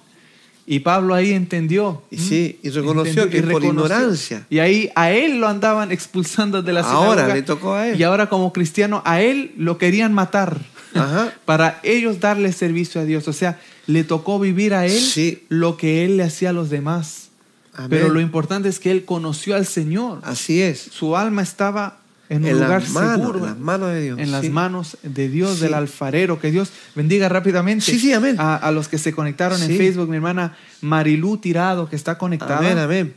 [0.67, 2.03] Y Pablo ahí entendió.
[2.11, 3.71] Y sí, y reconoció que por reconoció.
[3.71, 4.47] ignorancia.
[4.49, 7.35] Y ahí a él lo andaban expulsando de la Ahora sinagoga.
[7.35, 8.01] le tocó a él.
[8.01, 10.59] Y ahora como cristiano, a él lo querían matar.
[10.95, 11.33] Ajá.
[11.45, 13.29] para ellos darle servicio a Dios.
[13.29, 15.43] O sea, le tocó vivir a él Sí.
[15.49, 17.29] lo que él le hacía a los demás.
[17.75, 17.91] Amén.
[17.91, 20.21] Pero lo importante es que él conoció al Señor.
[20.23, 20.79] Así es.
[20.81, 21.99] Su alma estaba
[22.29, 24.19] en un En lugar las manos, seguro, en las manos de Dios.
[24.19, 25.63] en las manos de Dios, Sí.
[25.63, 26.41] del alfarero.
[26.41, 28.37] Que Dios bendiga rápidamente Sí, sí, amén.
[28.39, 29.77] A, a los que se conectaron en.
[29.77, 30.09] Facebook.
[30.09, 32.59] Mi hermana Marilú Tirado, que está conectada.
[32.59, 33.15] Amén, amén.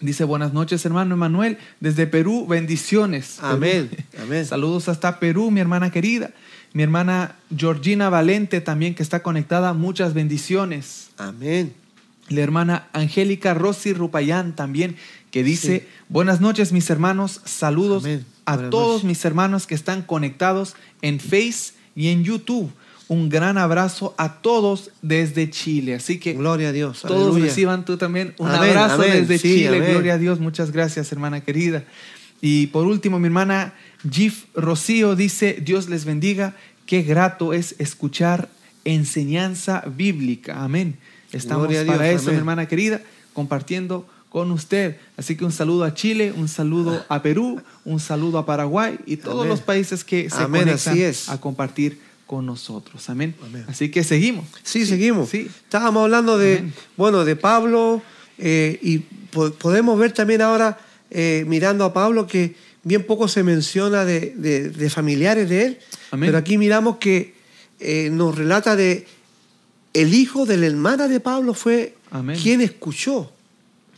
[0.00, 3.38] Dice, buenas noches, hermano Emanuel, desde Perú, bendiciones.
[3.40, 4.22] Amén, Perú.
[4.24, 4.44] amén.
[4.46, 6.30] Saludos hasta Perú, mi hermana querida.
[6.74, 11.08] Mi hermana Georgina Valente también que está conectada, muchas bendiciones.
[11.16, 11.72] Amén.
[12.28, 14.96] La hermana Angélica Rossi Rupayán también,
[15.30, 18.26] que dice, buenas noches mis hermanos, saludos Amén.
[18.46, 19.04] A Buenas todos noches.
[19.04, 22.70] mis hermanos que están conectados en Face y en YouTube.
[23.08, 25.94] Un gran abrazo a todos desde Chile.
[25.94, 27.02] Así que Gloria a Dios.
[27.02, 27.44] todos aleluya.
[27.44, 29.12] reciban tú también un Amén, abrazo amén.
[29.20, 29.68] desde Sí, Chile.
[29.76, 29.90] amén.
[29.92, 30.40] Gloria a Dios.
[30.40, 31.84] Muchas gracias, hermana querida.
[32.40, 33.74] Y por último, mi hermana
[34.10, 36.54] Gif Rocío dice, Dios les bendiga.
[36.84, 38.48] Qué grato es escuchar
[38.84, 40.62] enseñanza bíblica.
[40.64, 40.96] Amén.
[41.32, 43.00] Estamos Gloria a Dios, para eso, mi hermana querida,
[43.32, 44.06] compartiendo
[44.36, 44.98] con usted.
[45.16, 49.16] Así que un saludo a Chile, un saludo a Perú, un saludo a Paraguay y
[49.16, 49.48] todos Amén.
[49.48, 51.30] los países que se Amén, conectan así es.
[51.30, 53.08] a compartir con nosotros.
[53.08, 53.34] Amén.
[53.42, 53.64] Amén.
[53.66, 54.44] Así que seguimos.
[54.62, 55.30] Sí, seguimos.
[55.30, 55.48] Sí.
[55.64, 58.02] Estábamos hablando de, bueno, de Pablo
[58.36, 60.76] eh, y po- podemos ver también ahora,
[61.10, 65.78] eh, mirando a Pablo, que bien poco se menciona de, de- de familiares de él,
[66.10, 66.28] Amén.
[66.28, 67.32] pero aquí miramos que
[67.80, 69.06] eh, nos relata de
[69.94, 72.38] el hijo de la hermana de Pablo fue Amén.
[72.38, 73.32] quien escuchó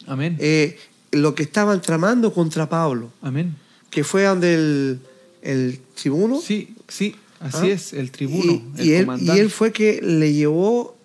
[0.08, 0.36] Amén.
[0.40, 0.76] eh,
[1.12, 3.54] lo que estaban tramando contra Pablo, Amén.
[3.90, 5.00] que fue donde el,
[5.42, 7.74] el tribuno Sí, sí, así ¿Ah?
[7.74, 9.36] es, el tribuno, y, el y él, comandante.
[9.38, 10.96] y él fue que le llevó,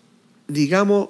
[0.47, 1.09] digamos,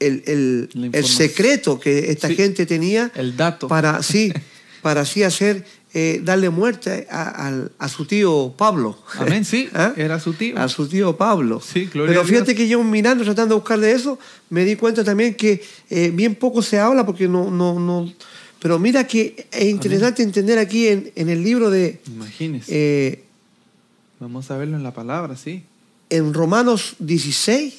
[0.00, 2.36] el, el- el secreto que esta Sí.
[2.36, 3.68] gente tenía el dato.
[3.68, 4.32] para así,
[4.82, 5.64] para así hacer,
[5.98, 8.98] eh, darle muerte a, su tío Pablo.
[9.18, 9.94] Amén, sí, ¿Ah?
[9.96, 10.58] era su tío.
[10.58, 11.58] A su tío Pablo.
[11.60, 12.28] Sí, gloria Pero a Dios.
[12.30, 14.18] fíjate que yo mirando, tratando de buscar de eso,
[14.50, 18.12] me di cuenta también que eh, bien poco se habla porque no, no, no.
[18.60, 22.66] Pero mira que es interesante entender aquí en, en el libro de Imagínese.
[22.74, 23.22] eh,
[24.20, 25.62] Vamos a verlo en la palabra, sí.
[26.10, 27.74] en Romanos 16,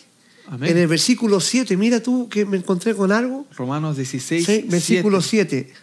[0.48, 0.72] Amén.
[0.72, 1.76] en el versículo 7.
[1.78, 3.46] Mira tú que me encontré con algo.
[3.56, 5.68] Romanos 16, Sí, versículo 7.
[5.70, 5.74] 7.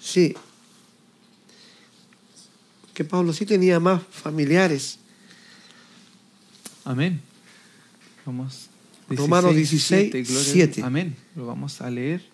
[0.00, 0.36] Sí.
[2.96, 4.98] Que Pablo sí tenía más familiares.
[6.82, 7.20] Amén.
[8.24, 8.70] Vamos.
[9.10, 10.48] Romanos 16, gloria a Dios.
[10.50, 10.82] 7.
[10.82, 11.14] Amén.
[11.34, 12.24] Lo vamos a leer.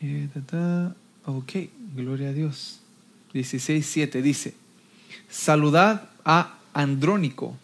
[0.00, 0.96] Eh, ta, ta.
[1.24, 1.54] Ok,
[1.96, 2.78] gloria a Dios.
[3.32, 4.54] 16, 7 dice:
[5.28, 7.56] Saludad a Andrónico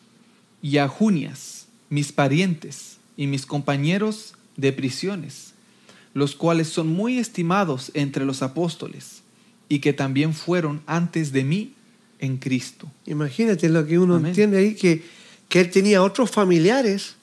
[0.63, 5.53] y a Junias, mis parientes y mis compañeros de prisiones,
[6.13, 9.22] los cuales son muy estimados entre los apóstoles
[9.73, 11.73] y que también fueron antes de mí
[12.19, 12.91] en Cristo.
[13.07, 14.27] Imagínate lo que uno Amén.
[14.27, 15.03] entiende ahí, que,
[15.49, 17.15] que él tenía otros familiares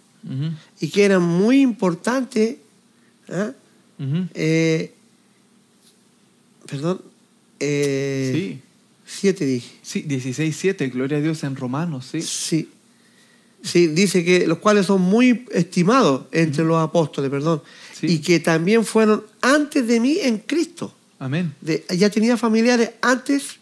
[0.79, 2.55] y que eran muy importantes.
[3.29, 3.51] ¿ah?
[4.33, 4.91] Eh,
[6.65, 7.01] perdón.
[7.59, 8.59] Eh, Sí.
[9.05, 9.69] Siete dije.
[9.83, 12.23] Sí, 16.7, gloria a Dios en Romanos, sí.
[12.23, 12.69] Sí.
[13.61, 17.61] Sí, dice que los cuales son muy estimados entre los apóstoles, perdón.
[17.93, 18.07] Sí.
[18.07, 20.95] Y que también fueron antes de mí en Cristo.
[21.19, 21.53] Amén.
[21.61, 23.57] De- ya tenía familiares antes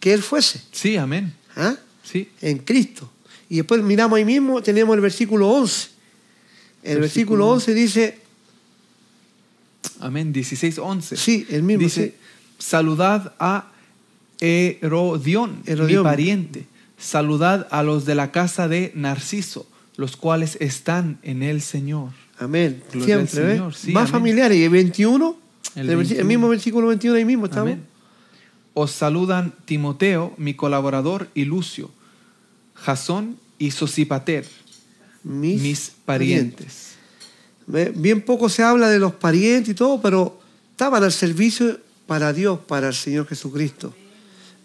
[0.00, 0.60] que él fuese.
[0.72, 1.32] Sí, amén.
[1.56, 1.76] ¿ah?
[2.02, 3.10] Sí, En Cristo.
[3.48, 5.88] Y después miramos ahí mismo, tenemos el versículo 11.
[6.82, 8.18] El Versículo versículo 11 dice,
[10.00, 10.32] amén.
[10.32, 11.16] 16.11.
[11.16, 11.82] sí, el mismo.
[11.84, 12.14] Dice, sí.
[12.58, 13.70] saludad a
[14.40, 16.02] Herodión, Herodión.
[16.02, 16.66] mi pariente.
[16.98, 22.10] Saludad a los de la casa de Narciso, los cuales están en el Señor.
[22.38, 22.82] Amén.
[22.92, 23.56] Gloria al Siempre, ¿ves?
[23.58, 24.12] Señor, sí, Más amén.
[24.12, 24.58] familiares.
[24.58, 25.36] Y el 21,
[25.74, 26.24] El el, versi- el 21.
[26.28, 27.72] mismo versículo 21 ahí mismo estamos.
[27.72, 27.84] Amén.
[28.74, 31.90] Os saludan Timoteo, mi colaborador, y Lucio,
[32.74, 34.46] Jasón y Sosipater,
[35.24, 36.92] Mis, mis parientes.
[37.66, 40.40] Bien poco se habla de los parientes y todo, pero
[40.70, 43.94] estaban al servicio para Dios, para el Señor Jesucristo.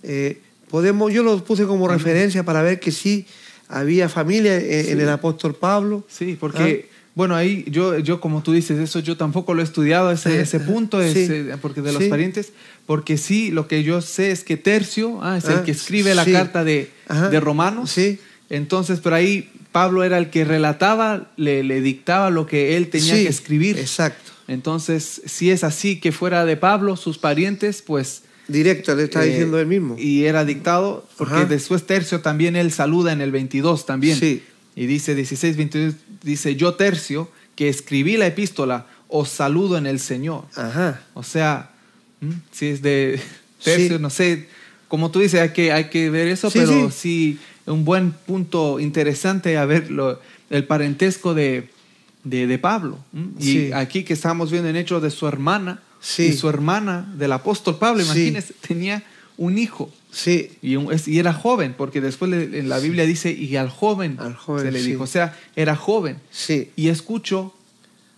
[0.04, 3.26] Eh, podemos, yo lo puse como referencia para ver que sí
[3.68, 6.06] había familia en, en el apóstol Pablo.
[6.10, 10.12] Sí, porque, bueno, ahí yo, yo, como tú dices, eso yo tampoco lo he estudiado,
[10.12, 11.28] ese, Eh, ese punto, es, sí.
[11.60, 12.10] porque de los Sí.
[12.10, 12.54] parientes,
[12.86, 16.14] porque sí, lo que yo sé es que Tercio ah, es el Ah, que escribe
[16.14, 16.92] la carta de,
[17.32, 17.90] de Romanos.
[17.90, 18.20] Sí.
[18.52, 23.16] Entonces, pero ahí Pablo era el que relataba, le, le dictaba lo que él tenía
[23.16, 23.80] que escribir.
[23.80, 24.32] Exacto.
[24.48, 28.22] Entonces, si es así que fuera de Pablo, sus parientes, pues...
[28.48, 29.96] Directo, le está eh, diciendo él mismo.
[29.98, 31.46] Y era dictado, porque Ajá.
[31.46, 34.20] después Tercio también él saluda en el 22 también.
[34.20, 34.44] Sí.
[34.78, 40.00] Y dice 16, 22, dice, yo Tercio, que escribí la epístola, os saludo en el
[40.00, 40.46] Señor.
[40.56, 41.02] Ajá.
[41.16, 41.72] O sea,
[42.52, 43.20] si es de
[43.64, 44.02] Tercio, Sí.
[44.02, 44.48] no sé,
[44.88, 47.40] como tú dices, hay que, hay que ver eso, Sí, pero sí.
[47.66, 47.72] sí.
[47.72, 50.22] un buen punto interesante a ver lo-
[50.52, 51.70] el parentesco de,
[52.24, 53.00] de, de Pablo.
[53.40, 55.82] Y aquí que estamos viendo en Hechos de su hermana,
[56.20, 59.04] y su hermana del apóstol Pablo, imagínense, tenía
[59.38, 59.92] un hijo.
[60.12, 63.56] Sí, Y, un- es- y era joven, porque después le- en la Biblia dice, y
[63.56, 64.88] al joven, Al joven, se le sí.
[64.92, 66.18] dijo, o sea, era joven.
[66.32, 67.54] sí, Y escucho,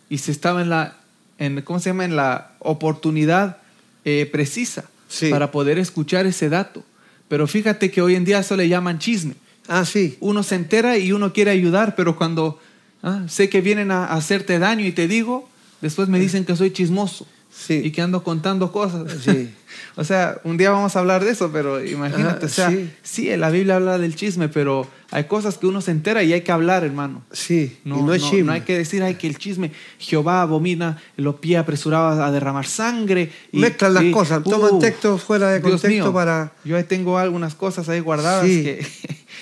[0.10, 0.98] y se estaba en la,
[1.38, 2.06] en, ¿cómo se llama?
[2.06, 3.58] En la oportunidad
[4.06, 5.30] eh, precisa Sí.
[5.30, 6.84] para poder escuchar ese dato.
[7.28, 9.34] Pero fíjate que hoy en día eso le llaman chisme.
[9.68, 12.60] ah, sí, Uno se entera y uno quiere ayudar, pero cuando
[13.04, 15.48] ah, sé que vienen a hacerte daño y te digo,
[15.82, 17.82] después me dicen que soy chismoso sí.
[17.84, 19.12] y que ando contando cosas.
[19.24, 19.54] Sí.
[19.96, 22.90] o sea, un día vamos a hablar de eso, pero imagínate, Ah, o sea, sí.
[23.04, 23.38] sí.
[23.38, 26.52] la Biblia habla del chisme, pero hay cosas que uno se entera y hay que
[26.52, 27.24] hablar, hermano.
[27.32, 28.44] Sí, No, y no es no- chisme.
[28.46, 32.66] no hay que decir, ay, que el chisme, Jehová abomina los pies apresurados a derramar
[32.66, 33.32] sangre.
[33.52, 36.54] Y, Mezclan las y- cosas, toman uh, textos fuera de contexto mío, para...
[36.64, 38.64] Yo ahí tengo algunas cosas ahí guardadas Sí.
[38.64, 38.86] que...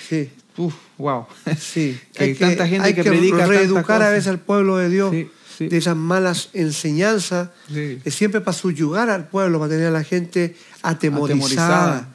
[0.08, 1.26] Sí, Uf, wow.
[1.58, 1.96] sí.
[2.14, 5.14] Que hay tanta gente hay que predica reeducar a veces al pueblo de Dios
[5.58, 7.98] Sí, de esas malas enseñanzas, Sí.
[8.04, 11.26] eh, siempre para subyugar al pueblo, para tener a la gente atemorizada.
[11.96, 12.14] Atemorizada.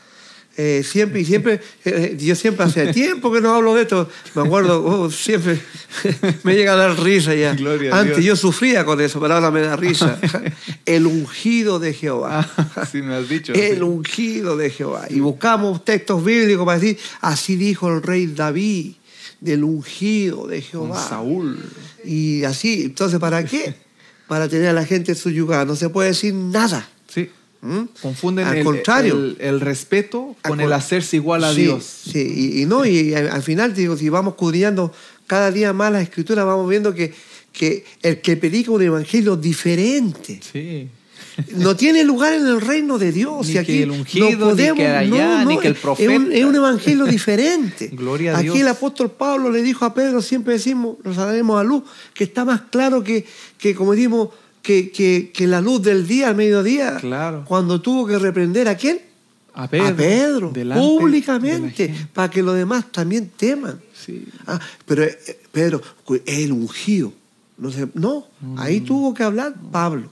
[0.56, 4.44] Eh, siempre y siempre, eh, yo siempre hace tiempo que no hablo de esto, me
[4.44, 5.60] acuerdo, oh, siempre
[6.44, 7.56] me llega a dar risa ya.
[7.56, 8.28] Gloria a Antes Dios.
[8.28, 10.20] yo sufría con eso, pero ahora me da risa.
[10.86, 12.48] El ungido de Jehová.
[12.76, 13.52] Ah, sí, me has dicho.
[13.54, 13.82] El sí.
[13.82, 15.08] ungido de Jehová.
[15.10, 18.94] Y buscamos textos bíblicos para decir, así dijo el rey David,
[19.42, 21.10] del ungido de Con Jehová.
[21.10, 21.58] Saúl.
[22.06, 23.76] Y así, entonces, ¿para qué?
[24.28, 25.66] Para tener a la gente subyugada.
[25.66, 26.88] No se puede decir nada.
[27.14, 27.30] Sí.
[27.62, 27.84] ¿Mm?
[28.02, 29.16] Confunden Al el, contrario.
[29.16, 31.84] el- el respeto con el hacerse igual a Sí, Dios.
[32.12, 32.20] Sí,
[32.56, 34.92] y, y no, y al al final, digo, si vamos escudriñando
[35.28, 37.14] cada día más la escritura, vamos viendo que,
[37.52, 40.88] que el que predica un evangelio diferente Sí.
[41.56, 43.48] No tiene lugar en el reino de Dios.
[43.48, 45.74] Ni y aquí que el ungido, no podemos, ni que allá, no, ni que el
[45.74, 46.14] es un- profeta.
[46.14, 47.88] Es un, evangelio diferente.
[47.94, 48.60] Gloria a aquí Dios.
[48.60, 52.46] el apóstol Pablo le dijo a Pedro, siempre decimos, lo sacaremos a luz, que está
[52.46, 53.26] más claro que,
[53.58, 54.30] que como decimos,
[54.62, 56.98] que, que, que la luz del día al mediodía.
[56.98, 57.44] Claro.
[57.46, 59.00] Cuando tuvo que reprender a quién?
[59.56, 59.88] A Pedro.
[59.88, 63.80] a Pedro, públicamente, para que los demás también teman.
[63.94, 64.26] Sí.
[64.48, 65.82] Ah, pero eh, Pedro,
[66.26, 67.14] el ungido.
[67.58, 68.28] No, no,
[68.58, 70.10] ahí tuvo que hablar Pablo.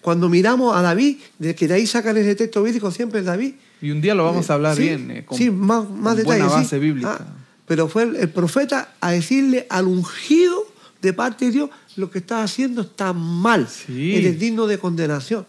[0.00, 3.54] Cuando miramos a David, de que de ahí sacan ese texto bíblico, siempre es David.
[3.82, 5.10] Y un día lo vamos a hablar Sí, bien.
[5.10, 6.24] eh, con, sí, más, más con detalles.
[6.24, 6.54] buena sí.
[6.54, 7.18] base bíblica.
[7.20, 7.26] Ah,
[7.66, 10.66] pero fue el, el profeta a decirle al ungido
[11.02, 13.68] de parte de Dios, lo que estás haciendo está mal.
[13.88, 15.46] Eres digno de condenación.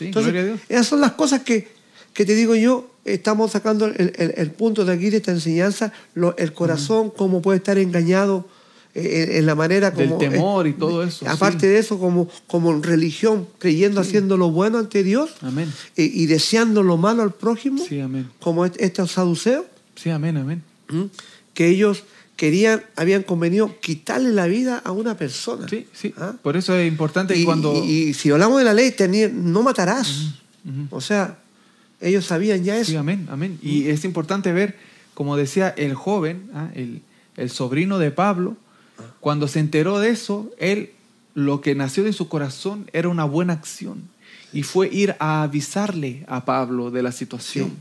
[0.00, 0.60] Entonces, gloria a Dios.
[0.68, 1.68] esas son las cosas que,
[2.12, 5.92] que te digo yo, estamos sacando el, el- el punto de aquí de esta enseñanza,
[6.14, 8.48] lo- el corazón, cómo puede estar engañado
[8.94, 10.18] en, la manera Del como...
[10.20, 11.66] temor eh, y todo eso, Aparte sí.
[11.66, 15.72] de eso, como, como religión, creyendo, haciendo lo bueno ante Dios Amén.
[15.96, 18.28] eh, y deseando lo malo al prójimo, Sí, amén.
[18.40, 19.64] como est- estos saduceos,
[19.96, 20.62] Sí, amén, amén.
[21.54, 22.04] que ellos
[22.36, 25.68] querían, habían convenido quitarle la vida a una persona.
[25.68, 26.12] Sí, sí.
[26.16, 26.34] ¿Ah?
[26.42, 27.74] Por eso es importante Y, cuando...
[27.84, 30.34] y- y si hablamos de la ley, tenía- no matarás.
[30.90, 31.38] O sea,
[32.00, 32.90] ellos sabían ya eso.
[32.92, 33.58] Sí, amén, amén.
[33.62, 34.76] Y es importante ver,
[35.14, 37.02] como decía el joven, ah, el,
[37.36, 38.56] el sobrino de Pablo,
[39.24, 40.90] cuando se enteró de eso, él,
[41.32, 44.02] lo que nació de su corazón era una buena acción.
[44.52, 47.72] Y fue ir a avisarle a Pablo de la situación.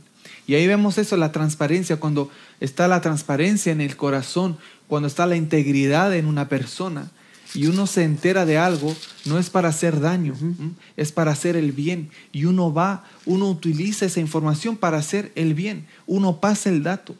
[0.48, 2.32] Y ahí vemos eso, la transparencia, cuando
[2.62, 7.12] está la transparencia en el corazón, cuando está la integridad en una persona
[7.54, 10.36] y uno se entera de algo, no es para hacer daño,
[10.96, 12.10] es para hacer el bien.
[12.32, 17.18] Y uno va, uno utiliza esa información para hacer el bien, uno pasa el dato.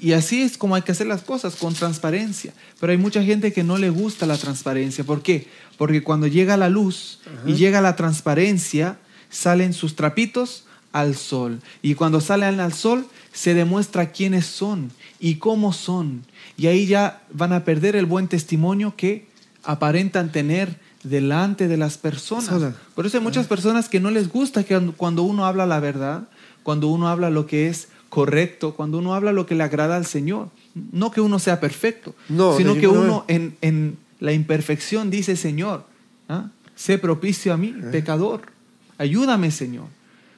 [0.00, 2.52] Y así es como hay que hacer las cosas, con transparencia.
[2.80, 5.04] Pero hay mucha gente que no le gusta la transparencia.
[5.04, 5.48] ¿Por qué?
[5.78, 8.98] Porque cuando llega la luz y llega la transparencia,
[9.30, 11.60] salen sus trapitos al sol.
[11.82, 16.24] Y cuando salen al sol, se demuestra quiénes son y cómo son.
[16.56, 19.26] Y ahí ya van a perder el buen testimonio que
[19.64, 22.46] aparentan tener delante de las personas.
[22.46, 22.76] Sola.
[22.94, 26.28] Por eso hay muchas personas que no les gusta que cuando uno habla la verdad,
[26.62, 30.06] cuando uno habla lo que es correcto, cuando uno habla lo que le agrada al
[30.06, 30.50] Señor.
[30.92, 35.84] No que uno sea perfecto, No, sino que uno en, en la imperfección dice, Señor,
[36.28, 36.50] ¿ah?
[36.76, 38.42] sé propicio a mí, pecador,
[38.98, 39.86] ayúdame, Señor.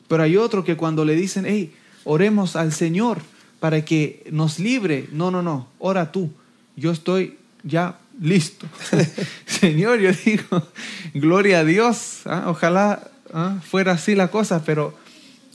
[0.08, 1.74] Pero hay otro que cuando le dicen, hey,
[2.04, 3.18] oremos al Señor
[3.60, 6.30] para que nos libre, no, no, no, ora tú,
[6.76, 8.66] yo estoy ya listo.
[9.46, 10.66] Señor, yo digo,
[11.12, 12.44] gloria a Dios, ¿ah?
[12.46, 13.58] ojalá ¿ah?
[13.62, 14.94] fuera así la cosa, pero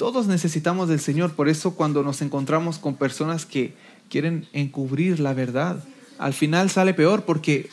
[0.01, 3.75] todos necesitamos del Señor, por eso cuando nos encontramos con personas que
[4.09, 5.83] quieren encubrir la verdad,
[6.17, 7.69] al final sale peor porque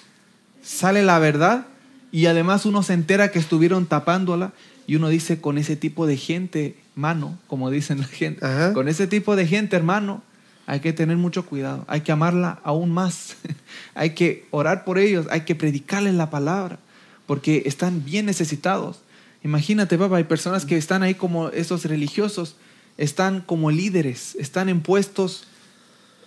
[0.62, 1.68] sale la verdad
[2.12, 4.52] y además uno se entera que estuvieron tapándola
[4.86, 8.74] y uno dice con ese tipo de gente, mano, como dicen la gente, Ajá.
[8.74, 10.22] con ese tipo de gente, hermano,
[10.66, 13.36] hay que tener mucho cuidado, hay que amarla aún más,
[13.94, 16.78] hay que orar por ellos, hay que predicarles la palabra,
[17.26, 19.00] porque están bien necesitados.
[19.48, 22.56] Imagínate, papá, hay personas que están ahí como esos religiosos,
[22.98, 25.44] están como líderes, están en puestos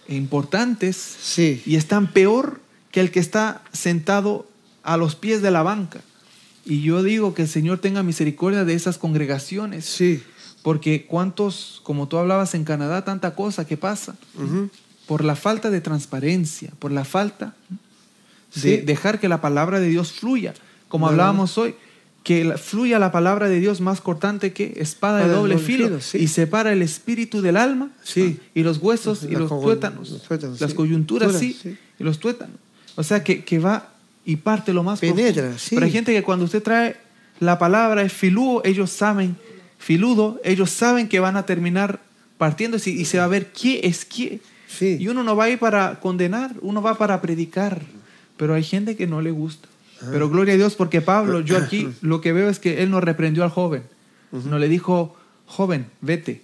[0.08, 1.62] importantes Sí.
[1.68, 2.62] y están peor
[2.92, 4.48] que el que está sentado
[4.82, 6.02] a los pies de la banca.
[6.66, 10.24] Y yo digo que el Señor tenga misericordia de esas congregaciones, Sí.
[10.64, 14.16] porque cuántos, como tú hablabas en Canadá, tanta cosa que pasa
[15.06, 17.54] por la falta de transparencia, por la falta
[18.56, 20.56] de dejar que la palabra de Dios fluya,
[20.88, 21.76] como no, hablábamos hoy,
[22.24, 26.20] que fluya la palabra de Dios más cortante que espada de doble filo, sí.
[26.20, 28.38] y separa el espíritu del alma Sí.
[28.40, 28.44] ¿no?
[28.54, 30.76] y los huesos y los tuétanos, los tuétanos, las sí.
[30.76, 32.56] coyunturas Turas, sí, y los tuétanos.
[32.96, 33.90] O sea que, que va
[34.24, 35.58] y parte lo más Penetra, profundo.
[35.72, 36.98] Pero hay gente que cuando usted trae
[37.40, 39.36] la palabra es filudo, ellos saben,
[39.80, 42.02] filudo, ellos saben que van a terminar
[42.38, 44.42] partiéndose y se va a ver qué es qué.
[44.68, 44.98] Sí.
[45.00, 47.82] Y uno no va a ir para condenar, uno va para predicar.
[48.38, 49.68] Pero hay gente que no le gusta.
[50.10, 53.02] Pero gloria a Dios porque Pablo, yo aquí lo que veo es que él no
[53.02, 53.84] reprendió al joven.
[54.32, 56.44] No le dijo, joven, vete,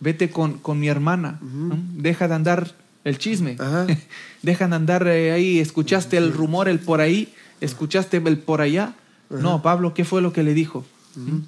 [0.00, 1.38] vete con, con mi hermana.
[1.40, 1.78] ¿no?
[1.94, 3.56] Deja de andar el chisme.
[4.42, 8.94] Deja de andar eh, ahí, escuchaste el rumor, el por ahí, escuchaste el por allá.
[9.30, 10.84] No, Pablo, ¿qué fue lo que le dijo?
[11.14, 11.38] ¿Mm?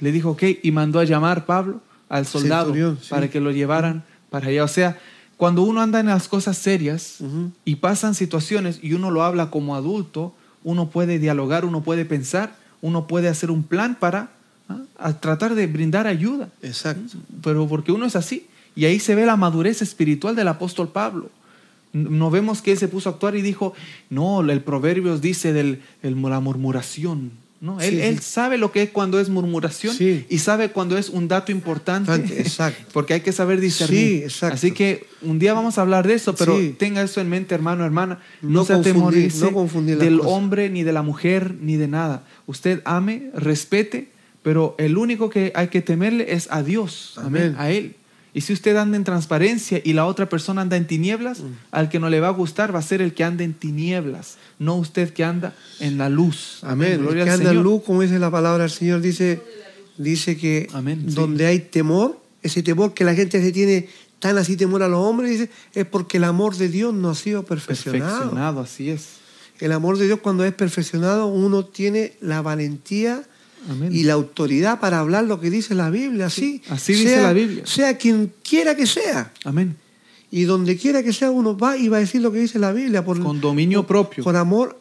[0.00, 3.08] Le dijo, ok, y mandó a llamar Pablo al soldado Centurión, sí.
[3.10, 4.64] para que lo llevaran para allá.
[4.64, 4.98] O sea,
[5.36, 7.50] cuando uno anda en las cosas serias Ujú.
[7.64, 10.34] y pasan situaciones y uno lo habla como adulto,
[10.66, 14.30] uno puede dialogar, uno puede pensar, uno puede hacer un plan para
[14.68, 14.80] ¿ah?
[14.98, 16.48] a tratar de brindar ayuda.
[16.60, 17.18] Exacto.
[17.40, 18.48] Pero porque uno es así.
[18.74, 21.30] Y ahí se ve la madurez espiritual del apóstol Pablo.
[21.92, 23.74] No vemos que él se puso a actuar y dijo,
[24.10, 27.30] no, el Proverbios dice de la murmuración.
[27.60, 28.02] No, él, Sí, sí.
[28.02, 30.26] él sabe lo que es cuando es murmuración Sí.
[30.28, 32.12] y sabe cuando es un dato importante.
[32.40, 32.84] Exacto.
[32.92, 34.24] Porque hay que saber discernir.
[34.24, 34.54] Exacto.
[34.56, 37.84] Así que un día vamos a hablar de eso, pero tenga eso en mente, hermano,
[37.84, 38.18] hermana.
[38.42, 40.32] No, No se atemorice no confundir las del cosas.
[40.32, 42.24] hombre, ni de la mujer, ni de nada.
[42.46, 44.10] Usted ame, respete,
[44.42, 47.56] pero el único que hay que temerle es a Dios, amén, Amén.
[47.58, 47.96] a Él.
[48.36, 51.52] Y si usted anda en transparencia y la otra persona anda en tinieblas, Mm.
[51.70, 54.36] al que no le va a gustar va a ser el que anda en tinieblas,
[54.58, 56.58] no usted que anda en la luz.
[56.62, 56.92] Amén.
[56.92, 59.40] El Gloria que al anda en luz, como dice la palabra del Señor, dice,
[59.96, 61.14] dice que Amén, sí.
[61.14, 65.00] donde hay temor, ese temor que la gente se tiene tan así temor a los
[65.00, 68.10] hombres, dice, es porque el amor de Dios no ha sido perfeccionado.
[68.18, 69.06] Perfeccionado, así es.
[69.60, 73.22] El amor de Dios cuando es perfeccionado, uno tiene la valentía
[73.68, 73.94] Amén.
[73.94, 76.62] y la autoridad para hablar lo que dice la Biblia, así.
[76.70, 77.66] así dice la Biblia.
[77.66, 79.32] Sea quien quiera que sea.
[79.44, 79.76] Amén.
[80.30, 82.72] Y donde quiera que sea, uno va y va a decir lo que dice la
[82.72, 83.04] Biblia.
[83.04, 84.24] Por, Con dominio por- propio.
[84.24, 84.78] Con amor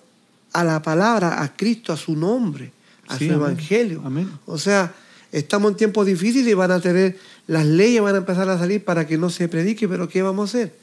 [0.54, 2.72] a la palabra, a Cristo, a su nombre,
[3.08, 3.46] a Sí, su amén.
[3.48, 4.02] evangelio.
[4.06, 4.30] Amén.
[4.46, 4.94] O sea,
[5.32, 7.18] estamos en tiempos difíciles y van a tener,
[7.48, 10.50] las leyes van a empezar a salir para que no se predique, pero ¿qué vamos
[10.54, 10.76] a hacer?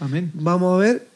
[0.00, 0.30] Amén.
[0.34, 1.06] Vamos a ver,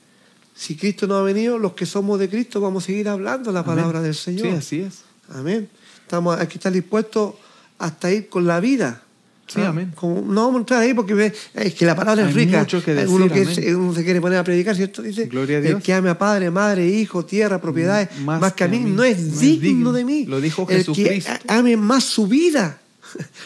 [0.54, 3.60] si Cristo no ha venido, los que somos de Cristo vamos a seguir hablando la
[3.60, 3.76] Amén.
[3.76, 4.46] palabra del Señor.
[4.46, 5.00] Sí, así es.
[5.30, 5.68] Amén.
[6.12, 7.32] Estamos, hay que estar dispuestos
[7.78, 9.00] hasta ir con la vida.
[9.46, 9.68] Sí, ¿Ah?
[9.68, 9.92] amén.
[9.96, 12.58] Como- no vamos a entrar ahí porque es que la palabra Hay es rica.
[12.58, 15.00] mucho que decir, uno, que se, uno se quiere poner a predicar, ¿cierto?
[15.00, 15.82] Dice, Gloria a el Dios.
[15.82, 19.40] que ame a padre, madre, hijo, tierra, propiedades, Mm, más, que a mí, no es
[19.40, 20.26] digno, de mí.
[20.26, 21.30] Lo dijo el Jesucristo.
[21.46, 22.78] que a- ame más su vida,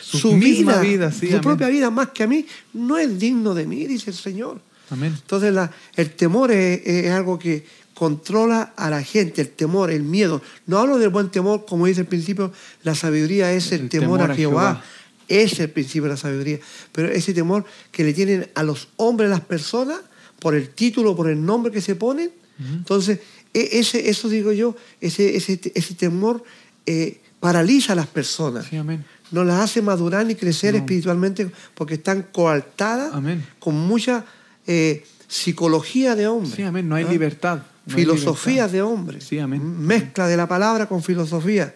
[0.03, 1.41] Su vida, sí, su amén.
[1.43, 2.45] propia vida más que a mí,
[2.75, 4.61] no es digno de mí, dice el Señor.
[4.91, 5.13] Amén.
[5.17, 7.65] Entonces la- el temor es, es algo que
[7.97, 10.43] controla a la gente, el temor, el miedo.
[10.67, 14.19] No hablo del buen temor, como dice el principio, la sabiduría es el, El temor,
[14.19, 14.63] temor a a Jehová.
[14.75, 14.85] Jehová.
[15.29, 16.59] Es el principio de la sabiduría.
[16.93, 19.99] Pero ese temor que le tienen a los hombres, las personas,
[20.41, 22.31] por el título, por el nombre que se ponen.
[22.61, 23.21] Entonces,
[23.55, 26.45] e- ese, eso digo yo, ese, ese, ese temor
[26.85, 29.05] eh, paraliza a las personas Sí, amén.
[29.31, 30.81] no las hace madurar ni crecer No.
[30.81, 33.45] espiritualmente porque están coartadas Amén.
[33.59, 34.25] con mucha
[34.67, 36.51] eh, psicología de hombre.
[36.55, 36.89] Sí, amén.
[36.89, 37.11] No hay ¿Ah?
[37.13, 37.63] libertad.
[37.87, 38.73] No hay filosofía libertad.
[38.73, 39.21] de hombre.
[39.21, 39.81] Sí, amén.
[39.81, 41.75] Mezcla de la palabra con filosofía.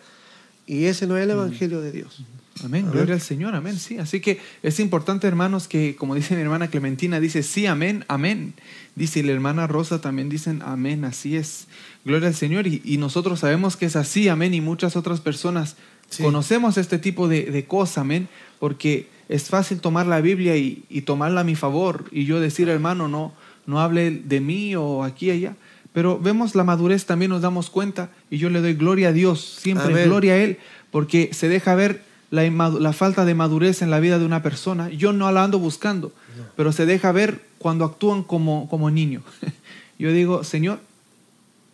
[0.66, 2.22] Y ese no es el evangelio de Dios.
[2.62, 2.92] Amén, Amén.
[2.92, 3.96] gloria al Señor, amén, sí.
[3.98, 8.52] Así que es importante, hermanos, que como dice mi hermana Clementina, dice sí, amén, amén.
[8.96, 11.68] Dice y la hermana Rosa también dicen amén, así es.
[12.04, 12.66] Gloria al Señor.
[12.66, 14.52] Y, y nosotros sabemos que es así, amén.
[14.52, 15.76] Y muchas otras personas
[16.10, 16.24] Sí.
[16.24, 18.28] conocemos este tipo de, de cosas, amén.
[18.58, 22.06] Porque es fácil tomar la Biblia y, y tomarla a mi favor.
[22.10, 23.32] Y yo decir, hermano, no,
[23.66, 25.54] no hable de mí o aquí allá.
[25.92, 28.10] Pero vemos la madurez, también nos damos cuenta.
[28.30, 30.08] Y yo le doy gloria a Dios, siempre Amén.
[30.08, 30.58] gloria a Él,
[30.90, 34.88] porque se deja ver la falta de madurez en la vida de una persona.
[34.90, 36.12] Yo no la ando buscando,
[36.56, 39.22] pero se deja ver cuando actúan como, como niño.
[39.98, 40.80] Yo digo, Señor,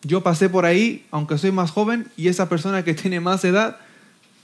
[0.03, 3.79] yo pasé por ahí, aunque soy más joven, y esa persona que tiene más edad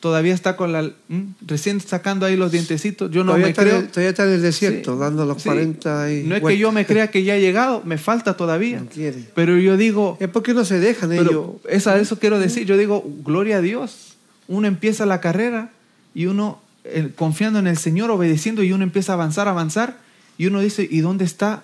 [0.03, 0.81] todavía está con la...
[1.09, 1.27] ¿m?
[1.47, 3.09] Recién sacando ahí los dientecitos.
[3.13, 3.79] Yo no todavía, me está creo...
[3.79, 5.49] el, todavía está en el desierto, Sí, dando los sí.
[5.49, 8.81] 40 y No es que yo me crea que ya he llegado, me falta todavía.
[8.81, 9.31] No quiere.
[9.35, 11.53] Pero yo digo, Es porque no se dejan ellos.
[11.69, 14.17] es a eso quiero decir, yo digo, gloria a Dios.
[14.49, 15.71] Uno empieza la carrera
[16.15, 19.99] y uno, eh, confiando en el Señor, obedeciendo, y uno empieza a avanzar, avanzar,
[20.37, 21.63] y uno dice, ¿y dónde está?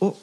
[0.00, 0.18] Oh,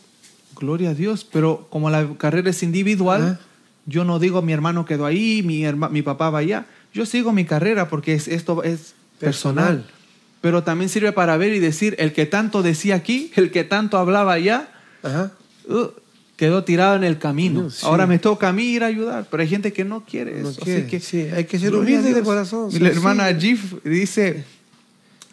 [0.59, 1.25] gloria a Dios.
[1.33, 3.39] Pero como la carrera es individual, Ajá.
[3.87, 6.65] yo no digo, mi hermano quedó ahí, mi, herma- mi papá va allá.
[6.93, 9.77] Yo sigo mi carrera porque es, esto es personal.
[9.77, 9.85] Personal.
[10.41, 13.97] Pero también sirve para ver y decir, el que tanto decía aquí, el que tanto
[13.97, 14.69] hablaba allá,
[15.03, 15.31] Ajá.
[15.67, 15.87] Uh,
[16.35, 17.63] quedó tirado en el camino.
[17.63, 17.85] No, sí.
[17.85, 20.49] Ahora me toca a mí ir a ayudar, pero hay gente que no quiere No
[20.49, 20.61] eso.
[20.61, 23.39] quiere, así que, sí, hay que ser humilde de corazón, Y La sí, hermana sí.
[23.39, 24.43] Gif dice,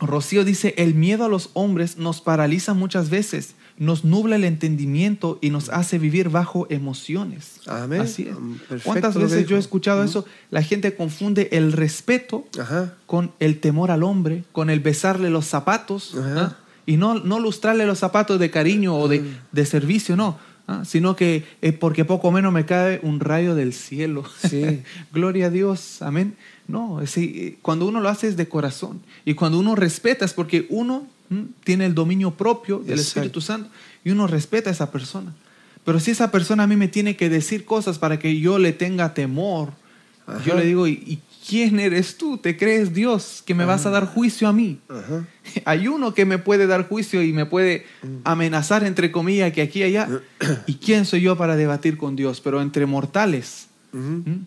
[0.01, 5.39] Rocío dice, el miedo a los hombres nos paraliza muchas veces, nos nubla el entendimiento
[5.41, 7.61] y nos hace vivir bajo emociones.
[7.67, 8.01] Amén.
[8.01, 8.37] Así es.
[8.69, 10.25] Perfecto ¿Cuántas veces yo he escuchado eso?
[10.51, 12.95] La gente confunde el respeto Ajá.
[13.07, 16.15] con el temor al hombre, con el besarle los zapatos.
[16.17, 16.57] ¿ah?
[16.87, 19.37] y no, no lustrarle los zapatos de cariño o de, Mm.
[19.53, 20.85] de servicio, no, ¿ah?
[20.87, 24.25] sino que es porque poco menos me cae un rayo del cielo.
[24.49, 24.83] Sí.
[25.13, 26.35] Gloria a Dios, amén.
[26.67, 30.33] No, es, eh, cuando uno lo hace es de corazón, y cuando uno respeta es
[30.33, 31.47] porque uno ¿m?
[31.65, 33.21] tiene el dominio propio del Exacto.
[33.21, 33.71] Espíritu Santo
[34.05, 35.35] y uno respeta a esa persona.
[35.85, 38.73] Pero si esa persona a mí me tiene que decir cosas para que yo le
[38.73, 39.73] tenga temor,
[40.27, 40.43] Ajá.
[40.45, 41.19] yo le digo, ¿y, y
[41.49, 42.37] quién eres tú?
[42.37, 44.79] ¿Te crees Dios que me vas a dar juicio a mí?
[44.91, 45.25] Ajá.
[45.65, 48.17] Hay uno que me puede dar juicio y me puede Mm.
[48.25, 50.09] amenazar, entre comillas, que aquí y allá.
[50.67, 52.41] ¿Y quién soy yo para debatir con Dios?
[52.43, 53.69] Pero entre mortales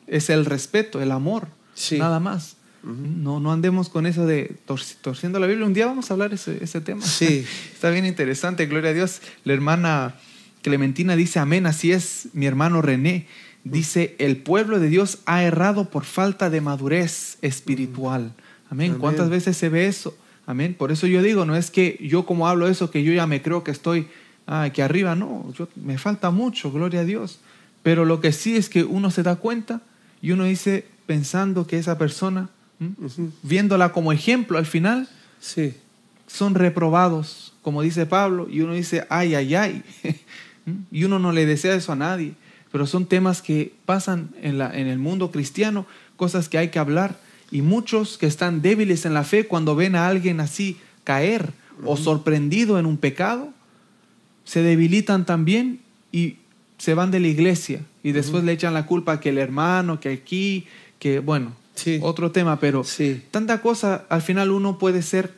[0.06, 1.98] es el respeto, el amor, Sí.
[1.98, 2.56] nada más.
[2.84, 5.66] No, no andemos con eso de torci- torciendo la Biblia.
[5.66, 7.04] Un día vamos a hablar ese, ese tema.
[7.06, 7.46] Sí.
[7.74, 9.22] Está bien interesante, gloria a Dios.
[9.44, 10.16] La hermana
[10.62, 13.28] Clementina dice, amén, así es, mi hermano René.
[13.64, 18.34] Dice, el pueblo de Dios ha errado por falta de madurez espiritual.
[18.70, 18.92] Amén.
[18.92, 19.00] Amén.
[19.00, 20.18] ¿Cuántas veces se ve eso?
[20.48, 20.74] Amén.
[20.74, 23.42] Por eso yo digo, no es que yo como hablo eso, que yo ya me
[23.44, 24.08] creo que estoy
[24.48, 25.16] ah, aquí arriba.
[25.16, 27.40] No, yo, me falta mucho, gloria a Dios.
[27.84, 29.82] Pero lo que sí es que uno se da cuenta
[30.22, 32.50] y uno dice, pensando que esa persona,
[33.44, 35.08] viéndola como ejemplo al final,
[35.40, 35.74] Sí.
[36.28, 39.84] son reprobados, como dice Pablo, y uno dice, ay, ay, ay.
[40.92, 42.34] y uno no le desea eso a nadie.
[42.72, 46.80] Pero son temas que pasan en, la, en el mundo cristiano, cosas que hay que
[46.80, 47.20] hablar.
[47.52, 51.52] Y muchos que están débiles en la fe, cuando ven a alguien así caer
[51.84, 53.50] o sorprendido en un pecado,
[54.46, 55.80] se debilitan también
[56.12, 56.38] y
[56.78, 57.82] se van de la iglesia.
[58.04, 60.66] Y después le echan la culpa que el hermano, que aquí,
[61.00, 62.00] que bueno, Sí.
[62.02, 63.22] otro tema, pero Sí.
[63.32, 65.34] tanta cosa, al final uno puede ser,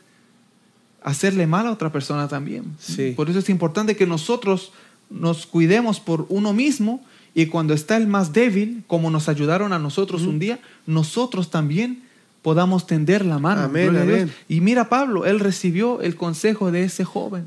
[1.02, 2.64] hacerle mal a otra persona también.
[2.78, 3.12] Sí.
[3.16, 4.72] Por eso es importante que nosotros
[5.10, 7.04] nos cuidemos por uno mismo
[7.34, 12.02] y cuando está el más débil, como nos ayudaron a nosotros un día, nosotros también
[12.42, 13.62] podamos tender la mano.
[13.62, 14.32] Amén, amén.
[14.48, 17.46] Y mira Pablo, él recibió el consejo de ese joven.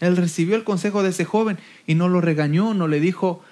[0.00, 3.42] Él recibió el consejo de ese joven y no lo regañó, no le dijo,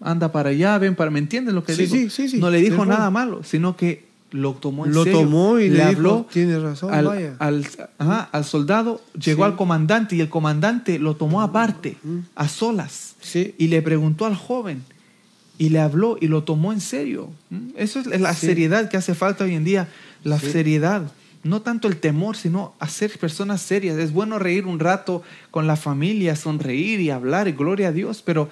[0.00, 1.10] "Ah, anda para allá, ven para...
[1.10, 2.10] ¿Me entiendes lo que Sí, digo?
[2.10, 2.38] sí, sí.
[2.38, 5.20] No le dijo nada malo, sino que lo tomó en Lo serio.
[5.20, 7.36] tomó y le dijo, habló "Tiene razón, al, vaya".
[7.38, 7.66] Al,
[7.98, 11.96] ajá, al soldado, llegó al comandante y el comandante lo tomó aparte,
[12.34, 13.14] a solas,
[13.58, 14.82] y le preguntó al joven
[15.58, 17.28] y le habló y lo tomó en serio.
[17.50, 17.68] ¿Mm?
[17.76, 19.88] Eso es la seriedad que hace falta hoy en día,
[20.24, 21.12] la seriedad.
[21.44, 23.98] No tanto el temor, sino hacer personas serias.
[23.98, 28.22] Es bueno reír un rato con la familia, sonreír y hablar, y gloria a Dios,
[28.24, 28.48] pero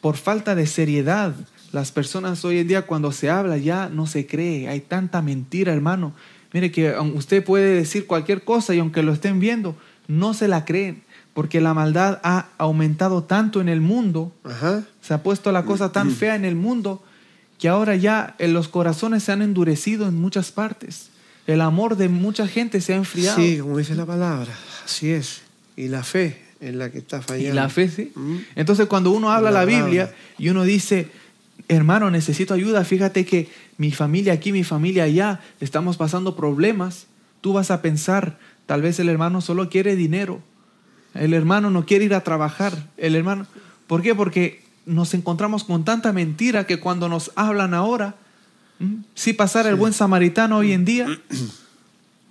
[0.00, 1.34] por falta de seriedad,
[1.72, 4.68] las personas hoy en día cuando se habla ya no se cree.
[4.68, 6.12] Hay tanta mentira, hermano.
[6.52, 9.76] Mire que usted puede decir cualquier cosa y aunque lo estén viendo,
[10.06, 11.02] no se la creen,
[11.34, 14.82] porque la maldad ha aumentado tanto en el mundo Ajá.
[15.02, 17.02] se ha puesto la cosa tan fea en el mundo
[17.58, 21.10] que ahora ya en los corazones se han endurecido en muchas partes.
[21.46, 23.36] El amor de mucha gente se ha enfriado.
[23.36, 24.54] Sí, como dice la palabra.
[24.84, 25.42] Así es.
[25.76, 27.54] Y la fe es la que está y fallando.
[27.54, 28.12] la fe, sí.
[28.14, 28.36] Mm.
[28.56, 30.16] Entonces cuando uno habla La la Biblia palabra.
[30.38, 31.08] y uno dice,
[31.68, 37.06] hermano, necesito ayuda, fíjate que mi familia aquí, mi familia allá, estamos pasando problemas,
[37.40, 40.40] tú vas a pensar, tal vez el hermano solo quiere dinero,
[41.14, 43.46] el hermano no quiere ir a trabajar, el hermano...
[43.86, 44.14] ¿Por qué?
[44.14, 48.16] Porque nos encontramos con tanta mentira que cuando nos hablan ahora,
[49.14, 51.06] si pasara el buen samaritano hoy en día,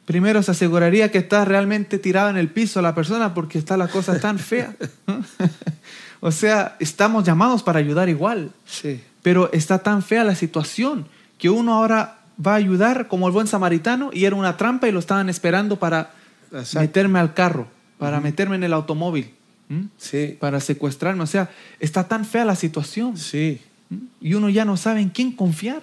[0.08, 3.88] primero se aseguraría que está realmente tirada en el piso la persona porque está la
[3.90, 4.74] cosa tan fea.
[6.22, 9.02] o sea, estamos llamados para ayudar igual, Sí.
[9.22, 11.06] pero está tan fea la situación
[11.38, 14.92] que uno ahora va a ayudar como el buen samaritano y era una trampa y
[14.92, 16.12] lo estaban esperando para
[16.52, 16.80] Exacto.
[16.80, 17.68] meterme al carro,
[18.00, 19.34] para meterme en el automóvil,
[19.70, 19.90] ¿m?
[19.98, 20.38] Sí.
[20.40, 21.24] para secuestrarme.
[21.24, 21.50] O sea,
[21.80, 23.60] está tan fea la situación Sí.
[23.92, 24.02] ¿m?
[24.22, 25.82] y uno ya no sabe en quién confiar.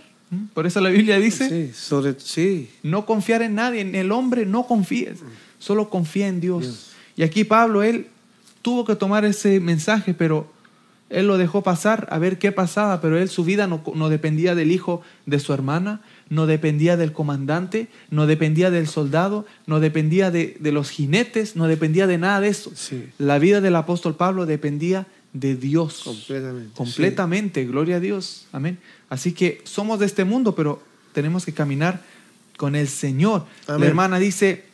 [0.55, 2.71] Por eso la Biblia dice, Sí, sobre, sí.
[2.83, 5.21] no confiar en nadie, en el hombre no confíes,
[5.59, 6.63] solo confía en Dios.
[6.63, 6.91] Dios.
[7.17, 8.09] Y aquí Pablo, él
[8.63, 10.53] tuvo que tomar ese mensaje, pero
[11.11, 14.55] él lo dejó pasar a ver qué pasaba, pero él su vida no, no dependía
[14.55, 20.31] del hijo de su hermana, no dependía del comandante, no dependía del soldado, no dependía
[20.31, 22.73] de, de los jinetes, no dependía de nada de eso.
[22.75, 23.05] Sí.
[23.19, 26.03] La vida del apóstol Pablo dependía de Dios.
[26.05, 26.71] Completamente.
[26.75, 28.47] Completamente, gloria a Dios.
[28.53, 28.79] Amén.
[29.15, 32.03] Así que somos de este mundo, pero tenemos que caminar
[32.57, 33.47] con el Señor.
[33.69, 34.65] La hermana dice,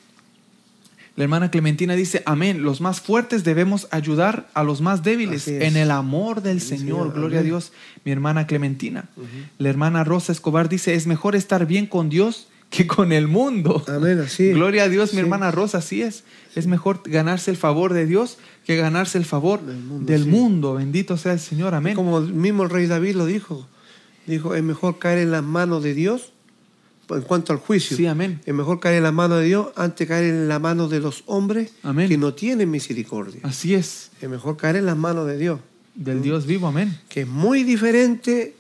[1.15, 5.77] la hermana Clementina dice, amén, los más fuertes debemos ayudar a los más débiles en
[5.77, 6.79] el amor del Señor.
[6.79, 7.13] Señor.
[7.13, 7.43] Gloria a.
[7.43, 7.73] Dios,
[8.07, 9.11] mi hermana Clementina.
[9.59, 13.85] La hermana Rosa Escobar dice, es mejor estar bien con Dios que con el mundo.
[13.89, 14.53] Amén, así.
[14.53, 16.25] Gloria a Dios, mi hermana Rosa, así es.
[16.55, 20.31] Es mejor ganarse el favor de Dios que ganarse el favor Del mundo, del sí.
[20.31, 20.75] mundo.
[20.77, 21.95] Bendito sea el Señor, amén.
[21.95, 23.69] Como el mismo el rey David lo dijo.
[24.27, 26.33] Dijo, es mejor caer en las manos de Dios
[27.09, 27.97] en cuanto al juicio.
[27.97, 28.41] Sí, amén.
[28.47, 31.01] Es mejor caer en las manos de Dios antes de caer en las manos de
[31.01, 32.09] los hombres Amén.
[32.09, 33.41] que no tienen misericordia.
[33.43, 35.59] Así es, Es mejor caer en las manos de Dios.
[35.97, 36.97] del Dios vivo, amén.
[37.09, 38.55] Que es muy diferente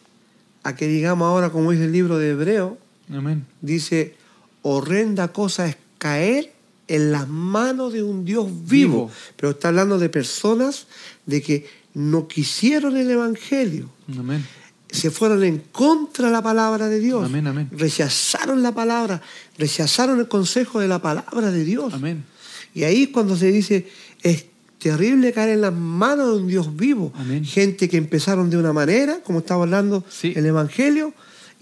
[0.64, 2.76] a que digamos ahora, como dice el libro de Hebreo,
[3.12, 3.46] Amén.
[3.60, 4.16] dice,
[4.62, 6.52] horrenda cosa es caer
[6.88, 8.66] en las manos de un Dios vivo.
[9.06, 9.10] Vivo.
[9.36, 10.88] Pero está hablando de personas
[11.24, 13.88] de que no quisieron el Evangelio.
[14.18, 14.44] Amén.
[14.90, 17.24] Se fueron en contra de la palabra de Dios.
[17.24, 17.68] Amén, amén.
[17.72, 19.22] Rechazaron la palabra,
[19.58, 21.94] rechazaron el consejo de la palabra de Dios.
[21.94, 22.24] Amén.
[22.74, 23.88] Y ahí cuando se dice,
[24.22, 24.46] es
[24.78, 27.12] terrible caer en las manos de un Dios vivo.
[27.16, 27.44] Amén.
[27.44, 30.32] Gente que empezaron de una manera, como estaba hablando Sí.
[30.36, 31.12] el Evangelio,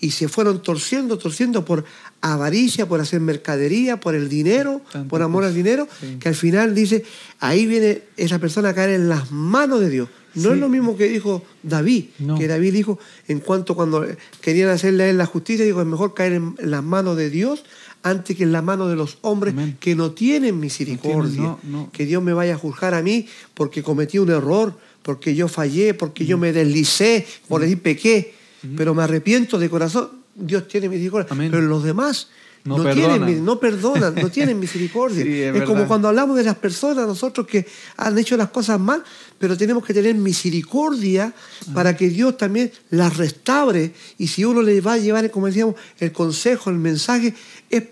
[0.01, 1.85] y se fueron torciendo, torciendo por
[2.20, 6.18] avaricia, por hacer mercadería, por el dinero, Tanto por amor al dinero, Sí.
[6.20, 7.05] que al final dice,
[7.41, 10.09] ahí viene esa persona a caer en las manos de Dios.
[10.39, 10.55] No Sí.
[10.55, 12.39] es lo mismo que dijo David, No.
[12.39, 14.07] que David dijo, en cuanto cuando
[14.41, 17.64] querían hacerle a él la justicia, dijo, es mejor caer en, las manos de Dios
[18.03, 19.76] antes que en las manos de los hombres Amén.
[19.80, 21.41] que no tienen misericordia.
[21.41, 21.91] No, no.
[21.93, 25.95] Que Dios me vaya a juzgar a mí porque cometí un error, porque yo fallé,
[25.95, 28.34] porque yo me deslicé, por decir pequé,
[28.76, 30.11] pero me arrepiento de corazón.
[30.34, 31.26] Dios tiene misericordia.
[31.30, 31.51] Amén.
[31.51, 32.28] Pero los demás
[32.64, 33.24] No no, perdonan.
[33.26, 35.22] tienen, no perdonan, no tienen misericordia.
[35.24, 38.78] Sí, es es como cuando hablamos de las personas, nosotros que han hecho las cosas
[38.78, 39.02] mal,
[39.38, 41.32] pero tenemos que tener misericordia
[41.74, 43.92] para que Dios también las restaure.
[44.18, 47.34] Y si uno le va a llevar, como decíamos, el consejo, el mensaje,
[47.70, 47.84] es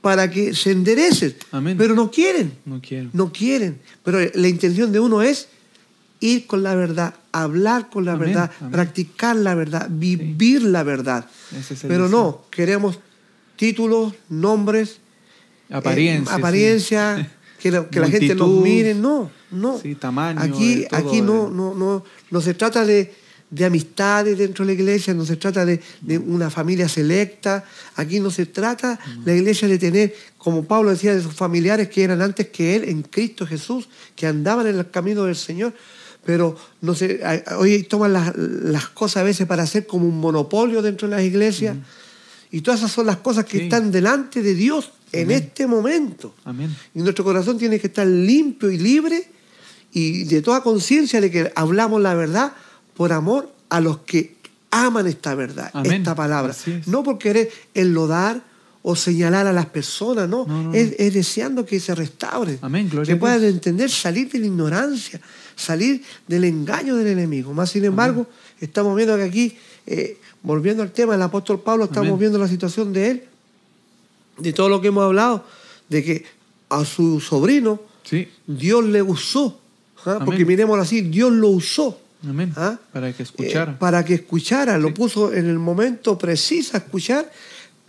[0.00, 1.34] para que se enderecen.
[1.52, 1.76] Amén.
[1.78, 3.10] Pero no quieren, No quiero.
[3.12, 3.80] no quieren.
[4.02, 5.48] Pero la intención de uno es
[6.20, 8.72] ir con la verdad, hablar con la Amén, verdad, amén.
[8.72, 11.26] practicar la verdad, vivir la verdad.
[11.86, 12.98] Pero no, queremos
[13.56, 14.98] títulos, nombres,
[15.70, 16.32] Apariencia.
[16.32, 16.40] eh, sí.
[16.40, 17.30] apariencia,
[17.60, 18.62] que, la, que la gente nos Multitud.
[18.64, 19.78] mire, no, no.
[19.78, 21.50] Sí, tamaño, Aquí, eh, todo, aquí no, eh.
[21.52, 23.12] no, no, no se trata de,
[23.50, 27.64] de amistades dentro de la iglesia, no se trata de, de una familia selecta,
[27.96, 32.02] aquí no se trata la iglesia de tener, como Pablo decía, de sus familiares que
[32.02, 35.74] eran antes que él en Cristo Jesús, que andaban en el camino del Señor.
[36.24, 36.94] Pero no
[37.58, 41.24] hoy toman las, las cosas a veces para hacer como un monopolio dentro de las
[41.24, 41.76] iglesias.
[42.52, 43.64] Y todas esas son las cosas que Sí.
[43.64, 45.42] están delante de Dios en Amén.
[45.42, 46.34] este momento.
[46.44, 46.74] Amén.
[46.94, 49.26] Y nuestro corazón tiene que estar limpio y libre
[49.92, 52.52] y de toda conciencia de que hablamos la verdad
[52.94, 54.36] por amor a los que
[54.70, 55.92] aman esta verdad, Amén.
[55.94, 56.52] esta palabra.
[56.66, 56.86] Es.
[56.86, 58.42] No por querer enlodar
[58.84, 60.44] o señalar a las personas, no.
[60.46, 64.46] No, no, es, deseando que se restauren, Amén, gloria que puedan entender, salir de la
[64.46, 65.20] ignorancia,
[65.56, 67.54] salir del engaño del enemigo.
[67.54, 68.26] Más sin embargo,
[68.60, 72.18] estamos viendo que aquí, eh, volviendo al tema del apóstol Pablo, estamos Amén.
[72.20, 73.24] viendo la situación de él,
[74.38, 75.44] de todo lo que hemos hablado,
[75.88, 76.24] de que
[76.68, 78.28] a su sobrino Sí.
[78.46, 79.60] Dios le usó.
[80.04, 80.20] ¿ah?
[80.24, 82.00] Porque miremoslo así, Dios lo usó.
[82.28, 82.52] Amén.
[82.56, 82.78] ¿ah?
[82.92, 83.78] Para que Eh, escuchara.
[83.78, 87.30] para que escuchara, lo puso en el momento preciso a escuchar,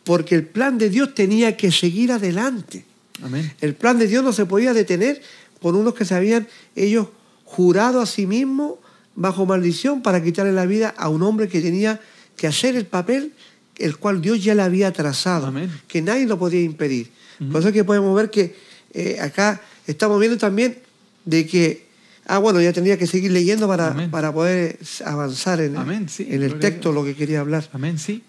[0.04, 2.86] porque el plan de Dios tenía que seguir adelante.
[3.24, 3.52] Amén.
[3.62, 5.22] El plan de Dios no se podía detener
[5.60, 7.08] por unos que se habían ellos
[7.46, 8.76] jurado a sí mismos
[9.16, 12.00] bajo maldición para quitarle la vida a un hombre que tenía
[12.36, 13.34] que hacer el papel
[13.78, 15.72] el cual Dios ya le había trazado, Amén.
[15.88, 17.10] que nadie lo podía impedir.
[17.52, 18.56] Por eso es que podemos ver que
[18.94, 20.78] eh, acá estamos viendo también
[21.26, 21.88] de que,
[22.26, 26.44] ah, bueno, ya tendría que seguir leyendo para, para poder avanzar en, Amén, sí, en
[26.44, 27.68] el texto lo que quería hablar.
[27.74, 28.24] Amén, sí.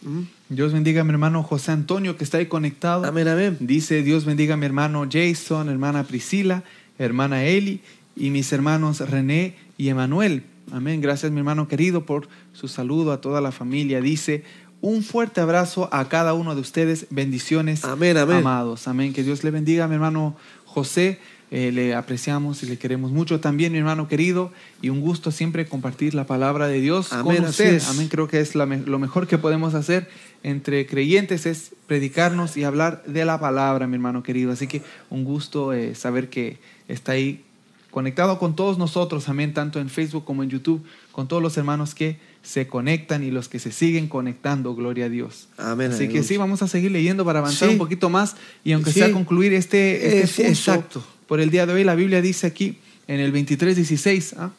[0.48, 3.04] Dios bendiga a mi hermano José Antonio que está ahí conectado.
[3.04, 3.56] Amén, amén.
[3.60, 6.64] Dice Dios bendiga a mi hermano Jason, hermana Priscila,
[6.98, 7.82] hermana Eli
[8.16, 10.44] y mis hermanos René y Emanuel.
[10.72, 11.00] Amén.
[11.00, 14.00] Gracias mi hermano querido por su saludo a toda la familia.
[14.00, 14.44] Dice
[14.80, 17.06] un fuerte abrazo a cada uno de ustedes.
[17.10, 18.38] Bendiciones, Amén, amén.
[18.38, 18.88] amados.
[18.88, 19.12] Amén.
[19.12, 21.18] Que Dios le bendiga mi hermano José.
[21.50, 24.50] eh, le apreciamos y le queremos mucho también, mi hermano querido,
[24.82, 27.80] y un gusto siempre compartir la palabra de Dios Amén, con usted.
[27.90, 30.08] Amén, creo que es la lo mejor que podemos hacer
[30.42, 34.50] entre creyentes es predicarnos y hablar de la palabra, mi hermano querido.
[34.52, 37.44] Así que un gusto eh, saber que está ahí
[37.90, 40.82] conectado con todos nosotros, amén, tanto en Facebook como en YouTube,
[41.12, 45.08] con todos los hermanos que se conectan y los que se siguen conectando, gloria a
[45.08, 45.48] Dios.
[45.56, 47.72] Amén, Así que sí, vamos a seguir leyendo para avanzar Sí.
[47.72, 49.00] un poquito más y aunque Sí.
[49.00, 51.04] sea concluir este, este Es- punto exacto.
[51.26, 52.76] por el día de hoy, la Biblia dice aquí
[53.08, 54.50] en el 23:16, ¿ah?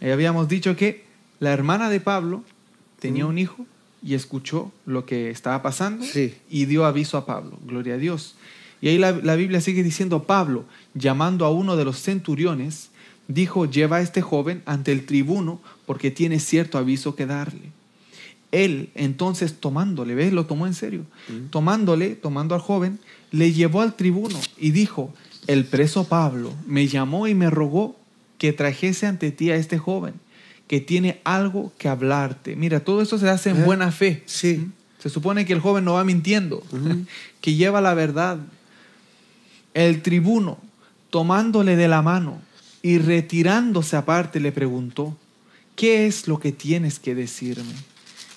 [0.00, 1.04] Eh, habíamos dicho que
[1.40, 2.44] la hermana de Pablo
[3.00, 3.28] tenía Mm.
[3.28, 3.66] un hijo
[4.04, 6.34] y escuchó lo que estaba pasando Sí.
[6.50, 8.34] y dio aviso a Pablo, gloria a Dios.
[8.80, 10.64] Y ahí la, la Biblia sigue diciendo, Pablo,
[10.94, 12.90] llamando a uno de los centuriones,
[13.28, 17.72] dijo, lleva a este joven ante el tribuno porque tiene cierto aviso que darle.
[18.52, 20.32] Él entonces tomándole, ¿ves?
[20.32, 21.06] Lo tomó en serio.
[21.50, 25.12] Tomándole, tomando al joven, le llevó al tribuno y dijo,
[25.46, 27.96] el preso Pablo me llamó y me rogó
[28.38, 30.14] que trajese ante ti a este joven,
[30.66, 32.54] que tiene algo que hablarte.
[32.54, 34.22] Mira, todo eso se hace en buena fe.
[34.26, 34.58] Sí.
[34.58, 34.72] ¿Mm?
[34.98, 36.62] Se supone que el joven no va mintiendo,
[37.40, 38.38] que lleva la verdad.
[39.74, 40.58] El tribuno,
[41.10, 42.40] tomándole de la mano
[42.82, 45.16] y retirándose aparte, le preguntó,
[45.76, 47.74] ¿qué es lo que tienes que decirme?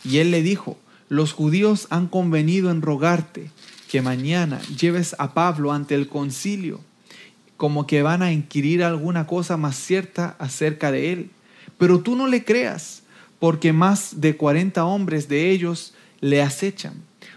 [0.04, 0.78] Y él le dijo,
[1.10, 3.52] los judíos han convenido en rogarte
[3.90, 6.82] que mañana lleves a Pablo ante el concilio,
[7.58, 11.30] como que van a inquirir alguna cosa más cierta acerca de él.
[11.78, 13.04] Pero tú no le creas,
[13.40, 16.94] porque más de cuarenta hombres de ellos le acechan,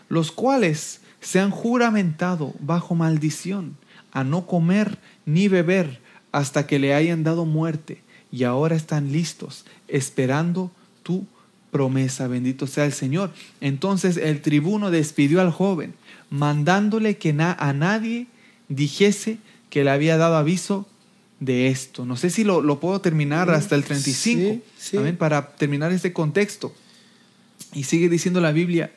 [0.08, 3.76] los cuales se han juramentado bajo maldición
[4.12, 6.00] a no comer ni beber
[6.32, 10.70] hasta que le hayan dado muerte, y ahora están listos, esperando
[11.02, 11.26] tu
[11.70, 12.28] promesa.
[12.28, 13.32] Bendito sea el Señor.
[13.60, 15.94] Entonces el tribuno despidió al joven,
[16.30, 18.26] mandándole que na- a nadie
[18.68, 19.38] dijese
[19.70, 20.86] que le había dado aviso
[21.40, 22.04] de esto.
[22.04, 24.96] No sé si lo, lo puedo terminar hasta el 35, Sí, sí.
[24.96, 26.74] Amén, para terminar este contexto.
[27.74, 28.92] Y sigue diciendo la Biblia,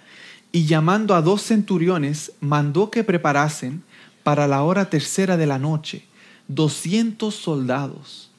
[0.54, 3.84] y llamando a dos centuriones, mandó que preparasen
[4.24, 6.04] para la hora tercera de la noche
[6.48, 8.31] 200 soldados,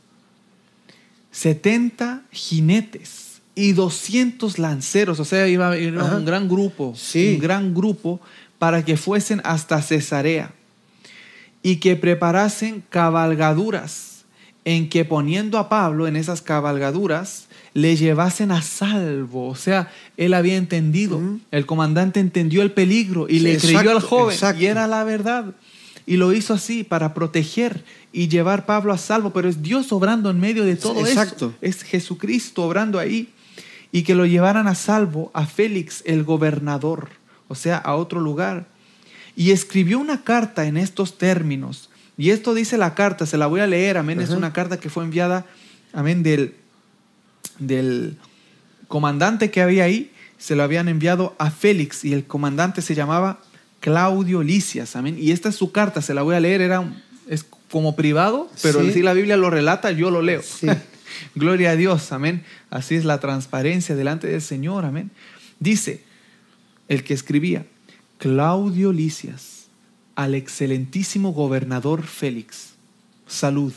[1.32, 6.16] 70 jinetes y 200 lanceros, o sea, iba, iba Ajá.
[6.16, 7.34] un gran grupo, Sí.
[7.34, 8.20] un gran grupo
[8.58, 10.52] para que fuesen hasta Cesarea
[11.62, 14.24] y que preparasen cabalgaduras
[14.64, 19.48] en que poniendo a Pablo en esas cabalgaduras le llevasen a salvo.
[19.48, 21.20] O sea, él había entendido,
[21.50, 24.62] el comandante entendió el peligro y Sí, le creyó al exacto, joven exacto.
[24.62, 25.46] y era la verdad.
[26.06, 29.90] Y lo hizo así para proteger y llevar a Pablo a salvo, pero es Dios
[29.92, 31.46] obrando en medio de todo Exacto.
[31.46, 31.54] esto.
[31.60, 33.30] Es Jesucristo obrando ahí
[33.90, 37.10] y que lo llevaran a salvo a Félix el gobernador,
[37.48, 38.66] o sea, a otro lugar.
[39.34, 41.88] Y escribió una carta en estos términos.
[42.18, 44.20] Y esto dice la carta, se la voy a leer, amén.
[44.20, 45.46] Es una carta que fue enviada,
[45.94, 46.54] amén, del,
[47.58, 48.18] del
[48.88, 50.12] comandante que había ahí.
[50.38, 53.40] Se lo habían enviado a Félix y el comandante se llamaba
[53.80, 55.16] Claudio Licias, amén.
[55.18, 58.50] Y esta es su carta, se la voy a leer, era un- es como privado,
[58.62, 58.92] pero Sí.
[58.92, 60.42] si la Biblia lo relata, yo lo leo.
[60.42, 60.66] Sí.
[61.34, 62.44] Gloria a Dios, amén.
[62.68, 65.10] Así es la transparencia delante del Señor, amén.
[65.58, 66.04] Dice
[66.88, 67.64] el que escribía,
[68.18, 69.68] Claudio Licias,
[70.16, 72.74] al excelentísimo gobernador Félix,
[73.26, 73.72] salud.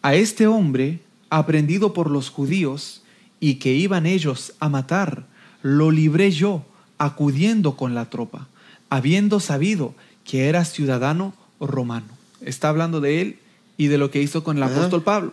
[0.00, 3.02] A este hombre, aprendido por los judíos
[3.38, 5.26] y que iban ellos a matar,
[5.60, 6.64] lo libré yo,
[6.96, 8.48] acudiendo con la tropa,
[8.88, 9.94] habiendo sabido
[10.24, 12.11] que era ciudadano romano.
[12.44, 13.38] Está hablando de él
[13.76, 14.76] y de lo que hizo con el Ajá.
[14.76, 15.32] apóstol Pablo.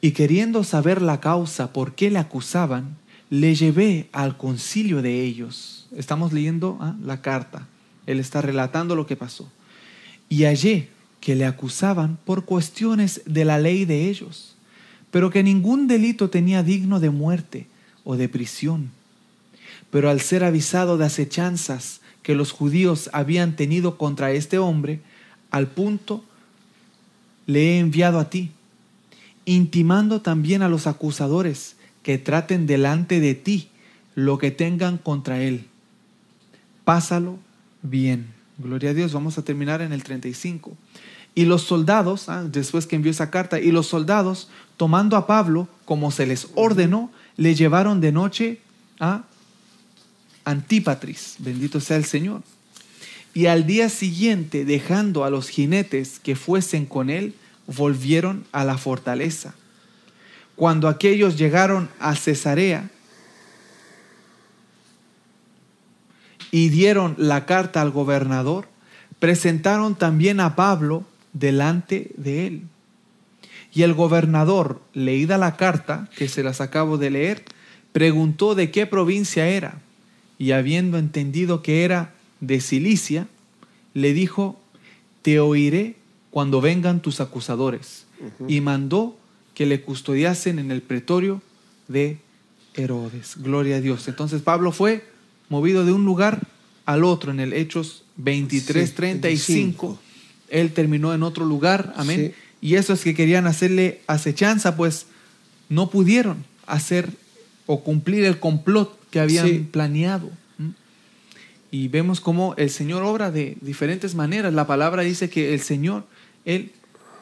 [0.00, 2.96] Y queriendo saber la causa por qué le acusaban,
[3.30, 5.88] le llevé al concilio de ellos.
[5.96, 7.66] Estamos leyendo ah, la carta.
[8.06, 9.50] Él está relatando lo que pasó.
[10.28, 10.88] Y hallé
[11.20, 14.56] que le acusaban por cuestiones de la ley de ellos,
[15.10, 17.66] pero que ningún delito tenía digno de muerte
[18.04, 18.90] o de prisión.
[19.90, 25.00] Pero al ser avisado de acechanzas que los judíos habían tenido contra este hombre,
[25.54, 26.24] al punto
[27.46, 28.50] le he enviado a ti,
[29.44, 33.68] intimando también a los acusadores que traten delante de ti
[34.16, 35.68] lo que tengan contra él.
[36.84, 37.38] Pásalo
[37.82, 38.34] bien.
[38.58, 40.76] Gloria a Dios, vamos a terminar en el 35.
[41.36, 45.68] Y los soldados, ah, después que envió esa carta, y los soldados, tomando a Pablo,
[45.84, 48.58] como se les ordenó, le llevaron de noche
[48.98, 49.22] a
[50.44, 52.42] Antípatris, bendito sea el Señor.
[53.34, 57.34] Y al día siguiente, dejando a los jinetes que fuesen con él,
[57.66, 59.54] volvieron a la fortaleza.
[60.54, 62.90] Cuando aquellos llegaron a Cesarea
[66.52, 68.68] y dieron la carta al gobernador,
[69.18, 72.62] presentaron también a Pablo delante de él.
[73.72, 77.44] Y el gobernador, leída la carta, que se las acabo de leer,
[77.90, 79.80] preguntó de qué provincia era,
[80.38, 82.13] y habiendo entendido que era
[82.46, 83.26] de Cilicia,
[83.94, 84.60] le dijo,
[85.22, 85.96] te oiré
[86.30, 88.04] cuando vengan tus acusadores.
[88.48, 89.16] Y mandó
[89.54, 91.42] que le custodiasen en el pretorio
[91.88, 92.18] de
[92.74, 93.34] Herodes.
[93.36, 94.08] Gloria a Dios.
[94.08, 95.04] Entonces Pablo fue
[95.48, 96.40] movido de un lugar
[96.86, 99.86] al otro en el Hechos 23, Sí, 35.
[99.88, 99.98] 25.
[100.48, 101.92] Él terminó en otro lugar.
[101.96, 102.32] Amén.
[102.34, 102.66] Sí.
[102.66, 105.06] Y esos que querían hacerle acechanza, pues
[105.68, 107.10] no pudieron hacer
[107.66, 109.66] o cumplir el complot que habían Sí.
[109.70, 110.30] planeado.
[111.74, 114.54] Y vemos cómo el Señor obra de diferentes maneras.
[114.54, 116.04] La palabra dice que el Señor,
[116.44, 116.70] Él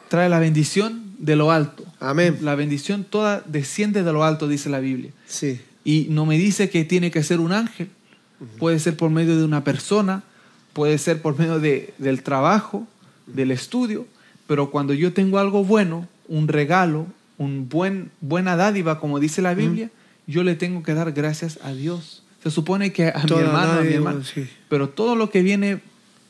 [0.09, 1.83] trae la bendición de lo alto.
[1.99, 2.37] Amén.
[2.41, 5.09] La bendición toda desciende de lo alto, dice la Biblia.
[5.25, 5.59] Sí.
[5.83, 7.89] Y no me dice que tiene que ser un ángel.
[8.59, 10.21] Puede ser por medio de una persona,
[10.73, 12.87] puede ser por medio de, del trabajo,
[13.25, 14.05] del estudio.
[14.45, 17.07] Pero cuando yo tengo algo bueno, un regalo,
[17.39, 19.89] un buen, buena dádiva, como dice la Biblia,
[20.27, 22.22] yo le tengo que dar gracias a Dios.
[22.43, 24.23] Se supone que a mi Toda hermano, a mi hermano.
[24.23, 24.45] sí.
[24.69, 25.79] Pero todo lo que viene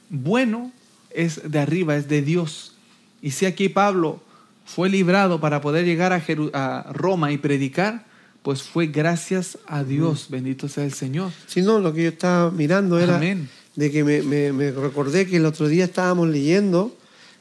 [0.10, 0.72] bueno
[1.10, 2.76] es de arriba, es de Dios.
[3.22, 4.22] Y si aquí Pablo
[4.66, 8.06] fue librado para poder llegar a, Jeru- a Roma y predicar,
[8.44, 10.28] pues fue gracias a Dios.
[10.30, 11.32] Bendito sea el Señor.
[11.48, 13.50] Si no, lo que yo estaba mirando era Amén.
[13.76, 16.96] de que me, me- me recordé que el otro día estábamos leyendo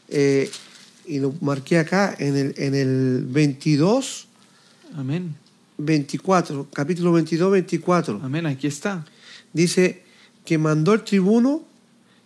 [0.09, 0.51] eh,
[1.07, 4.29] y lo marqué acá en el, en el 22,
[4.97, 5.35] Amén.
[5.85, 8.21] 24, capítulo 22, 24.
[8.23, 8.47] Amén.
[8.47, 9.05] Aquí está.
[9.53, 10.03] Dice
[10.45, 11.63] que mandó el tribuno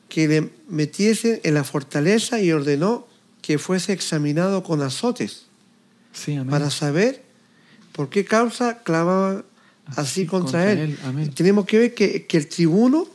[0.09, 3.07] que le metiese en la fortaleza y ordenó
[3.43, 5.47] que fuese examinado con azotes
[6.13, 6.51] Sí, amén.
[6.51, 7.23] para saber
[7.93, 9.45] por qué causa clamaban
[9.87, 10.73] así, Así contra, contra
[11.21, 11.35] él.
[11.35, 13.07] Tenemos que ver que, que el tribuno,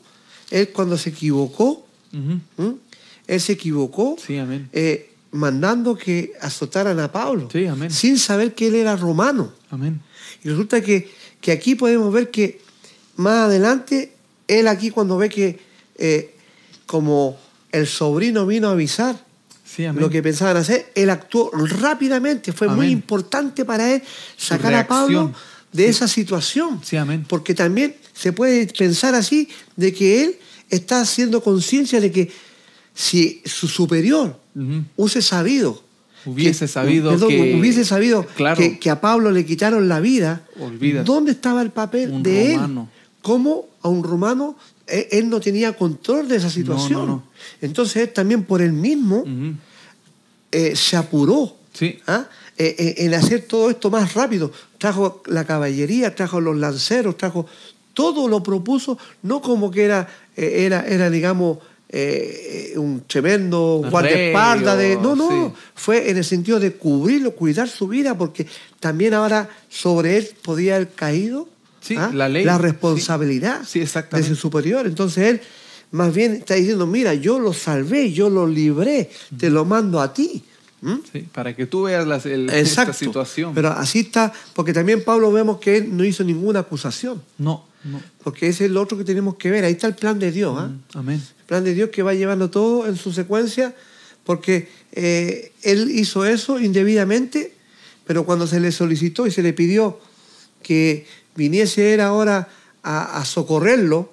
[0.52, 1.86] él cuando se equivocó,
[3.28, 4.70] él se equivocó Sí, amén.
[4.74, 7.90] eh, mandando que azotaran a Pablo, Sí, amén.
[7.90, 9.54] sin saber que él era romano.
[9.70, 10.02] Amén.
[10.44, 11.10] Y resulta que,
[11.40, 12.60] que aquí podemos ver que
[13.18, 14.14] más adelante,
[14.48, 15.60] él aquí cuando ve que
[15.98, 16.34] eh,
[16.86, 17.38] como
[17.72, 19.26] el sobrino vino a avisar
[19.64, 22.52] Sí, lo que pensaban hacer, él actuó rápidamente.
[22.52, 24.04] Fue muy importante para él
[24.36, 25.32] sacar a Pablo
[25.72, 25.90] de Sí.
[25.90, 26.82] esa situación.
[26.84, 27.24] Sí, amén.
[27.26, 29.48] Porque también se puede pensar así
[29.78, 30.38] de que él
[30.70, 32.30] está haciendo conciencia de que
[32.94, 34.84] si su superior Ujú.
[34.98, 35.82] hubiese sabido
[36.26, 38.58] Hubiese que- sabido perdón, que- hubiese sabido Claro.
[38.58, 41.06] que, que a Pablo le quitaron la vida, Olvídate.
[41.06, 42.90] ¿dónde estaba el papel de romano.
[42.94, 43.02] él?
[43.22, 44.56] ¿Cómo a un romano
[44.88, 47.06] eh, él no tenía control de esa situación?
[47.08, 47.24] no.
[47.62, 49.24] Entonces él también por él mismo
[50.52, 52.00] eh, se apuró Sí.
[52.08, 52.26] ¿ah?
[52.58, 54.52] Eh, eh, en hacer todo esto más rápido.
[54.78, 57.46] Trajo la caballería, trajo los lanceros, trajo
[57.94, 61.60] todo lo propuso, no como que era, era, era digamos,
[61.94, 64.96] eh, un tremendo guardaespaldas de.
[64.96, 65.62] No, no, sí.
[65.76, 68.48] fue en el sentido de cubrirlo, cuidar su vida, porque
[68.80, 71.50] también ahora sobre él podía haber caído
[71.82, 72.12] Sí, ¿ah?
[72.14, 74.86] la ley, la responsabilidad Sí, de su superior.
[74.86, 75.42] Entonces él
[75.92, 80.14] más bien está diciendo, mira, yo lo salvé, yo lo libré, te lo mando a
[80.14, 80.44] ti.
[80.82, 80.96] ¿Mm?
[81.12, 83.54] Sí, Para que tú veas las- el- esta situación.
[83.54, 88.02] Pero así está, porque también Pablo vemos que él no hizo ninguna acusación, no, no.
[88.24, 89.64] porque ese es lo otro que tenemos que ver.
[89.64, 90.54] Ahí está el plan de Dios.
[90.60, 91.22] Mm, Amén.
[91.40, 93.76] el plan de Dios que va llevando todo en su secuencia,
[94.24, 97.54] porque eh, él hizo eso indebidamente,
[98.06, 100.00] pero cuando se le solicitó y se le pidió
[100.64, 101.06] que
[101.36, 102.50] viniese él ahora
[102.84, 104.12] a, a socorrerlo,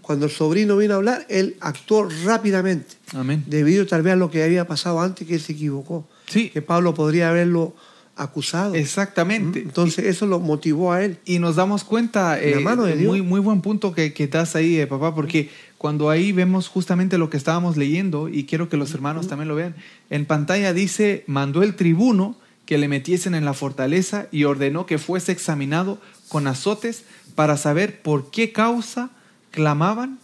[0.00, 3.44] Cuando el sobrino vino a hablar, él actuó rápidamente, Amén.
[3.46, 6.62] debido tal vez a lo que había pasado antes, que él se equivocó, Sí, que
[6.62, 7.74] Pablo podría haberlo
[8.16, 8.74] acusado.
[8.74, 9.60] exactamente.
[9.60, 11.18] Entonces eso lo motivó a él.
[11.24, 13.08] Y nos damos cuenta, En la eh, mano de Dios.
[13.08, 17.16] muy, muy buen punto que, que das ahí, eh, papá, porque cuando ahí vemos justamente
[17.18, 19.76] lo que estábamos leyendo, y quiero que los hermanos también lo vean,
[20.10, 22.36] en pantalla dice, mandó el tribuno
[22.66, 27.04] que le metiesen en la fortaleza y ordenó que fuese examinado con azotes
[27.34, 29.10] para saber por qué causa
[29.50, 30.18] clamaban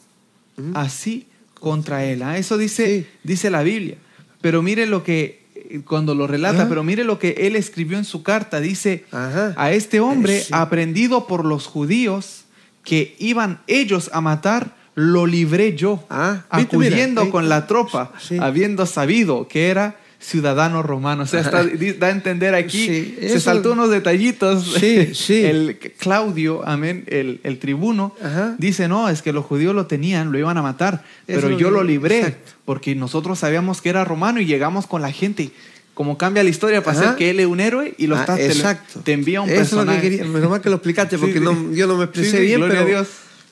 [0.75, 1.27] así
[1.59, 2.23] contra él.
[2.23, 3.07] Ah, Eso dice, Sí.
[3.23, 3.97] dice la Biblia.
[4.41, 6.69] Pero mire lo que, eh, cuando lo relata, Ajá.
[6.69, 9.55] pero mire lo que él escribió en su carta, dice, Ajá.
[9.57, 10.49] a este hombre, Sí.
[10.53, 12.45] aprendido por los judíos,
[12.85, 18.37] que iban ellos a matar, lo libré yo, Ah, acudiendo con la tropa, Sí.
[18.39, 21.25] habiendo sabido que era ciudadano romano.
[21.25, 21.63] O sea, está-
[21.99, 24.75] da a entender aquí, Sí, se eso- saltó unos detallitos.
[24.81, 25.45] Sí, sí.
[25.45, 28.55] El Claudio, amén, el, el tribuno, Ajá.
[28.59, 31.59] dice, no, es que los judíos lo tenían, lo iban a matar, Eso pero lo
[31.59, 32.53] yo lo libré, exacto.
[32.65, 35.51] porque nosotros sabíamos que era romano y llegamos con la gente.
[35.93, 37.09] Como cambia la historia para Ajá.
[37.11, 38.99] ser que él es un héroe y lo Ah, te, exacto.
[39.05, 40.25] te envía un Eso es lo que quería.
[40.25, 41.77] Menos mal que lo explicaste porque Sí, no, sí.
[41.77, 43.07] yo no me expresé sí, bien, pero, a Dios.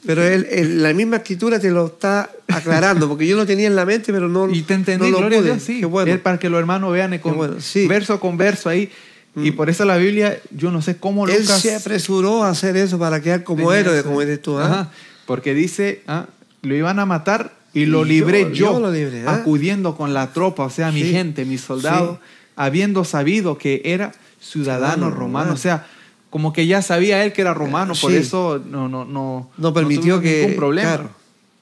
[0.05, 3.77] Pero él, él- la misma escritura te lo está aclarando, porque yo lo tenía en
[3.77, 5.43] la mente, pero no, Y te entendí, no lo pude.
[5.43, 5.85] Dios, sí.
[5.85, 6.19] Bueno.
[6.23, 7.85] Para que los hermanos vean con, bueno, sí.
[7.85, 7.89] Mm.
[7.89, 8.91] verso con verso ahí.
[9.37, 11.61] Y por eso la Biblia, yo no sé cómo Él Lucas...
[11.63, 14.05] se apresuró a hacer eso para quedar como héroe, eso.
[14.09, 14.59] como dices tú.
[14.59, 14.91] ¿ah?
[15.25, 16.27] Porque dice, ah,
[16.63, 19.37] lo iban a matar y lo Y libré yo- yo, yo lo libré, ¿ah?
[19.37, 21.13] acudiendo con la tropa, o sea, mi Sí.
[21.13, 22.19] gente, mis soldados,
[22.57, 25.21] habiendo sabido que era ciudadano Ciudadano romano.
[25.21, 25.53] romano.
[25.55, 25.87] O sea,
[26.33, 28.17] como que ya sabía él que era romano, por Sí.
[28.17, 30.89] eso no, no, no, No permitió tuvimos que- ningún problema.
[30.97, 31.11] claro.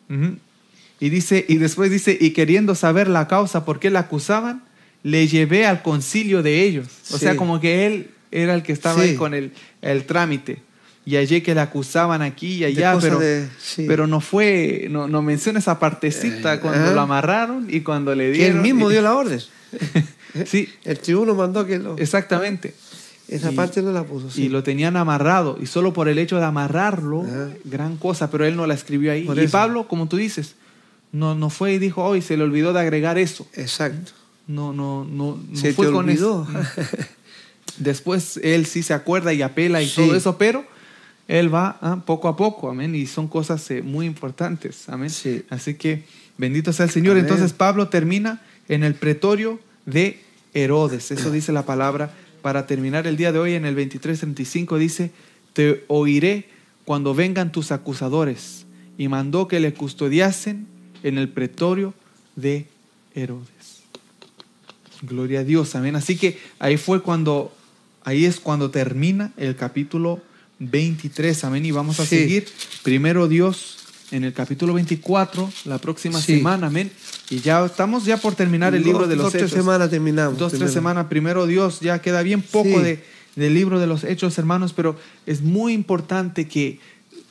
[0.09, 0.36] Ujú.
[1.01, 4.62] Y dice, y después dice, y queriendo saber la causa por qué la acusaban,
[5.02, 6.86] le llevé al concilio de ellos.
[7.10, 7.20] O Sí.
[7.24, 9.10] sea, como que él era el que estaba Sí.
[9.10, 9.52] ahí con el,
[9.82, 10.62] el trámite.
[11.06, 13.86] Y allí que le acusaban aquí y allá, pero, de- sí.
[13.88, 16.92] pero no fue, no, no menciona esa partecita Eh, cuando ajá.
[16.94, 18.56] lo amarraron y cuando le Que dieron.
[18.59, 19.40] él mismo y- dio la orden.
[20.47, 21.97] Sí, El tribuno mandó que lo...
[21.98, 22.72] exactamente.
[23.31, 24.31] Esa Y- parte no la puso.
[24.31, 24.44] sí.
[24.44, 25.57] Y lo tenían amarrado.
[25.62, 27.48] Y solo por el hecho de amarrarlo, Ajá.
[27.65, 29.24] gran cosa, pero él no la escribió ahí.
[29.24, 29.52] Por y eso.
[29.52, 30.57] Pablo, como tú dices,
[31.12, 33.47] no, no fue y dijo, hoy se le olvidó de agregar eso.
[33.55, 34.12] Exacto.
[34.48, 36.47] No, no, no, no Se fue te con olvidó.
[36.51, 36.90] eso.
[37.78, 39.97] Después él sí se acuerda y apela y Sí.
[40.02, 40.65] todo eso, pero
[41.28, 42.94] él va ah, poco a poco, amén.
[42.94, 45.11] Y son cosas eh, muy importantes, amén.
[45.11, 45.44] Sí.
[45.51, 46.05] Así que
[46.36, 47.12] bendito sea el Señor.
[47.12, 47.24] Amén.
[47.24, 50.20] Entonces Pablo termina en el pretorio de
[50.52, 51.11] Herodes.
[51.11, 52.12] Eso dice la palabra.
[52.43, 55.11] Para terminar el día de hoy en el 23:35 dice,
[55.53, 56.49] te oiré
[56.85, 58.67] cuando vengan tus acusadores.
[58.99, 60.67] Y mandó que le custodiasen
[61.03, 61.95] en el pretorio
[62.37, 62.67] de
[63.15, 63.83] Herodes.
[65.03, 65.97] Gloria a Dios, amén.
[65.97, 67.55] Así que ahí fue cuando,
[68.05, 70.21] ahí es cuando termina el capítulo
[70.59, 71.65] 23, amén.
[71.65, 72.19] Y vamos a Sí.
[72.19, 72.47] seguir
[72.83, 73.79] primero Dios
[74.11, 76.37] en el capítulo 24 la próxima Sí.
[76.39, 76.91] semana, amén.
[77.31, 79.57] Y ya estamos ya por terminar el Dos- libro de los dos, tres hechos.
[79.59, 80.39] semanas terminamos.
[80.39, 80.73] Dos, tres primero.
[80.73, 81.07] semanas.
[81.09, 82.82] Primero Dios, ya queda bien poco Sí.
[82.82, 83.05] de,
[83.37, 84.97] del libro de los hechos, hermanos, pero
[85.27, 86.81] es muy importante que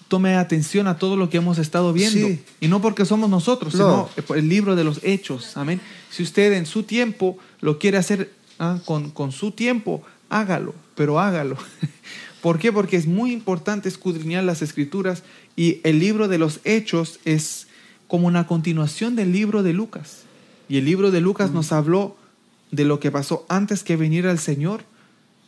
[0.08, 2.28] tome atención a todo lo que hemos estado viendo.
[2.28, 2.40] Sí.
[2.62, 4.10] Y no porque somos nosotros, No.
[4.16, 5.56] sino el libro de los hechos.
[5.58, 5.80] Amén.
[6.10, 11.20] Si usted en su tiempo lo quiere hacer ah, con, con su tiempo, hágalo, pero
[11.20, 11.58] hágalo.
[12.42, 12.72] ¿Por qué?
[12.72, 15.24] Porque es muy importante escudriñar las escrituras
[15.56, 17.68] y el libro de los hechos es
[18.08, 20.24] como una continuación del libro de Lucas.
[20.70, 22.16] Y el libro de Lucas nos habló
[22.72, 24.84] de lo que pasó antes que viniera el Señor,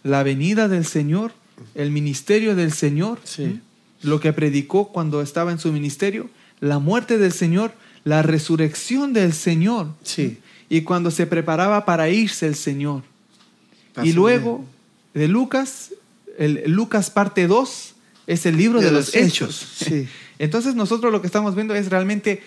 [0.04, 1.34] la venida del Señor,
[1.76, 3.60] el ministerio del Señor, Sí.
[4.02, 7.74] lo que predicó cuando estaba en su ministerio, la muerte del Señor,
[8.04, 9.90] la resurrección del Señor.
[10.04, 10.40] Sí.
[10.70, 13.04] Y cuando se preparaba para irse el Señor.
[14.04, 14.66] Y luego
[15.14, 15.92] de Lucas,
[16.38, 17.96] el Lucas parte 2
[18.28, 19.62] es el libro de, De los, los hechos.
[19.62, 20.08] hechos, sí.
[20.40, 22.42] Entonces nosotros lo que estamos viendo es realmente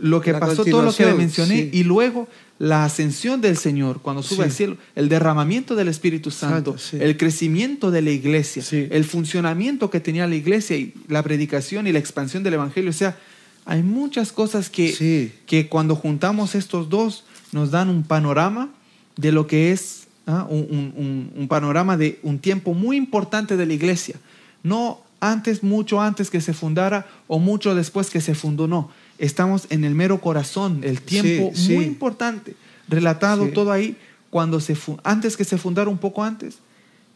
[0.00, 1.70] lo que La pasó, todo lo que le mencioné sí.
[1.72, 2.28] y luego
[2.58, 4.42] la ascensión del Señor cuando sube Sí.
[4.42, 6.98] al cielo, el derramamiento del Espíritu Santo, Santo, sí.
[7.00, 11.92] el crecimiento de la iglesia, el funcionamiento que tenía la iglesia y la predicación y
[11.92, 12.90] la expansión del Evangelio.
[12.90, 13.16] O sea,
[13.64, 15.32] hay muchas cosas que, Sí.
[15.46, 18.70] que cuando juntamos estos dos nos dan un panorama
[19.16, 20.46] de lo que es ¿ah?
[20.48, 24.14] un, un- un- un panorama de un tiempo muy importante de la iglesia.
[24.62, 28.90] No antes, mucho antes que se fundara o mucho después que se fundó, no.
[29.18, 31.90] Estamos en el mero corazón, el tiempo Sí, muy sí.
[31.90, 32.54] importante,
[32.88, 33.52] relatado Sí.
[33.52, 33.96] todo ahí,
[34.30, 36.58] cuando se antes que se fundara un poco antes,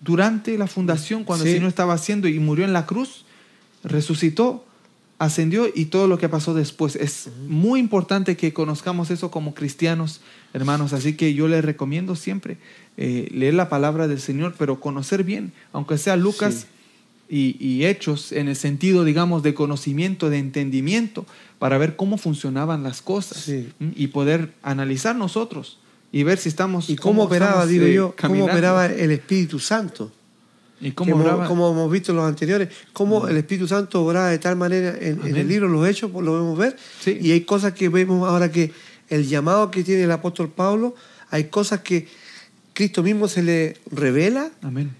[0.01, 1.51] durante la fundación, cuando Sí.
[1.51, 3.25] el Señor estaba haciendo y murió en la cruz,
[3.85, 4.65] resucitó,
[5.19, 6.97] ascendió y todo lo que pasó después.
[6.97, 10.21] Es muy importante que conozcamos eso como cristianos,
[10.53, 10.93] hermanos.
[10.93, 12.57] Así que yo les recomiendo siempre
[12.97, 16.67] eh, leer la palabra del Señor, pero conocer bien, aunque sea Lucas
[17.29, 21.25] y, y Hechos, en el sentido, digamos, de conocimiento, de entendimiento,
[21.59, 23.71] para ver cómo funcionaban las cosas Sí.
[23.97, 25.79] y poder analizar nosotros
[26.13, 26.91] y ver si estamos...
[26.91, 28.53] ¿Y cómo operaba, estamos, digo eh, yo, cómo caminando.
[28.53, 30.13] operaba el Espíritu Santo?
[30.85, 31.47] y cómo obraba.
[31.47, 35.25] como hemos visto en los anteriores, cómo el Espíritu Santo obraba de tal manera en,
[35.25, 36.77] en el libro, los hechos, pues, lo vemos ver.
[37.01, 37.19] Sí.
[37.21, 38.73] Y hay cosas que vemos ahora que
[39.09, 40.97] el llamado que tiene el apóstol Pablo,
[41.31, 42.09] hay cosas que
[42.75, 44.91] Cristo mismo se le revela, Amén.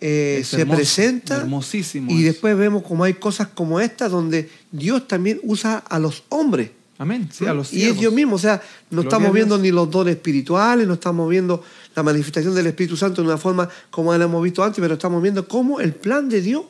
[0.00, 1.36] eh, se hermoso, presenta.
[1.38, 2.24] hermosísimo Y es.
[2.32, 6.70] después vemos como hay cosas como esta donde Dios también usa a los hombres.
[6.98, 7.28] Amén.
[7.32, 7.98] Sí, a los y es.
[7.98, 8.56] Dios mismo, o sea,
[8.90, 11.64] no Gloria estamos viendo ni los dones espirituales, no estamos viendo
[11.96, 15.20] la manifestación del Espíritu Santo de una forma como la hemos visto antes, pero estamos
[15.22, 16.62] viendo cómo el plan de Dios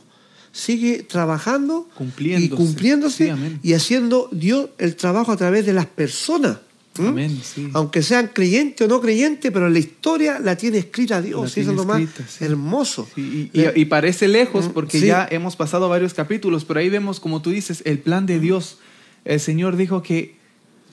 [0.51, 2.47] sigue trabajando Cumpliéndose.
[2.47, 6.59] y cumpliéndose Sí, y haciendo Dios el trabajo a través de las personas.
[6.99, 7.09] ¿M?
[7.09, 7.69] Amén, sí.
[7.73, 11.57] Aunque sean creyentes o no creyentes, pero la historia la tiene escrita La Dios.
[11.57, 12.45] y eso es lo más escrita, sí.
[12.45, 13.09] hermoso.
[13.15, 16.89] Sí, y, y- y parece lejos Mm, porque ya hemos pasado varios capítulos, pero ahí
[16.91, 18.79] vemos, como tú dices, el plan de Dios.
[19.25, 20.35] El Señor dijo que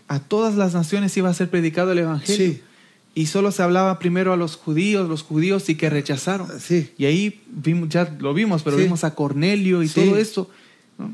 [0.08, 2.58] a todas las naciones iba a ser predicado el Evangelio.
[3.16, 6.48] Y solo se hablaba primero a los judíos, los judíos sí que rechazaron.
[6.60, 6.92] Sí.
[6.98, 10.50] Y ahí vimos, ya lo vimos, pero vimos a Cornelio y todo esto.
[10.98, 11.14] ¿no?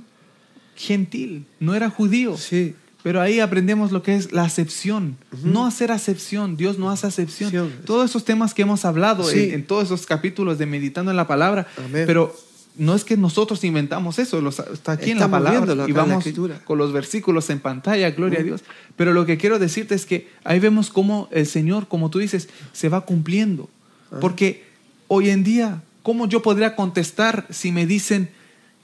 [0.76, 2.38] gentil, no era judío.
[2.38, 2.76] Sí.
[3.06, 5.16] Pero ahí aprendemos lo que es la acepción.
[5.44, 6.58] No hacer acepción.
[6.58, 7.52] Dios no hace acepción.
[7.52, 7.58] Sí.
[7.86, 9.44] Todos esos temas que hemos hablado Sí.
[9.44, 11.68] en, en todos esos capítulos de Meditando en la Palabra.
[11.78, 12.06] Amén.
[12.08, 12.36] Pero
[12.78, 14.42] no es que nosotros inventamos eso.
[14.42, 15.86] los- está aquí en la Palabra.
[15.88, 16.26] Y vamos
[16.64, 18.10] con los versículos en pantalla.
[18.10, 18.64] Gloria a Dios.
[18.96, 22.50] Pero lo que quiero decirte es que ahí vemos cómo el Señor, como tú dices,
[22.74, 23.70] se va cumpliendo.
[24.12, 24.18] Ah.
[24.20, 24.64] Porque
[25.10, 28.30] hoy en día, ¿cómo yo podría contestar si me dicen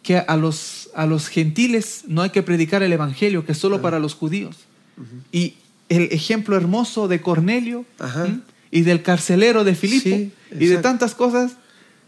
[0.04, 3.82] que a los, a los gentiles no hay que predicar el Evangelio, que es solo
[3.82, 4.56] para los judíos?
[5.32, 5.56] Y
[5.90, 7.86] el ejemplo hermoso de Cornelio
[8.72, 11.54] y del carcelero de Filipo Sí, y de tantas cosas,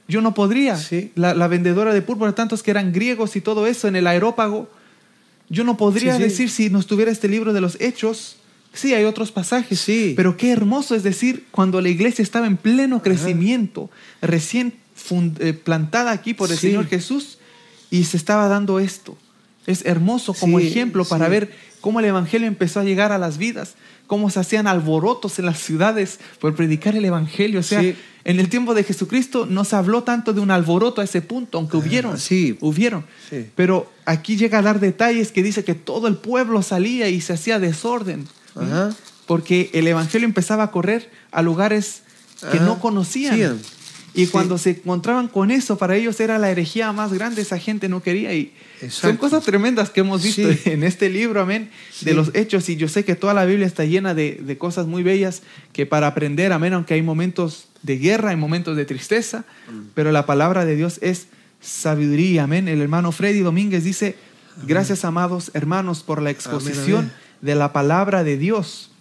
[0.08, 0.76] yo no podría.
[0.78, 1.12] Sí.
[1.16, 4.70] La, la vendedora de púrpura, tantos que eran griegos y todo eso en el aerópago,
[5.50, 8.38] yo no podría Sí, decir si no estuviera este libro de los hechos.
[8.74, 10.14] Sí, hay otros pasajes, Sí.
[10.16, 13.90] pero qué hermoso es decir, cuando la iglesia estaba en pleno crecimiento,
[14.22, 16.58] recién fund- eh, plantada aquí por el.
[16.58, 17.38] Señor Jesús,
[17.94, 19.16] y se estaba dando esto.
[19.68, 21.32] Es hermoso como Sí, ejemplo para sí.
[21.32, 23.76] ver cómo el Evangelio empezó a llegar a las vidas,
[24.08, 27.60] cómo se hacían alborotos en las ciudades por predicar el Evangelio.
[27.60, 27.96] O sea, Sí.
[28.26, 31.58] en el tiempo de Jesucristo no se habló tanto de un alboroto a ese punto,
[31.60, 32.18] aunque hubieron.
[32.18, 32.58] sí.
[32.62, 33.06] Hubieron.
[33.30, 33.46] Sí.
[33.56, 37.34] Pero aquí llega a dar detalles que dice que todo el pueblo salía y se
[37.34, 38.28] hacía desorden.
[38.56, 38.90] Ajá.
[39.28, 42.02] Porque el Evangelio empezaba a correr a lugares
[42.52, 42.66] que Ajá.
[42.66, 43.60] no conocían.
[44.16, 44.32] Y Sí.
[44.32, 48.04] cuando se encontraban con eso, para ellos era la herejía más grande, esa gente no
[48.04, 48.34] quería.
[48.34, 48.54] Y
[48.90, 50.60] son cosas tremendas que hemos visto Sí.
[50.70, 51.70] en este libro, amén,
[52.02, 52.70] de los hechos.
[52.70, 55.42] Y yo sé que toda la Biblia está llena de, de cosas muy bellas
[55.72, 59.80] que para aprender, amén, aunque hay momentos de guerra, hay momentos de tristeza, Mm.
[59.96, 61.28] pero la palabra de Dios es
[61.60, 62.68] sabiduría, amén.
[62.68, 64.16] El hermano Freddy Domínguez dice,
[64.68, 67.12] gracias amados hermanos por la exposición amén.
[67.42, 68.92] de la palabra de Dios.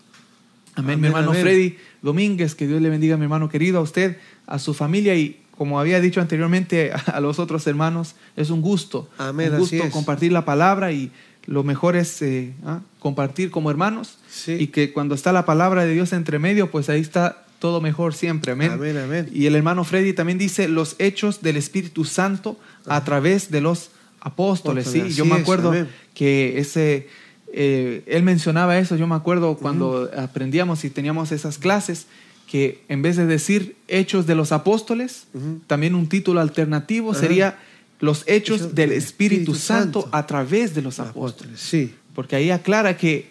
[0.74, 1.43] Amén, mi Amén, hermano amén.
[1.43, 4.16] Freddy Domínguez, que Dios le bendiga, mi hermano querido, a usted,
[4.46, 9.08] a su familia y como había dicho anteriormente a los otros hermanos, es un gusto,
[9.18, 11.10] Amén, un gusto compartir la palabra y
[11.46, 14.56] lo mejor es eh, ah, compartir como hermanos Sí.
[14.58, 18.14] y que cuando está la palabra de Dios entre medio, pues ahí está todo mejor
[18.14, 18.72] siempre, amén.
[18.72, 19.28] Amén, amén.
[19.32, 23.90] Y el hermano Freddy también dice los hechos del Espíritu Santo a través de los
[24.20, 25.72] apóstoles, sí, yo me acuerdo
[26.14, 27.08] que ese
[27.52, 32.06] eh, él mencionaba eso, yo me acuerdo cuando aprendíamos y teníamos esas clases,
[32.46, 35.26] que en vez de decir hechos de los apóstoles,
[35.66, 37.58] también un título alternativo sería
[38.00, 40.16] los hechos del Espíritu, Espíritu Santo, Santo.
[40.16, 41.52] a través de los apóstoles.
[41.54, 41.60] Apóstoles.
[41.60, 41.94] Sí.
[42.14, 43.30] Porque ahí aclara que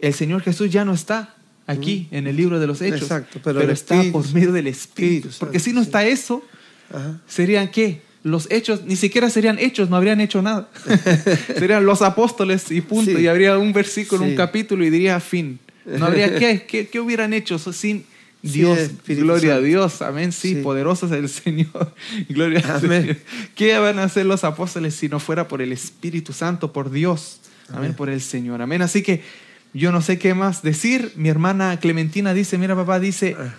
[0.00, 1.34] el Señor Jesús ya no está
[1.66, 5.28] aquí en el libro de los hechos, Exacto, pero está Espíritu- por medio del Espíritu.
[5.28, 5.86] Espíritu Porque Santo, si no sí.
[5.86, 6.42] está eso,
[6.90, 7.20] Ajá.
[7.26, 8.02] serían qué?
[8.22, 10.68] Los hechos, ni siquiera serían hechos, no habrían hecho nada.
[11.58, 13.16] serían los apóstoles y punto.
[13.16, 13.22] Sí.
[13.22, 15.58] Y habría un versículo, un capítulo y diría fin.
[15.86, 18.04] No habría qué, qué, qué hubieran hecho sin
[18.42, 18.90] Dios.
[19.06, 19.60] Gloria a.
[19.60, 20.02] Dios.
[20.02, 20.32] Amén.
[20.32, 21.94] Sí, poderoso es el Señor.
[22.28, 23.02] Gloria al Amén.
[23.02, 23.16] Señor.
[23.54, 27.40] ¿Qué van a hacer los apóstoles si no fuera por el Espíritu Santo, por Dios?
[27.68, 27.94] Amén, Amén.
[27.94, 28.60] por el Señor.
[28.60, 28.82] Amén.
[28.82, 29.22] Así que
[29.72, 31.12] yo no sé qué más decir.
[31.16, 33.54] Mi hermana Clementina dice, mira papá, dice, Ah.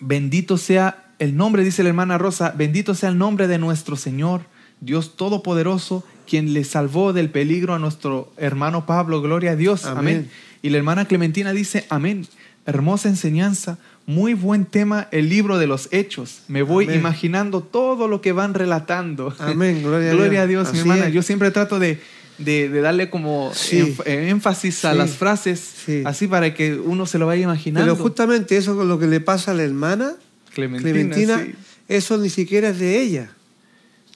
[0.00, 4.42] Bendito sea el nombre, dice la hermana Rosa, bendito sea el nombre de nuestro Señor,
[4.80, 9.20] Dios Todopoderoso, quien le salvó del peligro a nuestro hermano Pablo.
[9.22, 9.84] Gloria a Dios.
[9.86, 9.98] Amén.
[9.98, 10.30] Amén.
[10.62, 12.26] Y la hermana Clementina dice, amén.
[12.66, 16.42] Hermosa enseñanza, muy buen tema el libro de los hechos.
[16.48, 16.98] Me voy Amén.
[17.00, 19.34] imaginando todo lo que van relatando.
[19.38, 20.64] Amén, gloria a Gloria a Dios.
[20.72, 21.08] Dios, mi hermana.
[21.08, 21.14] es.
[21.14, 21.98] Yo siempre trato de,
[22.36, 23.96] de- de darle como Sí.
[24.04, 24.98] énfasis a Sí.
[24.98, 26.02] las frases, Sí.
[26.04, 27.90] así para que uno se lo vaya imaginando.
[27.94, 30.12] Pero justamente eso es lo que le pasa a la hermana
[30.58, 31.52] Clementina, Clementina, sí.
[31.88, 33.32] eso ni siquiera es de ella,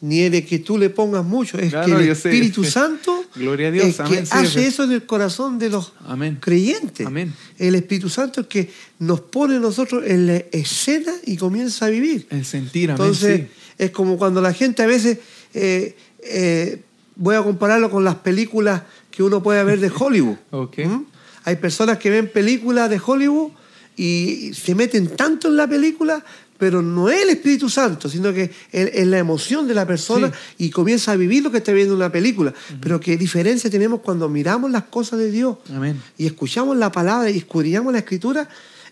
[0.00, 2.30] ni es de que tú le pongas mucho, es Claro, que el sé.
[2.30, 5.58] Espíritu Santo Gloria a Dios, es que amén, sí, hace es- eso en el corazón
[5.58, 6.38] de los Amén.
[6.40, 7.06] creyentes.
[7.06, 7.32] Amén.
[7.58, 11.88] El Espíritu Santo es que nos pone a nosotros en la escena y comienza a
[11.90, 12.26] vivir.
[12.30, 13.00] El sentir, amén.
[13.06, 13.46] Entonces, sí.
[13.78, 15.18] es como cuando la gente a veces,
[15.54, 15.94] eh,
[16.24, 16.82] eh,
[17.16, 20.36] voy a compararlo con las películas que uno puede ver de Hollywood.
[20.52, 21.04] ¿Mm?
[21.44, 23.50] Hay personas que ven películas de Hollywood
[23.96, 26.24] y se meten tanto en la película,
[26.58, 30.70] pero no es el Espíritu Santo, sino que es, la emoción de la persona y
[30.70, 32.54] comienza a vivir lo que está viendo en una película.
[32.80, 36.00] Pero qué diferencia tenemos cuando miramos las cosas de Dios Amén.
[36.16, 38.48] y escuchamos la palabra y escudriñamos la escritura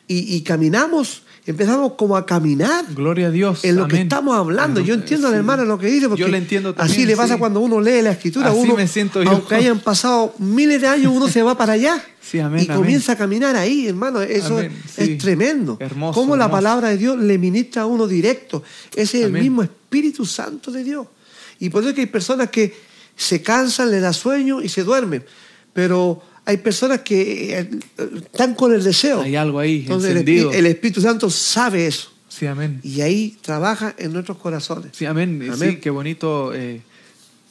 [0.09, 3.65] y, y caminamos, empezamos como a caminar Gloria a Dios.
[3.65, 4.81] en lo que estamos hablando.
[4.81, 5.39] Yo entiendo a la Sí.
[5.39, 7.39] hermana lo que dice, porque Yo le entiendo también, así le pasa sí.
[7.41, 8.49] cuando uno lee la escritura.
[8.51, 9.31] Así uno, me siento yo.
[9.31, 12.77] Aunque hayan pasado miles de años, uno se va para allá Sí, amén, y amén.
[12.77, 14.21] comienza a caminar ahí, hermano.
[14.21, 15.13] Eso Amén, es, sí.
[15.13, 15.77] es tremendo.
[15.81, 18.63] Hermoso, Cómo la palabra de Dios le ministra a uno directo.
[18.95, 21.07] Ese es el mismo Espíritu Santo de Dios.
[21.59, 22.75] Y por eso es que hay personas que
[23.17, 25.25] se cansan, le da sueño y se duermen.
[25.73, 27.71] Pero hay personas que eh,
[28.33, 29.23] están con el deseo.
[29.23, 30.51] Hay algo ahí Entonces el, encendido.
[30.53, 32.13] Espí- el Espíritu Santo sabe eso.
[32.29, 32.81] Sí, amén.
[32.83, 34.93] Y ahí trabaja en nuestros corazones.
[34.93, 35.41] Sí, amén.
[35.53, 35.71] Amén.
[35.73, 36.81] Sí, qué bonito eh,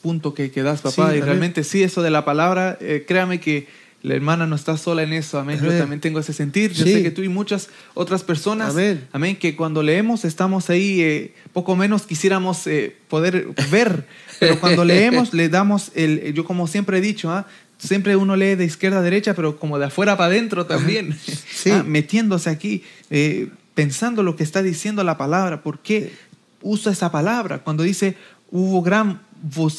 [0.02, 0.94] punto que, que das, papá.
[0.94, 1.24] Sí, y amén.
[1.24, 3.66] realmente sí, eso de la palabra, eh, créame que
[4.02, 5.60] la hermana no está sola en eso, amén.
[5.62, 6.72] Yo también tengo ese sentir.
[6.72, 6.92] Yo Sí.
[6.94, 9.06] sé que tú y muchas otras personas, Amén.
[9.12, 14.06] amén, que cuando leemos estamos ahí, eh, poco menos quisiéramos eh, poder ver,
[14.38, 17.46] pero cuando leemos le damos el, yo como siempre he dicho, ¿ah?
[17.82, 21.18] Siempre uno lee de izquierda a derecha, pero como de afuera para adentro también,
[21.52, 21.70] Sí.
[21.72, 26.12] Ah, metiéndose aquí, eh, pensando lo que está diciendo la palabra, ¿por qué
[26.62, 27.58] usa esa palabra?
[27.60, 28.16] Cuando dice
[28.50, 29.20] hubo gran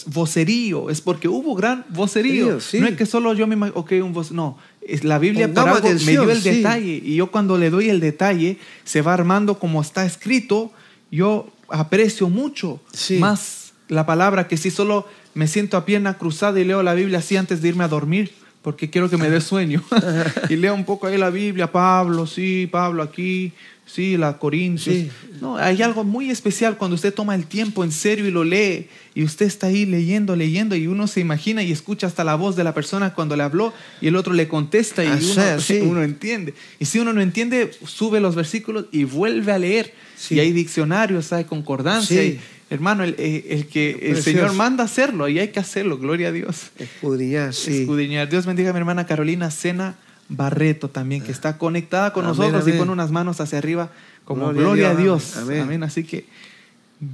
[0.08, 2.60] vocerío, es porque hubo gran vocerío.
[2.60, 2.80] Sí, sí.
[2.80, 4.58] No es que solo yo me imagino, ok, un voz, no.
[4.82, 6.50] Es la Biblia algo me atención, dio el sí.
[6.50, 10.72] detalle y yo cuando le doy el detalle se va armando como está escrito,
[11.12, 13.20] yo aprecio mucho Sí.
[13.20, 17.20] más la palabra que si solo me siento a pierna cruzada y leo la Biblia
[17.20, 18.32] así antes de irme a dormir
[18.62, 19.84] porque quiero que me dé sueño
[20.50, 23.52] y leo un poco ahí la Biblia, Pablo, sí, Pablo aquí,
[23.86, 24.96] sí, la Corintios.
[24.96, 25.12] Sí.
[25.42, 28.88] No, hay algo muy especial cuando usted toma el tiempo en serio y lo lee
[29.16, 32.56] y usted está ahí leyendo, leyendo y uno se imagina y escucha hasta la voz
[32.56, 35.80] de la persona cuando le habló y el otro le contesta y uno, sí, sí.
[35.82, 36.54] uno entiende.
[36.80, 39.94] Y si uno no entiende, sube los versículos y vuelve a leer.
[40.16, 40.36] Sí.
[40.36, 42.24] Y hay diccionarios, hay concordancia.
[42.24, 42.40] Y,
[42.72, 44.24] hermano, el, eh, el que el.
[44.24, 46.72] Señor manda hacerlo y hay que hacerlo, gloria a Dios.
[46.80, 47.82] Escudriñar, sí.
[47.82, 48.28] Escudriñar.
[48.30, 49.96] Dios bendiga a mi hermana Carolina Sena
[50.30, 53.92] Barreto también, que está conectada con Amén, nosotros y pone unas manos hacia arriba
[54.26, 55.62] como Gloria a gloria, a Dios, amén.
[55.62, 55.84] Amén.
[55.84, 56.26] Así que,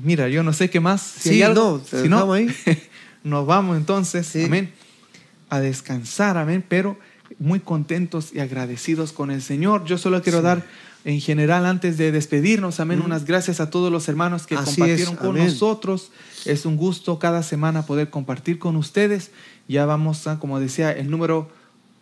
[0.04, 1.02] mira, yo no sé qué más.
[1.02, 2.48] Si Sí, hay algo, no, si no, ahí.
[3.24, 4.44] nos vamos entonces, Sí.
[4.46, 4.72] amén,
[5.50, 7.00] a descansar, amén, pero
[7.40, 9.84] muy contentos y agradecidos con el Señor.
[9.86, 10.44] Yo solo quiero Sí.
[10.46, 10.64] dar
[11.08, 13.06] en general antes de despedirnos, amén, Mm.
[13.06, 16.12] unas gracias a todos los hermanos que Así compartieron es, con nosotros.
[16.46, 19.32] Es un gusto cada semana poder compartir con ustedes.
[19.70, 21.50] Ya vamos a, como decía, el número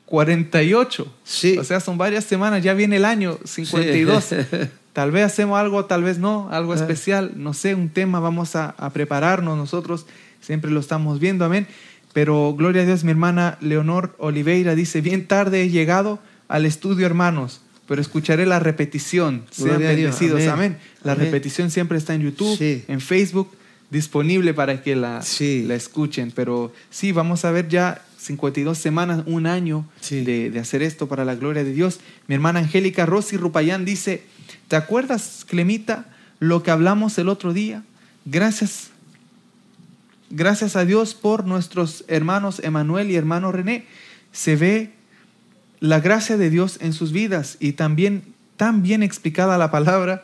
[0.05, 1.07] 48.
[1.23, 1.57] Sí.
[1.57, 4.29] O sea, son varias semanas, ya viene el año 52.
[4.93, 6.75] Tal vez hacemos algo, tal vez no, algo Ah.
[6.77, 10.05] especial, no sé, un tema, vamos a, a prepararnos nosotros,
[10.39, 11.67] siempre lo estamos viendo, amén.
[12.13, 17.05] Pero gloria a Dios, mi hermana Leonor Oliveira dice, bien tarde he llegado al estudio,
[17.05, 19.45] hermanos, pero escucharé la repetición.
[19.51, 20.49] Sean Gloria bendecidos, amén.
[20.49, 20.77] amén.
[21.03, 21.25] La Amén.
[21.25, 22.83] repetición siempre está en YouTube, Sí.
[22.87, 23.51] en Facebook,
[23.91, 25.63] disponible para que la, Sí.
[25.67, 26.31] la escuchen.
[26.31, 30.23] Pero sí, vamos a ver ya 52 semanas, un año Sí.
[30.25, 31.99] de, de hacer esto para la gloria de Dios.
[32.27, 34.23] Mi hermana Angélica Rosy Rupayán dice,
[34.67, 36.05] ¿te acuerdas, Clemita,
[36.39, 37.83] lo que hablamos el otro día?
[38.25, 38.89] Gracias,
[40.31, 43.85] gracias a Dios por nuestros hermanos Emanuel y hermano René.
[44.31, 44.91] Se ve
[45.85, 48.23] la gracia de Dios en sus vidas y también
[48.57, 50.23] tan bien explicada la palabra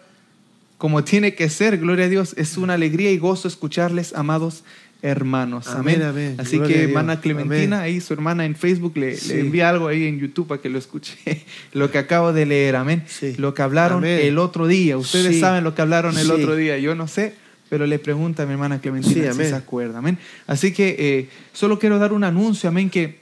[0.78, 2.34] como tiene que ser, gloria a Dios.
[2.38, 4.64] Es una alegría y gozo escucharles, amados
[5.04, 5.68] hermanos.
[5.68, 5.96] Amén.
[6.02, 6.36] Amén, amén.
[6.40, 7.86] Así Gloria que hermana Clementina, Amén.
[7.96, 9.34] ahí su hermana en Facebook le, Sí.
[9.34, 11.18] le envía algo ahí en YouTube para que lo escuche.
[11.74, 13.04] lo que acabo de leer, amén.
[13.08, 13.36] Sí.
[13.38, 14.98] Lo que hablaron el otro día.
[14.98, 15.40] Ustedes Sí.
[15.40, 16.78] saben lo que hablaron el otro día.
[16.80, 17.34] Yo no sé,
[17.70, 20.00] pero le pregunta a mi hermana Clementina si se acuerda.
[20.00, 20.18] Amén.
[20.48, 23.21] Así que eh, solo quiero dar un anuncio, amén, que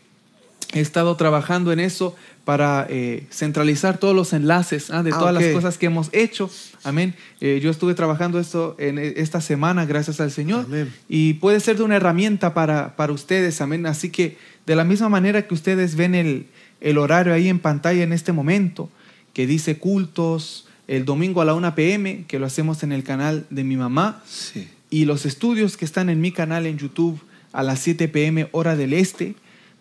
[0.73, 2.15] he estado trabajando en eso
[2.45, 6.49] para eh, centralizar todos los enlaces ah, de Ah, todas las cosas que hemos hecho.
[6.83, 7.13] Amén.
[7.41, 10.65] Eh, yo estuve trabajando esto en eh, esta semana, gracias al Señor.
[10.65, 10.93] Amén.
[11.07, 13.61] Y puede ser de una herramienta para, para ustedes.
[13.61, 13.85] Amén.
[13.85, 16.47] Así que de la misma manera que ustedes ven el,
[16.81, 18.89] el horario ahí en pantalla en este momento,
[19.33, 23.45] que dice cultos el domingo a la 1 pm, que lo hacemos en el canal
[23.51, 24.67] de mi mamá, Sí.
[24.89, 27.19] y los estudios que están en mi canal en YouTube
[27.53, 29.35] a las 7 pm hora del este,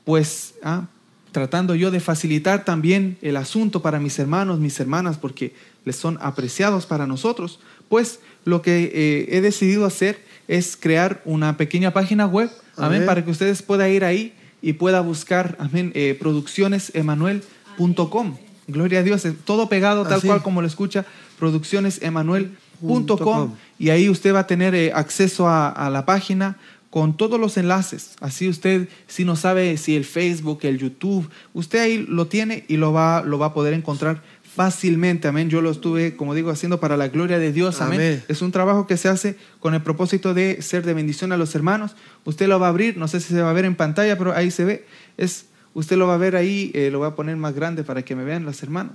[0.08, 0.86] pues ah,
[1.32, 5.52] tratando yo de facilitar también el asunto para mis hermanos, mis hermanas, porque
[5.84, 7.60] les son apreciados para nosotros,
[7.90, 10.18] pues lo que eh, he decidido hacer
[10.48, 14.32] es crear una pequeña página web, amén, para que ustedes puedan ir ahí
[14.62, 18.38] y pueda buscar, amén, eh, produccionesemanuel.com.
[18.66, 20.26] Gloria a Dios, todo pegado tal Así.
[20.26, 21.04] cual como lo escucha,
[21.38, 26.56] produccionesemanuel.com y ahí usted va a tener eh, acceso a, a la página
[26.90, 28.16] con todos los enlaces.
[28.20, 32.76] Así usted, si no sabe si el Facebook, el YouTube, usted ahí lo tiene y
[32.76, 35.28] lo va, lo va a poder encontrar fácilmente.
[35.28, 35.50] Amén.
[35.50, 37.80] Yo lo estuve, como digo, haciendo para la gloria de Dios.
[37.80, 38.00] Amén.
[38.00, 38.24] Amén.
[38.28, 41.54] Es un trabajo que se hace con el propósito de ser de bendición a los
[41.54, 41.94] hermanos.
[42.24, 44.34] Usted lo va a abrir, no sé si se va a ver en pantalla, pero
[44.34, 44.86] ahí se ve.
[45.16, 48.02] Es, usted lo va a ver ahí, eh, lo voy a poner más grande para
[48.02, 48.94] que me vean los hermanos.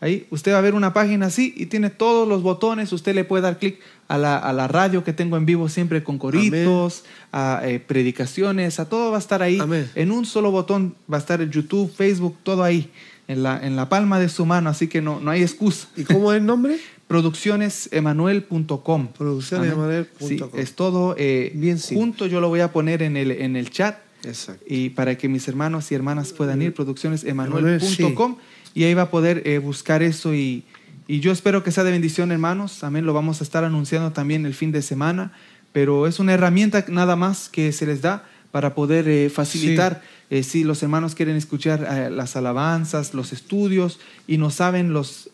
[0.00, 2.90] Ahí usted va a ver una página así y tiene todos los botones.
[2.92, 3.78] Usted le puede dar clic
[4.08, 8.80] a la, a la radio que tengo en vivo siempre con coritos, a eh, predicaciones,
[8.80, 9.58] a todo va a estar ahí.
[9.60, 9.90] Amén.
[9.94, 12.90] En un solo botón va a estar el YouTube, Facebook, todo ahí,
[13.28, 14.70] en la, en la palma de su mano.
[14.70, 15.88] Así que no, no hay excusa.
[15.96, 16.78] ¿Y cómo es el nombre?
[17.06, 19.08] Produccionesemanuel.com.
[19.08, 20.28] Produccionesemanuel.com.
[20.28, 22.26] Sí, es todo eh, Bien junto.
[22.26, 24.64] Yo lo voy a poner en el, en el chat Exacto.
[24.66, 28.40] y para que mis hermanos y hermanas puedan ir, produccionesemanuel.com Sí.
[28.74, 30.64] Y ahí va a poder eh, buscar eso y,
[31.06, 32.84] y yo espero que sea de bendición, hermanos.
[32.84, 33.06] Amén.
[33.06, 35.32] Lo vamos a estar anunciando también el fin de semana
[35.72, 40.42] pero es una herramienta nada más que se les da para poder eh, facilitar eh,
[40.42, 45.30] si los hermanos quieren escuchar las alabanzas, los estudios y no saben los,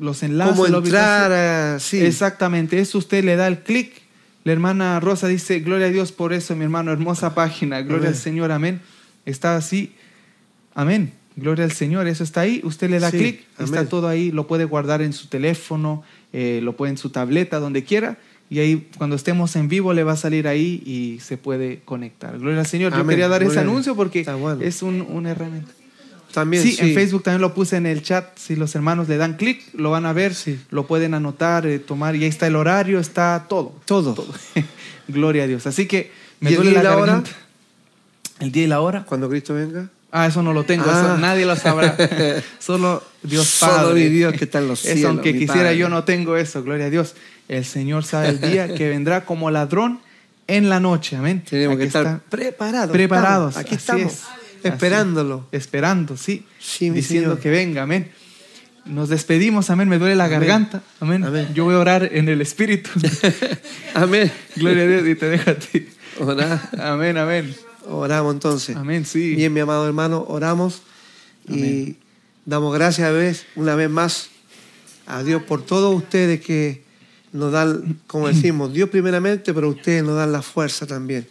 [0.00, 0.56] los enlaces.
[0.56, 2.00] Cómo entrar, sí.
[2.00, 4.02] Exactamente, eso usted le da el clic.
[4.42, 8.14] La hermana Rosa dice, gloria a Dios por eso, mi hermano, hermosa página, gloria Amén.
[8.14, 8.80] al Señor, amén.
[9.26, 9.92] Está así,
[10.74, 14.30] amén, gloria al Señor, eso está ahí, usted le da Sí, clic, está todo ahí,
[14.30, 16.02] lo puede guardar en su teléfono,
[16.32, 20.02] eh, lo puede en su tableta, donde quiera, y ahí cuando estemos en vivo le
[20.04, 22.38] va a salir ahí y se puede conectar.
[22.38, 24.60] Gloria al Señor, yo Amén, quería dar ese anuncio porque bueno.
[24.62, 25.72] es un, una herramienta.
[26.32, 28.38] También, Sí, sí, en Facebook también lo puse en el chat.
[28.38, 30.60] Si los hermanos le dan clic, lo van a ver, Sí.
[30.70, 32.14] lo pueden anotar, eh, tomar.
[32.14, 33.74] Y ahí está el horario, está todo.
[33.84, 34.14] Todo.
[35.08, 35.66] Gloria a Dios.
[35.66, 37.22] Así que me ¿Y el duele día la y la hora?
[38.38, 39.04] ¿El día y la hora?
[39.04, 39.90] Cuando Cristo venga.
[40.12, 41.00] Ah, eso no lo tengo, Ah.
[41.04, 41.96] eso nadie lo sabrá.
[42.58, 43.94] Solo Dios Solo Padre.
[44.04, 45.78] mi Dios que está en los Eso, cielos, aunque mi quisiera, Padre.
[45.78, 47.14] yo no tengo eso, gloria a Dios.
[47.48, 50.00] El Señor sabe el día que vendrá como ladrón
[50.46, 51.16] en la noche.
[51.16, 51.44] Amén.
[51.48, 52.90] Tenemos Aquí que estar preparados.
[52.90, 53.56] preparados.
[53.56, 54.22] Aquí estamos, es,
[54.64, 55.46] esperándolo.
[55.48, 56.44] así, esperando, sí.
[56.58, 57.40] Sí, diciendo Señor.
[57.42, 58.10] que venga, amén.
[58.86, 59.88] Nos despedimos, amén.
[59.88, 60.40] Me duele la Amén.
[60.40, 61.22] garganta, amén.
[61.24, 61.48] Amén.
[61.54, 62.90] Yo voy a orar en el Espíritu.
[63.94, 64.32] Amén.
[64.56, 65.86] Gloria a Dios y te dejo a ti.
[66.18, 67.54] Ora- Amén, amén.
[67.90, 68.76] Oramos entonces.
[68.76, 69.34] Amén, sí.
[69.34, 70.82] Bien, mi amado hermano, oramos
[71.48, 71.96] y
[72.44, 74.28] damos gracias a vez, una vez más
[75.06, 76.82] a Dios por todos ustedes que
[77.32, 81.26] nos dan, como decimos, Dios primeramente, pero ustedes nos dan la fuerza también.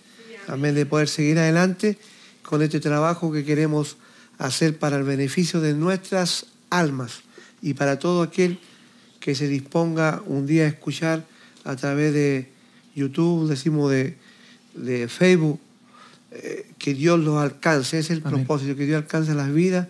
[0.47, 1.97] Amén, de poder seguir adelante
[2.43, 3.97] con este trabajo que queremos
[4.37, 7.21] hacer para el beneficio de nuestras almas
[7.61, 8.59] y para todo aquel
[9.19, 11.25] que se disponga un día a escuchar
[11.65, 12.49] a través de
[12.95, 14.17] YouTube, decimos de,
[14.73, 15.59] de Facebook,
[16.31, 18.45] eh, que Dios los alcance, es el Amén.
[18.45, 19.87] propósito, que Dios alcance las vidas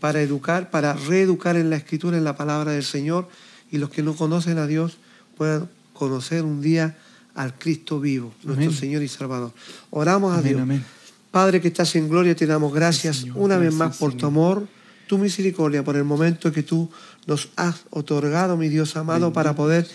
[0.00, 3.28] para educar, para reeducar en la escritura, en la palabra del Señor,
[3.70, 4.98] y los que no conocen a Dios
[5.36, 6.96] puedan conocer un día
[7.34, 8.72] al Cristo vivo, nuestro.
[8.72, 9.52] Señor y Salvador.
[9.90, 10.60] Oramos a Dios.
[10.60, 10.84] amén.
[11.30, 13.36] Padre que estás en gloria, te damos gracias Señor.
[13.38, 14.66] una vez más por tu amor,
[15.06, 16.90] tu misericordia, por el momento que tú
[17.26, 19.86] nos has otorgado, mi Dios amado, para poder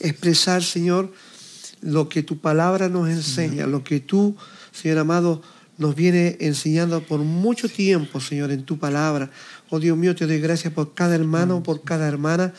[0.00, 1.12] expresar, Señor,
[1.80, 4.36] lo que tu palabra nos enseña, lo que tú,
[4.72, 5.42] Señor amado,
[5.78, 9.30] nos viene enseñando por mucho tiempo, Señor, en tu palabra.
[9.70, 12.52] Oh Dios mío, te doy gracias por cada hermano, por cada hermana.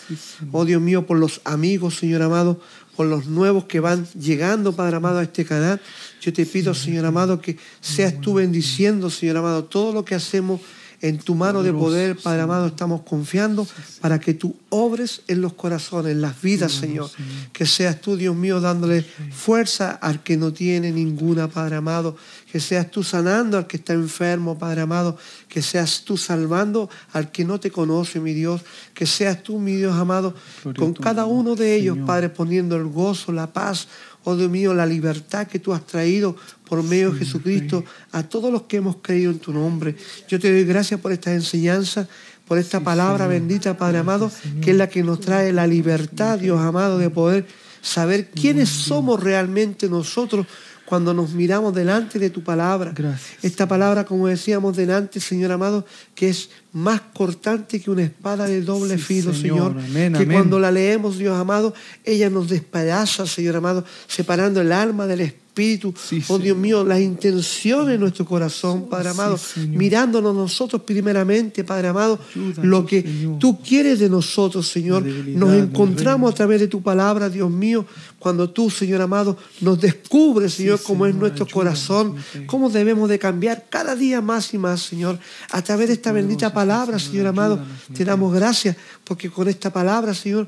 [0.51, 2.59] Oh Dios mío, por los amigos, Señor amado,
[2.95, 5.79] por los nuevos que van llegando, Padre amado, a este canal.
[6.21, 10.61] Yo te pido, Señor amado, que seas tú bendiciendo, Señor amado, todo lo que hacemos
[11.03, 13.67] en tu mano de poder, Padre amado, estamos confiando
[13.99, 17.11] para que tú obres en los corazones, en las vidas, Señor.
[17.51, 22.15] Que seas tú, Dios mío, dándole fuerza al que no tiene ninguna, Padre amado.
[22.49, 25.17] Que seas tú sanando al que está enfermo, Padre amado.
[25.49, 28.61] Que seas tú salvando al que no te conoce, mi Dios.
[28.93, 30.33] Que seas tú, mi Dios amado,
[30.77, 31.97] con cada uno de ellos.
[32.05, 33.89] Padre, poniendo el gozo, la paz,
[34.23, 36.35] oh Dios mío, la libertad que tú has traído
[36.67, 39.95] por medio de Jesucristo a todos los que hemos creído en tu nombre.
[40.27, 42.07] Yo te doy gracias por esta enseñanza,
[42.47, 44.31] por esta palabra bendita, Padre amado,
[44.61, 47.45] que es la que nos trae la libertad, Dios amado, de poder
[47.81, 50.47] saber quiénes somos realmente nosotros
[50.85, 52.91] cuando nos miramos delante de tu palabra.
[52.93, 53.43] Gracias.
[53.43, 55.85] Esta palabra, como decíamos delante, Señor amado,
[56.15, 59.73] que es más cortante que una espada de doble Sí, filo, Señor.
[59.73, 59.85] Señor.
[59.89, 60.37] Amén, que amén.
[60.37, 61.73] cuando la leemos, Dios amado,
[62.03, 65.93] ella nos despedaza, Señor amado, separando el alma del espíritu.
[65.95, 66.57] Sí, oh Dios Señor.
[66.57, 72.85] mío, las intenciones de nuestro corazón, Padre amado, mirándonos nosotros primeramente, Padre amado, Ayúdanos, lo
[72.87, 73.37] que Señor.
[73.37, 75.03] tú quieres de nosotros, Señor.
[75.05, 77.85] Nos encontramos a través de tu palabra, Dios mío,
[78.17, 82.15] cuando tú, Señor amado, nos descubres, Señor, Sí, cómo es nuestro corazón,
[82.47, 85.19] cómo debemos de cambiar cada día más y más, Señor,
[85.51, 87.59] a través de esta bendita sí, palabra, Señor, amado.
[87.93, 90.47] Te damos gracias porque con esta palabra, Señor,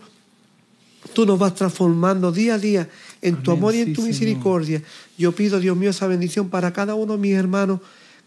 [1.14, 2.90] tú nos vas transformando día a día
[3.22, 4.14] en tu amor y en sí, tu Señor.
[4.14, 4.82] misericordia.
[5.18, 7.82] Yo pido, Dios mío, esa bendición para cada uno de mis hermanos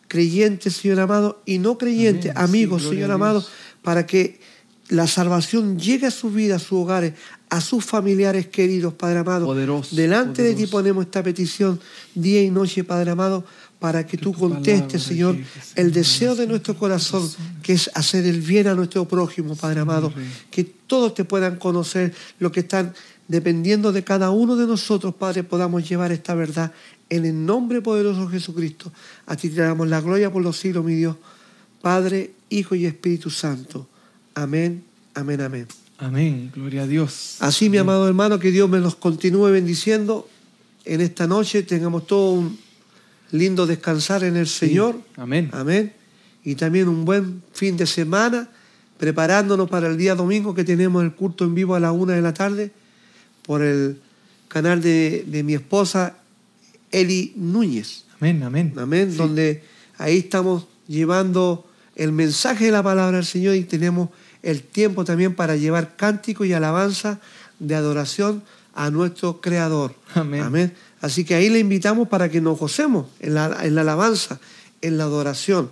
[0.06, 3.44] creyentes, Señor amado, y no creyentes, Amén, amigos, Señor amado,
[3.82, 4.40] para que
[4.88, 7.12] la salvación llegue a su vida, a sus hogares,
[7.50, 9.46] a sus familiares queridos, Padre amado.
[9.46, 11.80] Poderoso, Delante de ti ponemos esta petición
[12.14, 13.44] día y noche, Padre amado,
[13.78, 15.36] para que, tú contestes, Señor,
[15.76, 17.30] el deseo de nuestro corazón,
[17.62, 20.12] que es hacer el bien a nuestro prójimo, Padre amado.
[20.50, 22.92] Que todos te puedan conocer, lo que están
[23.28, 26.72] dependiendo de cada uno de nosotros, Padre, podamos llevar esta verdad
[27.08, 28.92] en el nombre poderoso de Jesucristo.
[29.26, 31.16] A ti te damos la gloria por los siglos, mi Dios.
[31.80, 33.86] Padre, Hijo y Espíritu Santo.
[34.34, 34.82] Amén,
[35.14, 35.68] amén, amén.
[35.98, 36.50] Amén.
[36.54, 37.36] Gloria a Dios.
[37.40, 40.28] Así, mi amado hermano, que Dios me los continúe bendiciendo
[40.84, 41.62] en esta noche.
[41.62, 42.58] Tengamos todo un
[43.30, 44.68] lindo descansar en el Sí.
[44.68, 45.00] Señor.
[45.16, 45.50] Amén.
[45.52, 45.92] Amén.
[46.44, 48.48] Y también un buen fin de semana,
[48.98, 52.22] preparándonos para el día domingo que tenemos el culto en vivo a la una de
[52.22, 52.70] la tarde
[53.44, 54.00] por el
[54.48, 56.16] canal de, de mi esposa
[56.90, 58.04] Eli Núñez.
[58.20, 58.72] Amén, amén.
[58.76, 59.10] Amén.
[59.12, 59.16] Sí.
[59.18, 59.62] Donde
[59.98, 64.08] ahí estamos llevando el mensaje de la palabra del Señor y tenemos
[64.42, 67.20] el tiempo también para llevar cántico y alabanza
[67.58, 68.42] de adoración
[68.74, 69.94] a nuestro Creador.
[70.14, 70.72] Amén.
[71.00, 74.40] Así que ahí le invitamos para que nos gocemos en la, en la alabanza,
[74.82, 75.70] en la adoración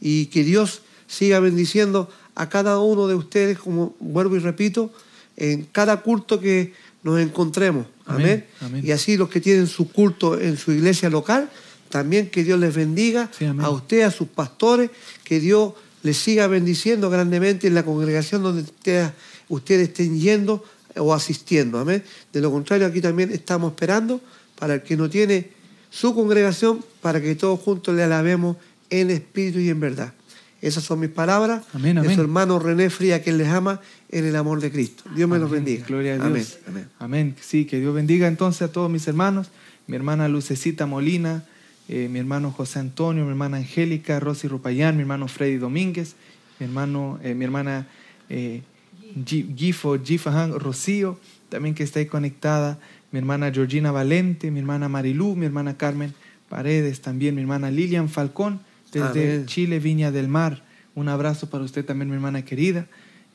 [0.00, 4.92] y que Dios siga bendiciendo a cada uno de ustedes, como vuelvo y repito,
[5.36, 6.72] en cada culto que
[7.02, 7.86] nos encontremos.
[8.06, 8.24] Amén.
[8.24, 8.86] Amén, amén.
[8.86, 11.50] Y así los que tienen su culto en su iglesia local,
[11.88, 14.90] también que Dios les bendiga Sí, a usted, a sus pastores,
[15.24, 15.72] que Dios
[16.02, 19.10] les siga bendiciendo grandemente en la congregación donde ustedes,
[19.48, 20.64] ustedes estén yendo
[20.96, 21.78] o asistiendo.
[21.78, 22.04] Amén.
[22.32, 24.20] De lo contrario, aquí también estamos esperando
[24.58, 25.50] para el que no tiene
[25.90, 28.56] su congregación, para que todos juntos le alabemos
[28.90, 30.12] en espíritu y en verdad.
[30.60, 32.14] Esas son mis palabras Amén, de amén.
[32.16, 33.80] su hermano René Fría, quien les ama
[34.10, 35.04] en el amor de Cristo.
[35.14, 35.84] Dios me los bendiga.
[35.86, 36.26] Gloria a Dios.
[36.26, 36.46] Amén.
[36.66, 36.88] Amén.
[36.98, 37.36] Amén.
[37.40, 39.50] Sí, que Dios bendiga entonces a todos mis hermanos.
[39.86, 41.44] Mi hermana Lucecita Molina,
[41.88, 46.14] eh, mi hermano José Antonio, mi hermana Angélica, Rosy Rupayán, mi hermano Freddy Domínguez,
[46.58, 47.86] mi, hermano, eh, mi hermana
[48.28, 48.62] eh,
[49.24, 51.18] Gi- Gifo, Gifahan Rocío,
[51.48, 52.78] también que está ahí conectada,
[53.10, 56.14] mi hermana Georgina Valente, mi hermana Marilú, mi hermana Carmen
[56.48, 58.60] Paredes, también mi hermana Lilian Falcón,
[58.92, 59.46] desde Amén.
[59.46, 60.62] Chile, Viña del Mar.
[60.94, 62.86] Un abrazo para usted también, mi hermana querida.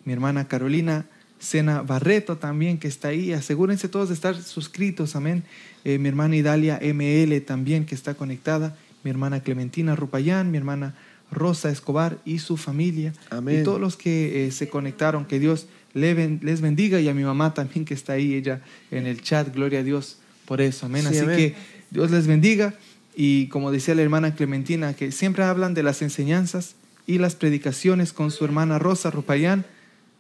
[0.06, 1.06] Mi hermana Carolina
[1.40, 3.34] Sena Barreto también, que está ahí.
[3.34, 5.44] Asegúrense todos de estar suscritos, amén.
[5.84, 8.76] Eh, mi hermana Idalia ML también, que está conectada.
[9.04, 10.96] Mi hermana Clementina Rupayán, mi hermana
[11.32, 13.14] Rosa Escobar y su familia.
[13.30, 13.62] Amén.
[13.62, 17.00] Y todos los que eh, se conectaron, que Dios les bendiga.
[17.00, 18.62] Y a mi mamá también, que está ahí, ella
[18.92, 19.54] en el chat.
[19.54, 21.04] Gloria a Dios por eso, amén.
[21.04, 21.38] Sí, Así amén.
[21.38, 21.56] que
[21.92, 22.74] Dios les bendiga.
[23.16, 26.76] Y como decía la hermana Clementina, que siempre hablan de las enseñanzas
[27.06, 29.66] y las predicaciones con su hermana Rosa Rupayán.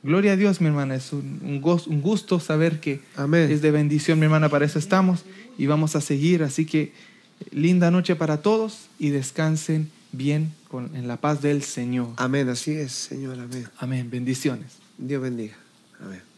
[0.04, 0.96] Gloria a Dios, mi hermana.
[0.96, 1.40] Es un,
[1.88, 3.50] un gusto saber que Amén.
[3.50, 4.50] es de bendición, mi hermana.
[4.50, 5.24] Para eso estamos
[5.58, 6.44] y vamos a seguir.
[6.44, 6.92] Así que
[7.52, 12.10] linda noche para todos y descansen bien con, en la paz del Señor.
[12.18, 12.50] Amén.
[12.50, 13.40] Así es, Señor.
[13.40, 13.68] Amén.
[13.78, 14.10] Amén.
[14.12, 14.74] Bendiciones.
[14.98, 15.63] Dios bendiga.
[16.04, 16.33] Amén.